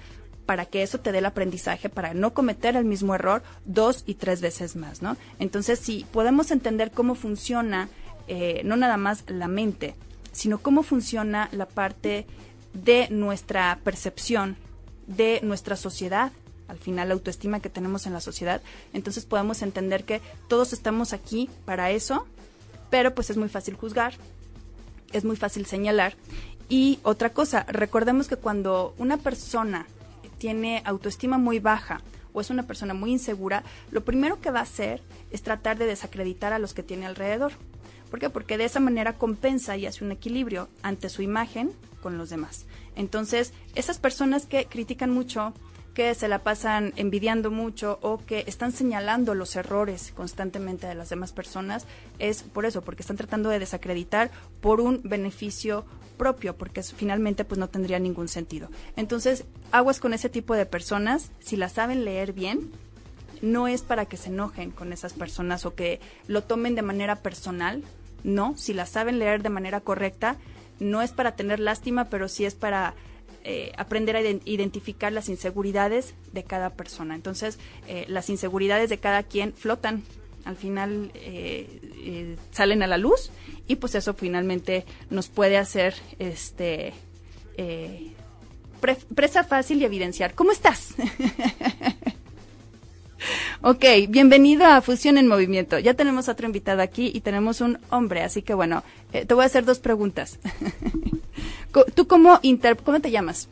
para 0.48 0.66
que 0.66 0.82
eso 0.82 1.00
te 1.00 1.12
dé 1.12 1.20
el 1.20 1.26
aprendizaje, 1.26 1.90
para 1.90 2.14
no 2.14 2.34
cometer 2.34 2.78
el 2.78 2.86
mismo 2.86 3.14
error 3.14 3.44
dos 3.66 4.04
y 4.08 4.16
tres 4.16 4.40
veces 4.42 4.78
más, 4.78 5.02
¿no? 5.02 5.18
Entonces, 5.40 5.78
si 5.78 6.06
podemos 6.12 6.52
entender 6.52 6.90
cómo 6.90 7.16
funciona, 7.16 7.90
eh, 8.30 8.62
no 8.64 8.78
nada 8.78 8.96
más 8.96 9.26
la 9.28 9.50
mente, 9.50 9.94
sino 10.32 10.60
cómo 10.60 10.84
funciona 10.84 11.50
la 11.52 11.66
parte 11.66 12.26
de 12.74 13.10
nuestra 13.10 13.80
percepción, 13.84 14.56
de 15.06 15.42
nuestra 15.44 15.76
sociedad, 15.76 16.32
al 16.70 16.78
final 16.78 17.10
la 17.10 17.16
autoestima 17.16 17.60
que 17.60 17.70
tenemos 17.70 18.08
en 18.08 18.14
la 18.14 18.22
sociedad, 18.22 18.62
entonces 18.94 19.26
podemos 19.26 19.62
entender 19.62 20.06
que 20.06 20.22
todos 20.48 20.72
estamos 20.72 21.12
aquí 21.12 21.50
para 21.66 21.92
eso, 21.92 22.26
pero 22.90 23.14
pues 23.14 23.30
es 23.30 23.36
muy 23.36 23.50
fácil 23.50 23.76
juzgar, 23.76 24.14
es 25.12 25.26
muy 25.26 25.36
fácil 25.36 25.66
señalar. 25.66 26.16
Y 26.70 27.00
otra 27.04 27.32
cosa, 27.32 27.66
recordemos 27.68 28.28
que 28.28 28.38
cuando 28.38 28.94
una 28.98 29.18
persona 29.18 29.88
tiene 30.38 30.82
autoestima 30.86 31.38
muy 31.38 31.60
baja 31.60 32.02
o 32.34 32.42
es 32.42 32.50
una 32.50 32.64
persona 32.64 32.94
muy 32.94 33.12
insegura, 33.12 33.64
lo 33.90 34.04
primero 34.04 34.40
que 34.40 34.52
va 34.52 34.60
a 34.60 34.64
hacer 34.64 35.02
es 35.32 35.42
tratar 35.42 35.78
de 35.78 35.86
desacreditar 35.86 36.54
a 36.54 36.60
los 36.60 36.74
que 36.74 36.84
tiene 36.84 37.06
alrededor. 37.06 37.54
¿Por 38.12 38.20
qué? 38.20 38.30
Porque 38.30 38.58
de 38.58 38.66
esa 38.66 38.80
manera 38.80 39.18
compensa 39.18 39.76
y 39.76 39.86
hace 39.86 40.06
un 40.06 40.12
equilibrio 40.12 40.70
ante 40.82 41.10
su 41.10 41.22
imagen 41.22 41.72
con 42.02 42.18
los 42.18 42.30
demás. 42.30 42.66
Entonces, 42.96 43.54
esas 43.76 43.98
personas 43.98 44.46
que 44.46 44.66
critican 44.66 45.10
mucho, 45.12 45.54
que 45.98 46.14
se 46.14 46.28
la 46.28 46.44
pasan 46.44 46.94
envidiando 46.96 47.50
mucho 47.50 47.98
o 48.04 48.20
que 48.20 48.44
están 48.46 48.72
señalando 48.72 49.34
los 49.34 49.56
errores 49.56 50.14
constantemente 50.16 50.86
de 50.86 50.94
las 50.94 51.10
demás 51.10 51.32
personas, 51.32 51.88
es 52.20 52.44
por 52.44 52.68
eso, 52.68 52.84
porque 52.84 53.02
están 53.02 53.18
tratando 53.18 53.50
de 53.50 53.58
desacreditar 53.58 54.30
por 54.62 54.80
un 54.80 55.02
beneficio 55.04 55.86
propio, 56.16 56.56
porque 56.56 56.84
finalmente 56.84 57.46
pues 57.46 57.58
no 57.58 57.68
tendría 57.70 57.98
ningún 57.98 58.28
sentido. 58.28 58.70
Entonces, 58.96 59.46
aguas 59.72 60.00
con 60.00 60.14
ese 60.14 60.30
tipo 60.30 60.54
de 60.54 60.68
personas, 60.68 61.32
si 61.40 61.58
las 61.58 61.72
saben 61.72 62.06
leer 62.06 62.32
bien, 62.32 62.72
no 63.42 63.68
es 63.68 63.82
para 63.82 64.06
que 64.06 64.18
se 64.18 64.30
enojen 64.30 64.70
con 64.70 64.94
esas 64.94 65.14
personas 65.14 65.66
o 65.66 65.74
que 65.74 66.00
lo 66.28 66.44
tomen 66.44 66.76
de 66.76 66.84
manera 66.84 67.16
personal, 67.24 67.82
no, 68.24 68.56
si 68.56 68.76
las 68.76 68.90
saben 68.90 69.18
leer 69.18 69.42
de 69.42 69.50
manera 69.50 69.82
correcta, 69.82 70.38
no 70.80 71.02
es 71.02 71.12
para 71.12 71.36
tener 71.36 71.60
lástima, 71.60 72.06
pero 72.06 72.28
sí 72.28 72.46
es 72.46 72.54
para 72.54 72.94
eh, 73.44 73.72
aprender 73.78 74.16
a 74.16 74.22
identificar 74.22 75.12
las 75.12 75.30
inseguridades 75.30 76.14
de 76.34 76.44
cada 76.44 76.72
persona. 76.72 77.16
Entonces, 77.16 77.60
eh, 77.88 78.06
las 78.08 78.30
inseguridades 78.30 78.90
de 78.90 78.98
cada 78.98 79.24
quien 79.24 79.54
flotan, 79.54 80.04
al 80.46 80.56
final 80.56 81.12
eh, 81.16 82.36
salen 82.52 82.84
a 82.84 82.88
la 82.88 82.98
luz 82.98 83.32
y 83.68 83.76
pues 83.78 83.96
eso 83.96 84.14
finalmente 84.14 84.86
nos 85.10 85.28
puede 85.28 85.58
hacer 85.58 85.96
este 86.20 86.94
presa 89.16 89.44
fácil 89.44 89.82
y 89.82 89.86
evidenciar. 89.86 90.36
¿Cómo 90.36 90.52
estás? 90.52 90.96
Ok, 93.64 93.84
bienvenido 94.10 94.66
a 94.66 94.82
Fusión 94.82 95.18
en 95.18 95.28
Movimiento. 95.28 95.80
Ya 95.80 95.96
tenemos 95.96 96.30
otro 96.30 96.46
invitado 96.46 96.84
aquí 96.84 97.12
y 97.14 97.22
tenemos 97.22 97.60
un 97.60 97.80
hombre, 97.90 98.22
así 98.22 98.44
que 98.44 98.54
bueno, 98.54 98.84
te 99.12 99.34
voy 99.34 99.44
a 99.44 99.48
hacer 99.48 99.66
dos 99.66 99.80
preguntas. 99.80 100.40
¿Tú 101.94 102.08
cómo, 102.08 102.40
inter 102.42 102.78
cómo 102.78 103.00
te 103.00 103.12
llamas? 103.12 103.48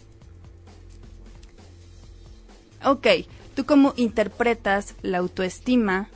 Ok, 2.83 3.07
¿tú 3.55 3.65
cómo 3.65 3.93
interpretas 3.97 4.95
la 5.01 5.17
autoestima, 5.19 6.09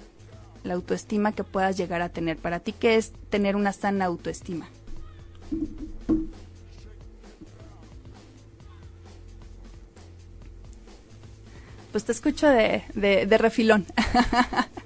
la 0.63 0.75
autoestima 0.75 1.31
que 1.31 1.43
puedas 1.43 1.77
llegar 1.77 2.01
a 2.01 2.09
tener? 2.09 2.37
Para 2.37 2.59
ti, 2.59 2.73
¿qué 2.73 2.95
es 2.95 3.11
tener 3.29 3.55
una 3.55 3.73
sana 3.73 4.05
autoestima? 4.05 4.67
Pues 11.91 12.05
te 12.05 12.11
escucho 12.11 12.47
de, 12.47 12.83
de, 12.93 13.25
de 13.25 13.37
refilón. 13.37 13.85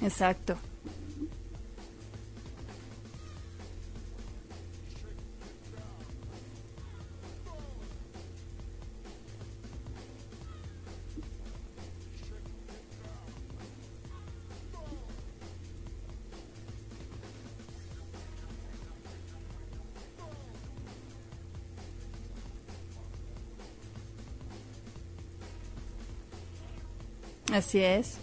Exacto. 0.00 0.56
Así 27.56 27.80
es. 27.80 28.18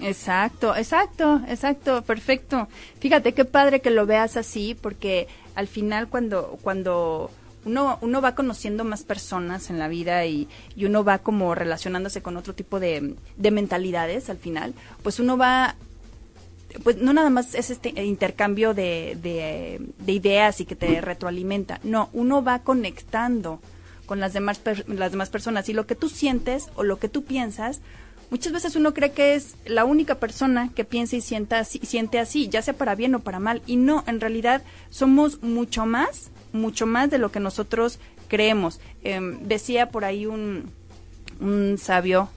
Exacto, 0.00 0.74
exacto, 0.74 1.40
exacto, 1.46 2.02
perfecto. 2.02 2.66
Fíjate 2.98 3.32
qué 3.32 3.44
padre 3.44 3.80
que 3.80 3.90
lo 3.90 4.04
veas 4.04 4.36
así, 4.36 4.74
porque 4.74 5.28
al 5.54 5.68
final 5.68 6.08
cuando, 6.08 6.58
cuando 6.62 7.30
uno, 7.64 7.98
uno 8.00 8.20
va 8.20 8.34
conociendo 8.34 8.82
más 8.84 9.04
personas 9.04 9.70
en 9.70 9.78
la 9.78 9.86
vida 9.86 10.26
y, 10.26 10.48
y 10.74 10.84
uno 10.84 11.04
va 11.04 11.18
como 11.18 11.54
relacionándose 11.54 12.22
con 12.22 12.36
otro 12.36 12.54
tipo 12.54 12.80
de, 12.80 13.14
de 13.36 13.50
mentalidades 13.52 14.30
al 14.30 14.38
final, 14.38 14.74
pues 15.04 15.20
uno 15.20 15.36
va 15.36 15.76
pues 16.82 16.96
no 16.98 17.12
nada 17.12 17.30
más 17.30 17.54
es 17.54 17.70
este 17.70 17.88
intercambio 18.04 18.74
de, 18.74 19.16
de, 19.22 19.80
de, 19.98 20.12
ideas 20.12 20.60
y 20.60 20.66
que 20.66 20.76
te 20.76 21.00
retroalimenta, 21.00 21.80
no, 21.82 22.10
uno 22.12 22.44
va 22.44 22.58
conectando 22.58 23.58
con 24.08 24.18
las 24.18 24.32
demás, 24.32 24.60
las 24.88 25.12
demás 25.12 25.28
personas. 25.28 25.68
Y 25.68 25.74
lo 25.74 25.86
que 25.86 25.94
tú 25.94 26.08
sientes 26.08 26.70
o 26.74 26.82
lo 26.82 26.98
que 26.98 27.10
tú 27.10 27.22
piensas, 27.22 27.80
muchas 28.30 28.52
veces 28.52 28.74
uno 28.74 28.94
cree 28.94 29.12
que 29.12 29.34
es 29.34 29.54
la 29.66 29.84
única 29.84 30.16
persona 30.16 30.70
que 30.74 30.84
piensa 30.84 31.14
y 31.16 31.20
sienta 31.20 31.60
así, 31.60 31.78
siente 31.84 32.18
así, 32.18 32.48
ya 32.48 32.62
sea 32.62 32.74
para 32.74 32.94
bien 32.94 33.14
o 33.14 33.20
para 33.20 33.38
mal, 33.38 33.62
y 33.66 33.76
no, 33.76 34.02
en 34.06 34.20
realidad 34.20 34.62
somos 34.88 35.42
mucho 35.42 35.86
más, 35.86 36.30
mucho 36.52 36.86
más 36.86 37.10
de 37.10 37.18
lo 37.18 37.30
que 37.30 37.38
nosotros 37.38 38.00
creemos. 38.28 38.80
Em, 39.04 39.38
decía 39.46 39.90
por 39.90 40.06
ahí 40.06 40.24
un, 40.24 40.72
un 41.38 41.76
sabio 41.78 42.30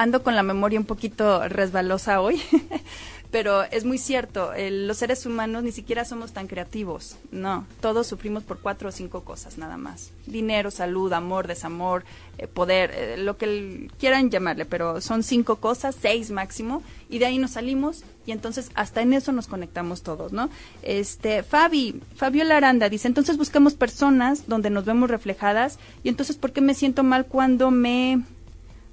ando 0.00 0.22
con 0.22 0.34
la 0.34 0.42
memoria 0.42 0.80
un 0.80 0.86
poquito 0.86 1.46
resbalosa 1.46 2.22
hoy, 2.22 2.40
pero 3.30 3.62
es 3.64 3.84
muy 3.84 3.98
cierto, 3.98 4.52
los 4.56 4.96
seres 4.96 5.24
humanos 5.24 5.62
ni 5.62 5.72
siquiera 5.72 6.04
somos 6.04 6.32
tan 6.32 6.48
creativos, 6.48 7.16
no, 7.30 7.66
todos 7.80 8.06
sufrimos 8.06 8.42
por 8.42 8.58
cuatro 8.58 8.88
o 8.88 8.92
cinco 8.92 9.22
cosas 9.22 9.58
nada 9.58 9.76
más. 9.76 10.10
Dinero, 10.26 10.70
salud, 10.70 11.12
amor, 11.12 11.46
desamor, 11.46 12.04
eh, 12.38 12.46
poder, 12.46 12.90
eh, 12.92 13.16
lo 13.18 13.36
que 13.36 13.88
quieran 13.98 14.30
llamarle, 14.30 14.64
pero 14.64 15.00
son 15.00 15.22
cinco 15.22 15.56
cosas, 15.56 15.96
seis 16.00 16.30
máximo, 16.30 16.82
y 17.08 17.18
de 17.18 17.26
ahí 17.26 17.38
nos 17.38 17.52
salimos 17.52 18.02
y 18.26 18.32
entonces 18.32 18.70
hasta 18.74 19.02
en 19.02 19.12
eso 19.12 19.32
nos 19.32 19.46
conectamos 19.46 20.02
todos, 20.02 20.32
¿no? 20.32 20.50
Este, 20.82 21.42
Fabi, 21.42 22.00
Fabio 22.16 22.44
Laranda 22.44 22.88
dice, 22.88 23.08
entonces 23.08 23.36
buscamos 23.36 23.74
personas 23.74 24.46
donde 24.46 24.70
nos 24.70 24.84
vemos 24.84 25.10
reflejadas 25.10 25.78
y 26.02 26.08
entonces 26.08 26.36
¿por 26.36 26.52
qué 26.52 26.60
me 26.60 26.74
siento 26.74 27.02
mal 27.02 27.26
cuando 27.26 27.70
me... 27.70 28.22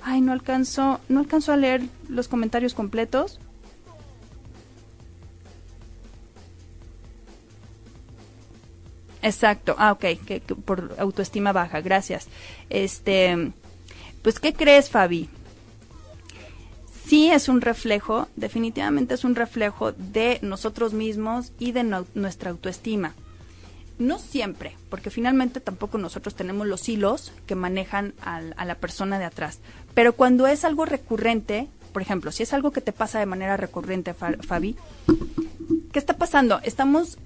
Ay, 0.02 0.22
no 0.22 0.32
alcanzo, 0.32 1.00
no 1.10 1.20
alcanzo 1.20 1.52
a 1.52 1.58
leer 1.58 1.82
los 2.08 2.28
comentarios 2.28 2.74
completos. 2.76 3.40
Exacto. 9.22 9.76
Ah, 9.78 9.92
ok, 9.92 10.06
que, 10.26 10.42
por 10.42 10.96
autoestima 11.00 11.52
baja, 11.52 11.82
gracias. 11.82 12.28
Este, 12.70 13.52
pues, 14.22 14.40
¿qué 14.40 14.54
crees, 14.54 14.90
Fabi? 14.90 15.30
Sí 17.06 17.30
es 17.30 17.48
un 17.48 17.62
reflejo, 17.62 18.28
definitivamente 18.36 19.14
es 19.14 19.24
un 19.24 19.36
reflejo 19.36 19.94
de 19.94 20.40
nosotros 20.42 20.94
mismos 20.94 21.54
y 21.58 21.72
de 21.72 21.84
nuestra 22.14 22.52
autoestima. 22.52 23.14
No 23.98 24.20
siempre, 24.20 24.76
porque 24.90 25.10
finalmente 25.10 25.62
tampoco 25.62 25.98
nosotros 25.98 26.36
tenemos 26.36 26.68
los 26.68 26.88
hilos 26.90 27.32
que 27.46 27.56
manejan 27.56 28.14
a 28.22 28.66
la 28.66 28.76
persona 28.76 29.20
de 29.20 29.26
atrás. 29.26 29.60
Pero 29.94 30.14
cuando 30.14 30.48
es 30.48 30.66
algo 30.66 30.86
recurrente, 30.86 31.70
por 31.94 32.02
ejemplo, 32.02 32.32
si 32.32 32.44
es 32.44 32.54
algo 32.54 32.72
que 32.72 32.82
te 32.82 32.92
pasa 32.92 33.20
de 33.20 33.26
manera 33.26 33.56
recurrente, 33.58 34.14
Fabi, 34.14 34.76
¿qué 35.94 35.98
está 35.98 36.18
pasando? 36.18 36.60
Estamos 36.64 37.18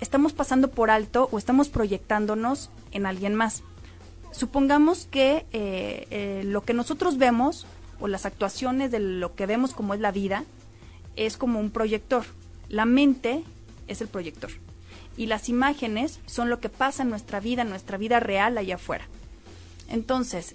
estamos 0.00 0.32
pasando 0.32 0.70
por 0.70 0.90
alto 0.90 1.28
o 1.32 1.38
estamos 1.38 1.68
proyectándonos 1.68 2.70
en 2.92 3.06
alguien 3.06 3.34
más. 3.34 3.62
Supongamos 4.32 5.06
que 5.10 5.46
eh, 5.52 6.06
eh, 6.10 6.42
lo 6.44 6.62
que 6.62 6.74
nosotros 6.74 7.16
vemos 7.16 7.66
o 8.00 8.08
las 8.08 8.26
actuaciones 8.26 8.90
de 8.90 9.00
lo 9.00 9.34
que 9.34 9.46
vemos 9.46 9.72
como 9.72 9.94
es 9.94 10.00
la 10.00 10.12
vida 10.12 10.44
es 11.16 11.36
como 11.36 11.60
un 11.60 11.70
proyector. 11.70 12.24
La 12.68 12.84
mente 12.84 13.42
es 13.88 14.00
el 14.00 14.08
proyector. 14.08 14.50
Y 15.16 15.26
las 15.26 15.48
imágenes 15.48 16.20
son 16.26 16.50
lo 16.50 16.60
que 16.60 16.68
pasa 16.68 17.02
en 17.02 17.08
nuestra 17.08 17.40
vida, 17.40 17.62
en 17.62 17.70
nuestra 17.70 17.96
vida 17.96 18.20
real 18.20 18.58
allá 18.58 18.74
afuera. 18.74 19.06
Entonces, 19.88 20.54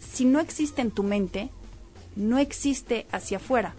si 0.00 0.24
no 0.24 0.40
existe 0.40 0.82
en 0.82 0.90
tu 0.90 1.04
mente, 1.04 1.50
no 2.16 2.38
existe 2.38 3.06
hacia 3.12 3.36
afuera. 3.36 3.74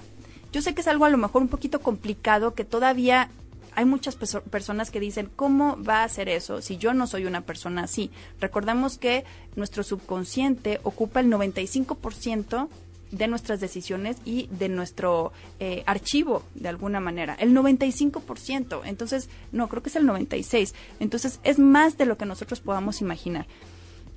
Yo 0.54 0.62
sé 0.62 0.74
que 0.74 0.82
es 0.82 0.88
algo 0.88 1.06
a 1.06 1.10
lo 1.10 1.18
mejor 1.18 1.42
un 1.42 1.50
poquito 1.50 1.82
complicado, 1.82 2.54
que 2.54 2.64
todavía 2.64 3.30
hay 3.76 3.86
muchas 3.86 4.16
personas 4.16 4.92
que 4.92 5.00
dicen, 5.00 5.30
¿cómo 5.36 5.82
va 5.82 6.04
a 6.04 6.10
ser 6.10 6.30
eso 6.30 6.62
si 6.62 6.78
yo 6.78 6.94
no 6.94 7.08
soy 7.08 7.26
una 7.26 7.42
persona 7.42 7.84
así? 7.84 8.12
Recordemos 8.40 8.98
que 8.98 9.26
nuestro 9.56 9.84
subconsciente 9.84 10.80
ocupa 10.84 11.20
el 11.20 11.28
95% 11.28 12.68
de 13.12 13.28
nuestras 13.28 13.60
decisiones 13.60 14.18
y 14.26 14.48
de 14.48 14.70
nuestro 14.70 15.34
eh, 15.60 15.84
archivo 15.86 16.44
de 16.56 16.70
alguna 16.70 17.00
manera. 17.00 17.36
El 17.36 17.56
95%. 17.56 18.82
Entonces, 18.86 19.30
no, 19.52 19.70
creo 19.70 19.84
que 19.84 19.90
es 19.90 19.96
el 19.96 20.08
96%. 20.08 20.74
Entonces, 21.00 21.40
es 21.44 21.60
más 21.60 21.98
de 21.98 22.06
lo 22.06 22.18
que 22.18 22.26
nosotros 22.26 22.60
podamos 22.60 23.02
imaginar. 23.02 23.46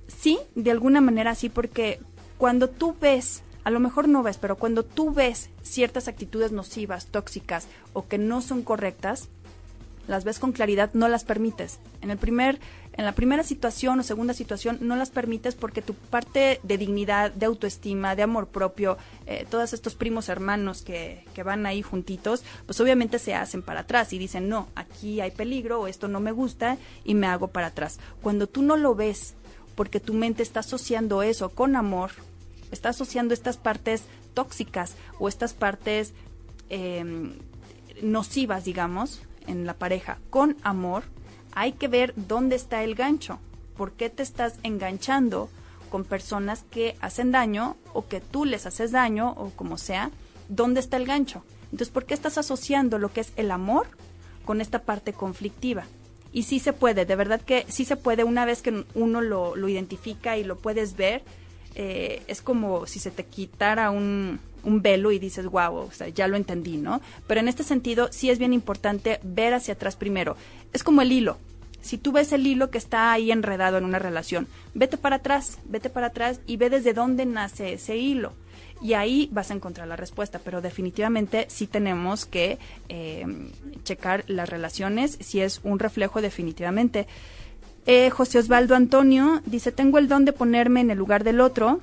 Sí, 0.08 0.38
de 0.54 0.70
alguna 0.70 1.00
manera 1.00 1.34
sí, 1.34 1.50
porque 1.50 2.00
cuando 2.38 2.70
tú 2.70 2.96
ves 2.98 3.42
a 3.66 3.70
lo 3.70 3.80
mejor 3.80 4.06
no 4.06 4.22
ves, 4.22 4.38
pero 4.38 4.54
cuando 4.54 4.84
tú 4.84 5.12
ves 5.12 5.50
ciertas 5.60 6.06
actitudes 6.06 6.52
nocivas, 6.52 7.06
tóxicas 7.06 7.66
o 7.94 8.06
que 8.06 8.16
no 8.16 8.40
son 8.40 8.62
correctas, 8.62 9.28
las 10.06 10.24
ves 10.24 10.38
con 10.38 10.52
claridad, 10.52 10.90
no 10.94 11.08
las 11.08 11.24
permites. 11.24 11.78
En 12.00 12.10
el 12.10 12.18
primer, 12.18 12.60
en 12.92 13.04
la 13.04 13.12
primera 13.12 13.42
situación 13.42 14.00
o 14.00 14.02
segunda 14.02 14.34
situación 14.34 14.78
no 14.80 14.96
las 14.96 15.10
permites 15.10 15.54
porque 15.54 15.82
tu 15.82 15.94
parte 15.94 16.60
de 16.62 16.78
dignidad, 16.78 17.32
de 17.32 17.46
autoestima, 17.46 18.14
de 18.14 18.22
amor 18.22 18.48
propio, 18.48 18.96
eh, 19.26 19.46
todos 19.50 19.72
estos 19.72 19.94
primos 19.94 20.28
hermanos 20.28 20.82
que, 20.82 21.24
que 21.34 21.42
van 21.42 21.66
ahí 21.66 21.82
juntitos, 21.82 22.44
pues 22.66 22.80
obviamente 22.80 23.18
se 23.18 23.34
hacen 23.34 23.62
para 23.62 23.80
atrás 23.80 24.12
y 24.12 24.18
dicen, 24.18 24.48
no, 24.48 24.68
aquí 24.74 25.20
hay 25.20 25.30
peligro 25.30 25.80
o 25.80 25.86
esto 25.86 26.08
no 26.08 26.20
me 26.20 26.32
gusta 26.32 26.78
y 27.04 27.14
me 27.14 27.26
hago 27.26 27.48
para 27.48 27.68
atrás. 27.68 27.98
Cuando 28.22 28.46
tú 28.46 28.62
no 28.62 28.76
lo 28.76 28.94
ves 28.94 29.34
porque 29.74 30.00
tu 30.00 30.14
mente 30.14 30.42
está 30.42 30.60
asociando 30.60 31.22
eso 31.22 31.50
con 31.50 31.76
amor, 31.76 32.12
está 32.70 32.88
asociando 32.90 33.34
estas 33.34 33.56
partes 33.56 34.04
tóxicas 34.34 34.96
o 35.18 35.28
estas 35.28 35.54
partes 35.54 36.12
em, 36.68 37.34
nocivas, 38.02 38.64
digamos, 38.64 39.22
en 39.46 39.66
la 39.66 39.74
pareja 39.74 40.18
con 40.30 40.56
amor, 40.62 41.04
hay 41.52 41.72
que 41.72 41.88
ver 41.88 42.12
dónde 42.16 42.56
está 42.56 42.84
el 42.84 42.94
gancho. 42.94 43.38
¿Por 43.76 43.92
qué 43.92 44.10
te 44.10 44.22
estás 44.22 44.54
enganchando 44.62 45.48
con 45.90 46.04
personas 46.04 46.64
que 46.70 46.96
hacen 47.00 47.32
daño 47.32 47.76
o 47.92 48.06
que 48.06 48.20
tú 48.20 48.44
les 48.44 48.66
haces 48.66 48.92
daño 48.92 49.30
o 49.36 49.50
como 49.50 49.78
sea? 49.78 50.10
¿Dónde 50.48 50.80
está 50.80 50.96
el 50.96 51.06
gancho? 51.06 51.42
Entonces, 51.64 51.90
¿por 51.90 52.06
qué 52.06 52.14
estás 52.14 52.38
asociando 52.38 52.98
lo 52.98 53.12
que 53.12 53.20
es 53.20 53.32
el 53.36 53.50
amor 53.50 53.86
con 54.44 54.60
esta 54.60 54.82
parte 54.82 55.12
conflictiva? 55.12 55.84
Y 56.32 56.44
sí 56.44 56.58
se 56.58 56.72
puede, 56.72 57.06
de 57.06 57.16
verdad 57.16 57.40
que 57.40 57.64
sí 57.68 57.84
se 57.84 57.96
puede, 57.96 58.24
una 58.24 58.44
vez 58.44 58.62
que 58.62 58.84
uno 58.94 59.20
lo, 59.20 59.56
lo 59.56 59.68
identifica 59.68 60.36
y 60.36 60.44
lo 60.44 60.56
puedes 60.56 60.96
ver, 60.96 61.22
eh, 61.74 62.22
es 62.26 62.40
como 62.40 62.86
si 62.86 62.98
se 62.98 63.10
te 63.10 63.24
quitara 63.24 63.90
un, 63.90 64.40
un 64.66 64.82
velo 64.82 65.12
y 65.12 65.18
dices, 65.18 65.46
wow, 65.46 65.74
o 65.76 65.90
sea, 65.92 66.08
ya 66.08 66.28
lo 66.28 66.36
entendí, 66.36 66.76
¿no? 66.76 67.00
Pero 67.26 67.40
en 67.40 67.48
este 67.48 67.62
sentido 67.62 68.08
sí 68.10 68.28
es 68.28 68.38
bien 68.38 68.52
importante 68.52 69.20
ver 69.22 69.54
hacia 69.54 69.74
atrás 69.74 69.96
primero. 69.96 70.36
Es 70.72 70.82
como 70.82 71.00
el 71.00 71.12
hilo. 71.12 71.38
Si 71.80 71.98
tú 71.98 72.10
ves 72.10 72.32
el 72.32 72.46
hilo 72.46 72.68
que 72.68 72.78
está 72.78 73.12
ahí 73.12 73.30
enredado 73.30 73.78
en 73.78 73.84
una 73.84 74.00
relación, 74.00 74.48
vete 74.74 74.96
para 74.96 75.16
atrás, 75.16 75.58
vete 75.64 75.88
para 75.88 76.08
atrás 76.08 76.40
y 76.46 76.56
ve 76.56 76.68
desde 76.68 76.92
dónde 76.92 77.24
nace 77.26 77.74
ese 77.74 77.96
hilo. 77.96 78.32
Y 78.82 78.94
ahí 78.94 79.28
vas 79.32 79.50
a 79.50 79.54
encontrar 79.54 79.86
la 79.86 79.96
respuesta, 79.96 80.40
pero 80.42 80.60
definitivamente 80.60 81.46
sí 81.48 81.66
tenemos 81.66 82.26
que 82.26 82.58
eh, 82.88 83.24
checar 83.84 84.24
las 84.26 84.50
relaciones, 84.50 85.16
si 85.20 85.40
es 85.40 85.60
un 85.62 85.78
reflejo 85.78 86.20
definitivamente. 86.20 87.06
Eh, 87.86 88.10
José 88.10 88.40
Osvaldo 88.40 88.74
Antonio 88.74 89.40
dice, 89.46 89.70
tengo 89.70 89.98
el 89.98 90.08
don 90.08 90.24
de 90.24 90.32
ponerme 90.32 90.80
en 90.80 90.90
el 90.90 90.98
lugar 90.98 91.22
del 91.22 91.40
otro, 91.40 91.80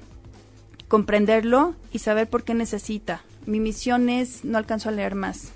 comprenderlo 0.94 1.74
y 1.92 1.98
saber 1.98 2.30
por 2.30 2.44
qué 2.44 2.54
necesita. 2.54 3.24
Mi 3.48 3.60
misión 3.60 4.10
es, 4.10 4.46
no 4.46 4.60
alcanzo 4.60 4.90
a 4.90 4.92
leer 4.92 5.16
más. 5.16 5.52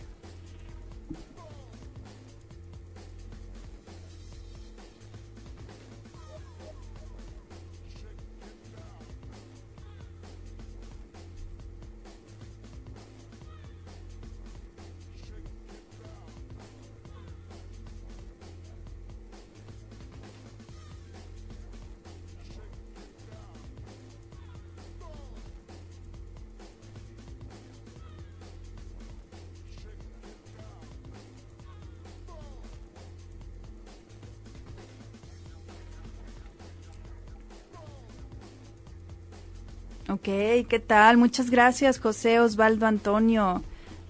Ok, 40.09 40.23
¿qué 40.23 40.81
tal? 40.85 41.17
Muchas 41.17 41.49
gracias, 41.49 41.99
José 41.99 42.39
Osvaldo 42.39 42.85
Antonio. 42.85 43.61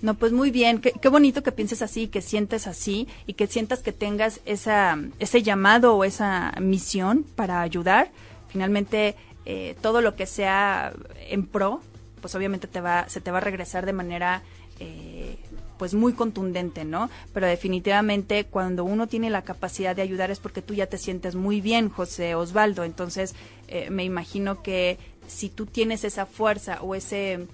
No, 0.02 0.14
pues 0.14 0.32
muy 0.32 0.52
bien, 0.52 0.80
qué, 0.80 1.10
bonito 1.10 1.42
que 1.42 1.52
pienses 1.52 1.82
así, 1.82 2.08
que 2.08 2.22
sientes 2.22 2.68
así 2.68 3.08
y 3.26 3.34
que 3.34 3.48
sientas 3.48 3.80
que 3.80 3.92
tengas 3.92 4.42
esa, 4.46 4.96
ese 5.18 5.42
llamado 5.42 5.96
o 5.96 6.04
esa 6.04 6.54
misión 6.62 7.26
para 7.36 7.62
ayudar. 7.62 8.12
Finalmente, 8.48 9.16
eh, 9.46 9.76
todo 9.82 10.02
lo 10.02 10.16
que 10.16 10.28
sea 10.28 10.94
en 11.30 11.48
pro, 11.48 11.82
pues 12.22 12.36
obviamente 12.36 12.68
te 12.68 12.80
va, 12.80 13.10
se 13.10 13.20
te 13.20 13.32
va 13.32 13.40
a 13.40 13.42
regresar 13.42 13.88
de 13.88 13.94
manera 13.94 14.44
eh, 14.80 15.38
pues 15.80 15.96
muy 15.96 16.14
contundente, 16.14 16.86
¿no? 16.86 17.10
Pero 17.34 17.48
definitivamente 17.48 18.46
cuando 18.46 18.84
uno 18.84 19.08
tiene 19.08 19.32
la 19.32 19.44
capacidad 19.44 19.96
de 19.96 20.02
ayudar 20.04 20.32
es 20.32 20.40
porque 20.40 20.62
tú 20.62 20.74
ya 20.74 20.88
te 20.88 20.98
sientes 20.98 21.36
muy 21.36 21.62
bien, 21.62 21.90
José 21.90 22.36
Osvaldo. 22.36 22.84
Entonces, 22.84 23.36
eh, 23.68 23.90
me 23.90 24.04
imagino 24.04 24.62
que 24.62 24.98
si 25.28 25.50
tú 25.50 25.66
tienes 25.66 26.04
esa 26.04 26.26
fuerza 26.26 26.80
o 26.82 26.96
ese 26.96 27.48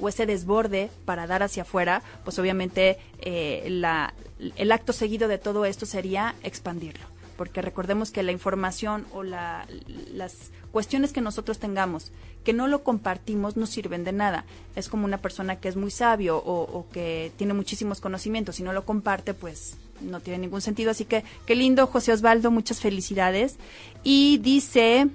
o 0.00 0.08
ese 0.08 0.26
desborde 0.26 0.90
para 1.04 1.26
dar 1.26 1.42
hacia 1.42 1.62
afuera, 1.62 2.02
pues 2.24 2.38
obviamente 2.38 2.98
eh, 3.18 3.64
el 3.66 4.72
acto 4.72 4.92
seguido 4.92 5.26
de 5.26 5.38
todo 5.38 5.64
esto 5.64 5.86
sería 5.86 6.36
expandirlo. 6.42 7.04
porque 7.38 7.62
recordemos 7.62 8.10
que 8.10 8.24
la 8.24 8.32
información 8.32 9.06
o 9.12 9.22
la, 9.22 9.64
las 10.12 10.50
cuestiones 10.72 11.12
que 11.12 11.20
nosotros 11.20 11.60
tengamos 11.60 12.10
que 12.44 12.52
no 12.52 12.66
lo 12.66 12.82
compartimos 12.82 13.56
no 13.56 13.66
sirven 13.66 14.04
de 14.04 14.12
nada. 14.12 14.44
Es 14.74 14.88
como 14.88 15.04
una 15.04 15.18
persona 15.18 15.56
que 15.56 15.68
es 15.68 15.76
muy 15.76 15.92
sabio 15.92 16.38
o, 16.38 16.62
o 16.62 16.88
que 16.90 17.30
tiene 17.36 17.54
muchísimos 17.54 18.00
conocimientos, 18.00 18.56
si 18.56 18.64
no 18.64 18.72
lo 18.72 18.84
comparte, 18.84 19.34
pues 19.34 19.76
no 20.00 20.20
tiene 20.20 20.40
ningún 20.40 20.62
sentido. 20.62 20.90
Así 20.90 21.04
que 21.04 21.22
qué 21.46 21.54
lindo, 21.54 21.86
José 21.86 22.12
Osvaldo, 22.12 22.50
muchas 22.50 22.80
felicidades. 22.80 23.56
Y 24.02 24.38
dice 24.38 25.08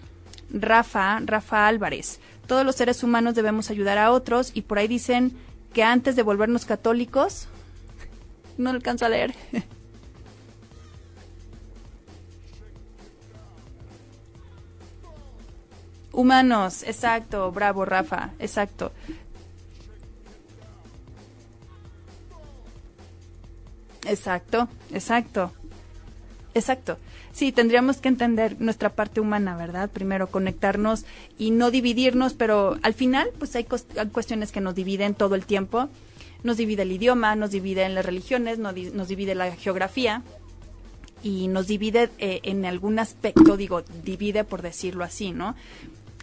Rafa, 0.49 1.19
Rafa 1.23 1.67
Álvarez, 1.67 2.19
todos 2.47 2.65
los 2.65 2.75
seres 2.75 3.03
humanos 3.03 3.35
debemos 3.35 3.69
ayudar 3.69 3.97
a 3.97 4.11
otros 4.11 4.51
y 4.53 4.61
por 4.63 4.77
ahí 4.77 4.87
dicen 4.87 5.37
que 5.73 5.83
antes 5.83 6.15
de 6.15 6.23
volvernos 6.23 6.65
católicos, 6.65 7.47
no 8.57 8.69
alcanzo 8.69 9.05
a 9.05 9.09
leer. 9.09 9.33
Humanos, 16.11 16.83
exacto, 16.83 17.51
bravo 17.51 17.85
Rafa, 17.85 18.33
exacto. 18.37 18.91
Exacto, 24.05 24.67
exacto. 24.91 25.51
Exacto. 26.53 26.97
Sí, 27.34 27.51
tendríamos 27.51 27.97
que 27.97 28.09
entender 28.09 28.61
nuestra 28.61 28.89
parte 28.91 29.19
humana, 29.19 29.57
¿verdad? 29.57 29.89
Primero 29.89 30.27
conectarnos 30.27 31.03
y 31.39 31.49
no 31.49 31.71
dividirnos, 31.71 32.34
pero 32.34 32.77
al 32.84 32.93
final, 32.93 33.31
pues 33.39 33.55
hay, 33.55 33.65
cuestiones 33.65 34.51
que 34.51 34.61
nos 34.61 34.75
dividen 34.75 35.15
todo 35.15 35.34
el 35.34 35.43
tiempo. 35.43 35.89
Nos 36.43 36.57
divide 36.57 36.84
el 36.84 36.91
idioma, 36.91 37.36
nos 37.36 37.49
divide 37.49 37.86
en 37.86 37.95
las 37.95 38.05
religiones, 38.05 38.59
nos, 38.59 38.75
nos 38.75 39.07
divide 39.07 39.34
la 39.34 39.51
geografía 39.55 40.21
y 41.23 41.47
nos 41.47 41.65
divide 41.65 42.09
eh, 42.19 42.41
en 42.43 42.65
algún 42.65 42.99
aspecto, 42.99 43.57
digo, 43.57 43.81
divide 44.03 44.43
por 44.43 44.61
decirlo 44.61 45.03
así, 45.03 45.31
¿no? 45.31 45.55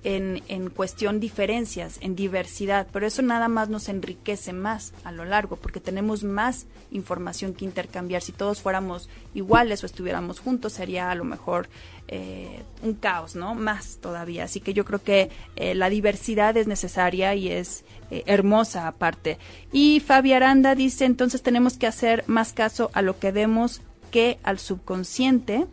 En, 0.05 0.43
en 0.49 0.71
cuestión 0.71 1.21
diferencias, 1.21 1.99
en 2.01 2.17
diversidad, 2.17 2.87
pero 2.93 3.07
eso 3.07 3.23
nada 3.23 3.49
más 3.49 3.69
nos 3.69 3.89
enriquece 3.89 4.53
más 4.53 4.93
a 5.05 5.13
lo 5.13 5.25
largo, 5.25 5.57
porque 5.57 5.81
tenemos 5.81 6.25
más 6.25 6.67
información 6.91 7.55
que 7.55 7.65
intercambiar. 7.65 8.23
Si 8.23 8.33
todos 8.33 8.61
fuéramos 8.63 9.09
iguales 9.35 9.83
o 9.83 9.87
estuviéramos 9.87 10.41
juntos, 10.41 10.73
sería 10.73 11.11
a 11.11 11.15
lo 11.15 11.25
mejor 11.25 11.69
eh, 12.09 12.63
un 12.83 12.95
caos, 12.95 13.37
¿no? 13.37 13.55
Más 13.55 13.99
todavía. 14.01 14.45
Así 14.45 14.61
que 14.61 14.75
yo 14.75 14.85
creo 14.85 15.03
que 15.03 15.31
eh, 15.57 15.75
la 15.75 15.89
diversidad 15.89 16.57
es 16.57 16.67
necesaria 16.67 17.35
y 17.35 17.49
es 17.49 17.85
eh, 18.11 18.25
hermosa 18.27 18.89
aparte. 18.89 19.39
Y 19.73 20.01
Fabi 20.01 20.33
Aranda 20.33 20.75
dice, 20.75 21.05
entonces 21.05 21.43
tenemos 21.43 21.77
que 21.77 21.87
hacer 21.87 22.25
más 22.27 22.53
caso 22.53 22.91
a 22.95 23.03
lo 23.03 23.19
que 23.19 23.31
vemos 23.31 23.81
que 24.11 24.39
al 24.43 24.59
subconsciente 24.59 25.67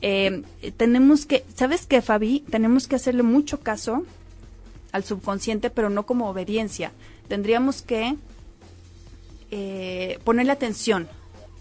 eh, 0.00 0.42
tenemos 0.76 1.26
que, 1.26 1.44
¿sabes 1.54 1.86
qué, 1.86 2.02
Fabi? 2.02 2.40
Tenemos 2.50 2.86
que 2.86 2.96
hacerle 2.96 3.22
mucho 3.22 3.60
caso 3.60 4.04
al 4.92 5.04
subconsciente, 5.04 5.70
pero 5.70 5.90
no 5.90 6.06
como 6.06 6.28
obediencia. 6.28 6.92
Tendríamos 7.28 7.82
que 7.82 8.16
eh, 9.50 10.18
ponerle 10.24 10.52
atención. 10.52 11.08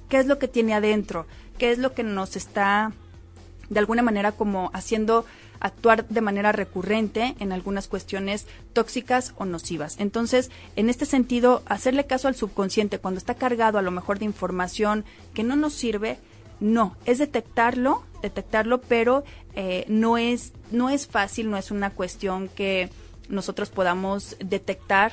¿Qué 0.10 0.20
es 0.20 0.26
lo 0.26 0.40
que 0.40 0.48
tiene 0.48 0.74
adentro? 0.74 1.26
¿Qué 1.58 1.72
es 1.72 1.80
lo 1.80 1.94
que 1.94 2.04
nos 2.04 2.36
está, 2.36 2.94
de 3.70 3.80
alguna 3.80 4.02
manera, 4.02 4.32
como 4.32 4.72
haciendo 4.74 5.26
actuar 5.60 6.08
de 6.08 6.22
manera 6.22 6.52
recurrente 6.52 7.36
en 7.40 7.52
algunas 7.52 7.88
cuestiones 7.88 8.46
tóxicas 8.74 9.34
o 9.38 9.46
nocivas. 9.46 9.96
Entonces, 10.00 10.52
en 10.76 10.90
este 10.90 11.06
sentido, 11.06 11.64
hacerle 11.66 12.06
caso 12.06 12.28
al 12.28 12.36
subconsciente 12.36 13.00
cuando 13.00 13.18
está 13.18 13.36
cargado 13.36 13.78
a 13.78 13.82
lo 13.82 13.92
mejor 13.92 14.20
de 14.20 14.26
información 14.26 15.06
que 15.34 15.44
no 15.44 15.56
nos 15.56 15.74
sirve, 15.74 16.20
no, 16.60 16.96
es 17.06 17.20
detectarlo, 17.20 18.04
detectarlo, 18.22 18.82
pero 18.82 19.24
eh, 19.56 19.86
no, 19.88 20.18
es, 20.18 20.54
no 20.72 20.90
es 20.90 21.08
fácil, 21.08 21.50
no 21.50 21.58
es 21.58 21.72
una 21.72 21.92
cuestión 21.92 22.48
que 22.50 22.90
nosotros 23.30 23.70
podamos 23.70 24.38
detectar 24.40 25.12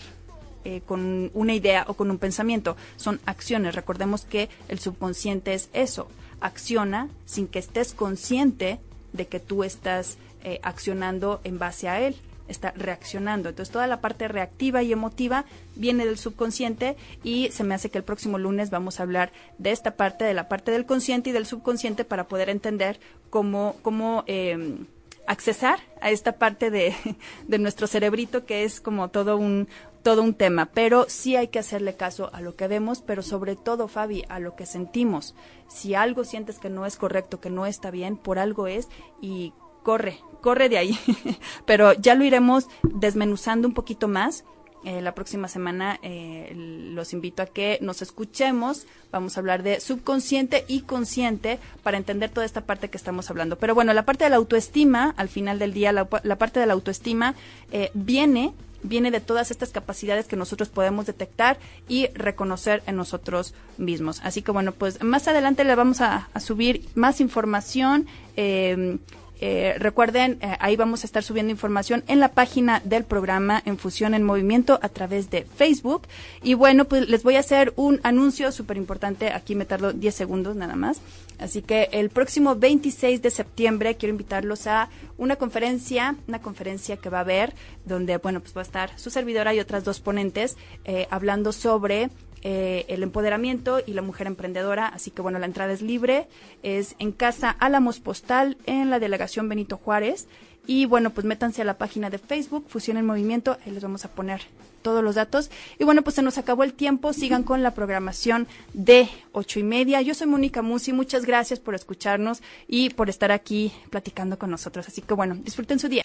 eh, 0.64 0.80
con 0.86 1.30
una 1.34 1.54
idea 1.54 1.84
o 1.88 1.94
con 1.94 2.10
un 2.10 2.18
pensamiento. 2.18 2.76
Son 2.96 3.20
acciones. 3.26 3.74
Recordemos 3.74 4.24
que 4.24 4.48
el 4.68 4.78
subconsciente 4.78 5.52
es 5.52 5.68
eso. 5.72 6.08
Acciona 6.40 7.08
sin 7.26 7.48
que 7.48 7.58
estés 7.58 7.92
consciente 7.92 8.78
de 9.12 9.26
que 9.26 9.40
tú 9.40 9.64
estás 9.64 10.16
eh, 10.42 10.60
accionando 10.62 11.40
en 11.44 11.58
base 11.58 11.88
a 11.88 12.00
él 12.00 12.16
está 12.48 12.72
reaccionando. 12.76 13.48
Entonces 13.48 13.72
toda 13.72 13.86
la 13.86 14.00
parte 14.00 14.28
reactiva 14.28 14.82
y 14.82 14.92
emotiva 14.92 15.44
viene 15.76 16.06
del 16.06 16.18
subconsciente 16.18 16.96
y 17.22 17.50
se 17.50 17.64
me 17.64 17.74
hace 17.74 17.90
que 17.90 17.98
el 17.98 18.04
próximo 18.04 18.38
lunes 18.38 18.70
vamos 18.70 19.00
a 19.00 19.04
hablar 19.04 19.32
de 19.58 19.72
esta 19.72 19.92
parte, 19.92 20.24
de 20.24 20.34
la 20.34 20.48
parte 20.48 20.70
del 20.70 20.86
consciente 20.86 21.30
y 21.30 21.32
del 21.32 21.46
subconsciente 21.46 22.04
para 22.04 22.28
poder 22.28 22.50
entender 22.50 23.00
cómo, 23.30 23.76
cómo 23.82 24.24
eh, 24.26 24.78
accesar 25.26 25.80
a 26.00 26.10
esta 26.10 26.32
parte 26.32 26.70
de, 26.70 26.94
de 27.48 27.58
nuestro 27.58 27.86
cerebrito 27.86 28.44
que 28.44 28.64
es 28.64 28.80
como 28.80 29.08
todo 29.08 29.36
un 29.36 29.68
todo 30.04 30.22
un 30.22 30.34
tema, 30.34 30.66
pero 30.66 31.06
sí 31.08 31.34
hay 31.34 31.48
que 31.48 31.58
hacerle 31.58 31.96
caso 31.96 32.28
a 32.34 32.42
lo 32.42 32.54
que 32.56 32.68
vemos, 32.68 33.00
pero 33.00 33.22
sobre 33.22 33.56
todo, 33.56 33.88
Fabi, 33.88 34.22
a 34.28 34.38
lo 34.38 34.54
que 34.54 34.66
sentimos. 34.66 35.34
Si 35.66 35.94
algo 35.94 36.24
sientes 36.24 36.58
que 36.58 36.68
no 36.68 36.84
es 36.84 36.96
correcto, 36.96 37.40
que 37.40 37.48
no 37.48 37.64
está 37.64 37.90
bien, 37.90 38.18
por 38.18 38.38
algo 38.38 38.66
es 38.66 38.88
y 39.22 39.54
corre, 39.84 40.18
corre 40.40 40.68
de 40.68 40.78
ahí. 40.78 40.98
Pero 41.66 41.92
ya 41.92 42.16
lo 42.16 42.24
iremos 42.24 42.66
desmenuzando 42.82 43.68
un 43.68 43.74
poquito 43.74 44.08
más. 44.08 44.44
Eh, 44.84 45.00
la 45.00 45.14
próxima 45.14 45.48
semana 45.48 45.98
eh, 46.02 46.52
los 46.54 47.14
invito 47.14 47.42
a 47.42 47.46
que 47.46 47.78
nos 47.80 48.02
escuchemos. 48.02 48.86
Vamos 49.12 49.36
a 49.36 49.40
hablar 49.40 49.62
de 49.62 49.80
subconsciente 49.80 50.64
y 50.68 50.80
consciente 50.82 51.58
para 51.82 51.96
entender 51.96 52.30
toda 52.30 52.44
esta 52.44 52.62
parte 52.62 52.90
que 52.90 52.98
estamos 52.98 53.30
hablando. 53.30 53.56
Pero 53.56 53.74
bueno, 53.74 53.94
la 53.94 54.04
parte 54.04 54.24
de 54.24 54.30
la 54.30 54.36
autoestima, 54.36 55.14
al 55.16 55.28
final 55.28 55.58
del 55.58 55.72
día, 55.72 55.92
la, 55.92 56.04
parte 56.06 56.60
de 56.60 56.66
la 56.66 56.74
autoestima 56.74 57.34
eh, 57.70 57.90
viene 57.94 58.52
viene 58.82 59.10
de 59.10 59.20
todas 59.20 59.50
estas 59.50 59.70
capacidades 59.70 60.26
que 60.26 60.36
nosotros 60.36 60.68
podemos 60.68 61.06
detectar 61.06 61.58
y 61.88 62.08
reconocer 62.08 62.82
en 62.86 62.96
nosotros 62.96 63.54
mismos. 63.78 64.20
Así 64.22 64.42
que 64.42 64.52
bueno, 64.52 64.72
pues 64.72 65.02
más 65.02 65.26
adelante 65.26 65.64
le 65.64 65.74
vamos 65.74 66.02
a, 66.02 66.28
subir 66.38 66.86
más 66.94 67.22
información. 67.22 68.06
Eh, 68.36 68.98
eh, 69.40 69.74
recuerden, 69.78 70.38
eh, 70.40 70.56
ahí 70.60 70.76
vamos 70.76 71.02
a 71.02 71.06
estar 71.06 71.22
subiendo 71.22 71.50
información 71.50 72.04
en 72.06 72.20
la 72.20 72.28
página 72.28 72.80
del 72.84 73.04
programa 73.04 73.62
En 73.64 73.78
Fusión 73.78 74.14
en 74.14 74.22
Movimiento 74.22 74.78
a 74.82 74.88
través 74.88 75.30
de 75.30 75.44
Facebook. 75.44 76.02
Y 76.42 76.54
bueno, 76.54 76.84
pues 76.84 77.08
les 77.08 77.22
voy 77.22 77.36
a 77.36 77.40
hacer 77.40 77.72
un 77.76 78.00
anuncio 78.04 78.52
súper 78.52 78.76
importante. 78.76 79.30
Aquí 79.32 79.54
me 79.54 79.64
tardo 79.64 79.92
10 79.92 80.14
segundos 80.14 80.56
nada 80.56 80.76
más. 80.76 81.00
Así 81.38 81.62
que 81.62 81.88
el 81.92 82.10
próximo 82.10 82.54
26 82.54 83.20
de 83.20 83.30
septiembre 83.30 83.96
quiero 83.96 84.12
invitarlos 84.12 84.66
a 84.66 84.88
una 85.18 85.36
conferencia, 85.36 86.16
una 86.28 86.40
conferencia 86.40 86.96
que 86.96 87.10
va 87.10 87.18
a 87.18 87.22
haber, 87.22 87.54
donde, 87.84 88.18
bueno, 88.18 88.40
pues 88.40 88.56
va 88.56 88.60
a 88.60 88.64
estar 88.64 88.98
su 88.98 89.10
servidora 89.10 89.52
y 89.52 89.60
otras 89.60 89.84
dos 89.84 90.00
ponentes 90.00 90.56
eh, 90.84 91.08
hablando 91.10 91.52
sobre 91.52 92.10
eh, 92.44 92.84
el 92.88 93.02
empoderamiento 93.02 93.80
y 93.84 93.94
la 93.94 94.02
mujer 94.02 94.26
emprendedora. 94.26 94.86
Así 94.86 95.10
que 95.10 95.22
bueno, 95.22 95.38
la 95.38 95.46
entrada 95.46 95.72
es 95.72 95.82
libre, 95.82 96.28
es 96.62 96.94
en 96.98 97.10
Casa 97.10 97.50
Álamos 97.50 98.00
Postal, 98.00 98.58
en 98.66 98.90
la 98.90 99.00
delegación 99.00 99.48
Benito 99.48 99.78
Juárez. 99.78 100.28
Y 100.66 100.86
bueno, 100.86 101.10
pues 101.10 101.26
métanse 101.26 101.62
a 101.62 101.64
la 101.64 101.78
página 101.78 102.10
de 102.10 102.18
Facebook, 102.18 102.66
Fusión 102.68 102.96
en 102.96 103.06
Movimiento, 103.06 103.58
ahí 103.64 103.72
les 103.72 103.82
vamos 103.82 104.04
a 104.04 104.08
poner 104.08 104.42
todos 104.84 105.02
los 105.02 105.16
datos. 105.16 105.50
Y 105.80 105.84
bueno, 105.84 106.02
pues 106.02 106.14
se 106.14 106.22
nos 106.22 106.38
acabó 106.38 106.62
el 106.62 106.74
tiempo. 106.74 107.12
Sigan 107.12 107.42
con 107.42 107.64
la 107.64 107.72
programación 107.72 108.46
de 108.74 109.08
ocho 109.32 109.58
y 109.58 109.64
media. 109.64 110.00
Yo 110.02 110.14
soy 110.14 110.28
Mónica 110.28 110.62
Musi. 110.62 110.92
Muchas 110.92 111.24
gracias 111.24 111.58
por 111.58 111.74
escucharnos 111.74 112.42
y 112.68 112.90
por 112.90 113.08
estar 113.08 113.32
aquí 113.32 113.72
platicando 113.90 114.38
con 114.38 114.50
nosotros. 114.50 114.86
Así 114.86 115.00
que 115.00 115.14
bueno, 115.14 115.34
disfruten 115.36 115.80
su 115.80 115.88
día. 115.88 116.02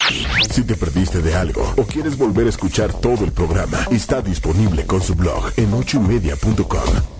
Si 0.50 0.64
te 0.64 0.74
perdiste 0.74 1.20
de 1.20 1.34
algo 1.34 1.62
o 1.76 1.84
quieres 1.84 2.16
volver 2.16 2.46
a 2.46 2.50
escuchar 2.50 2.92
todo 3.00 3.24
el 3.24 3.32
programa, 3.32 3.78
está 3.90 4.22
disponible 4.22 4.86
con 4.86 5.02
su 5.02 5.14
blog 5.14 5.52
en 5.58 5.72
ochoymedia.com 5.74 7.19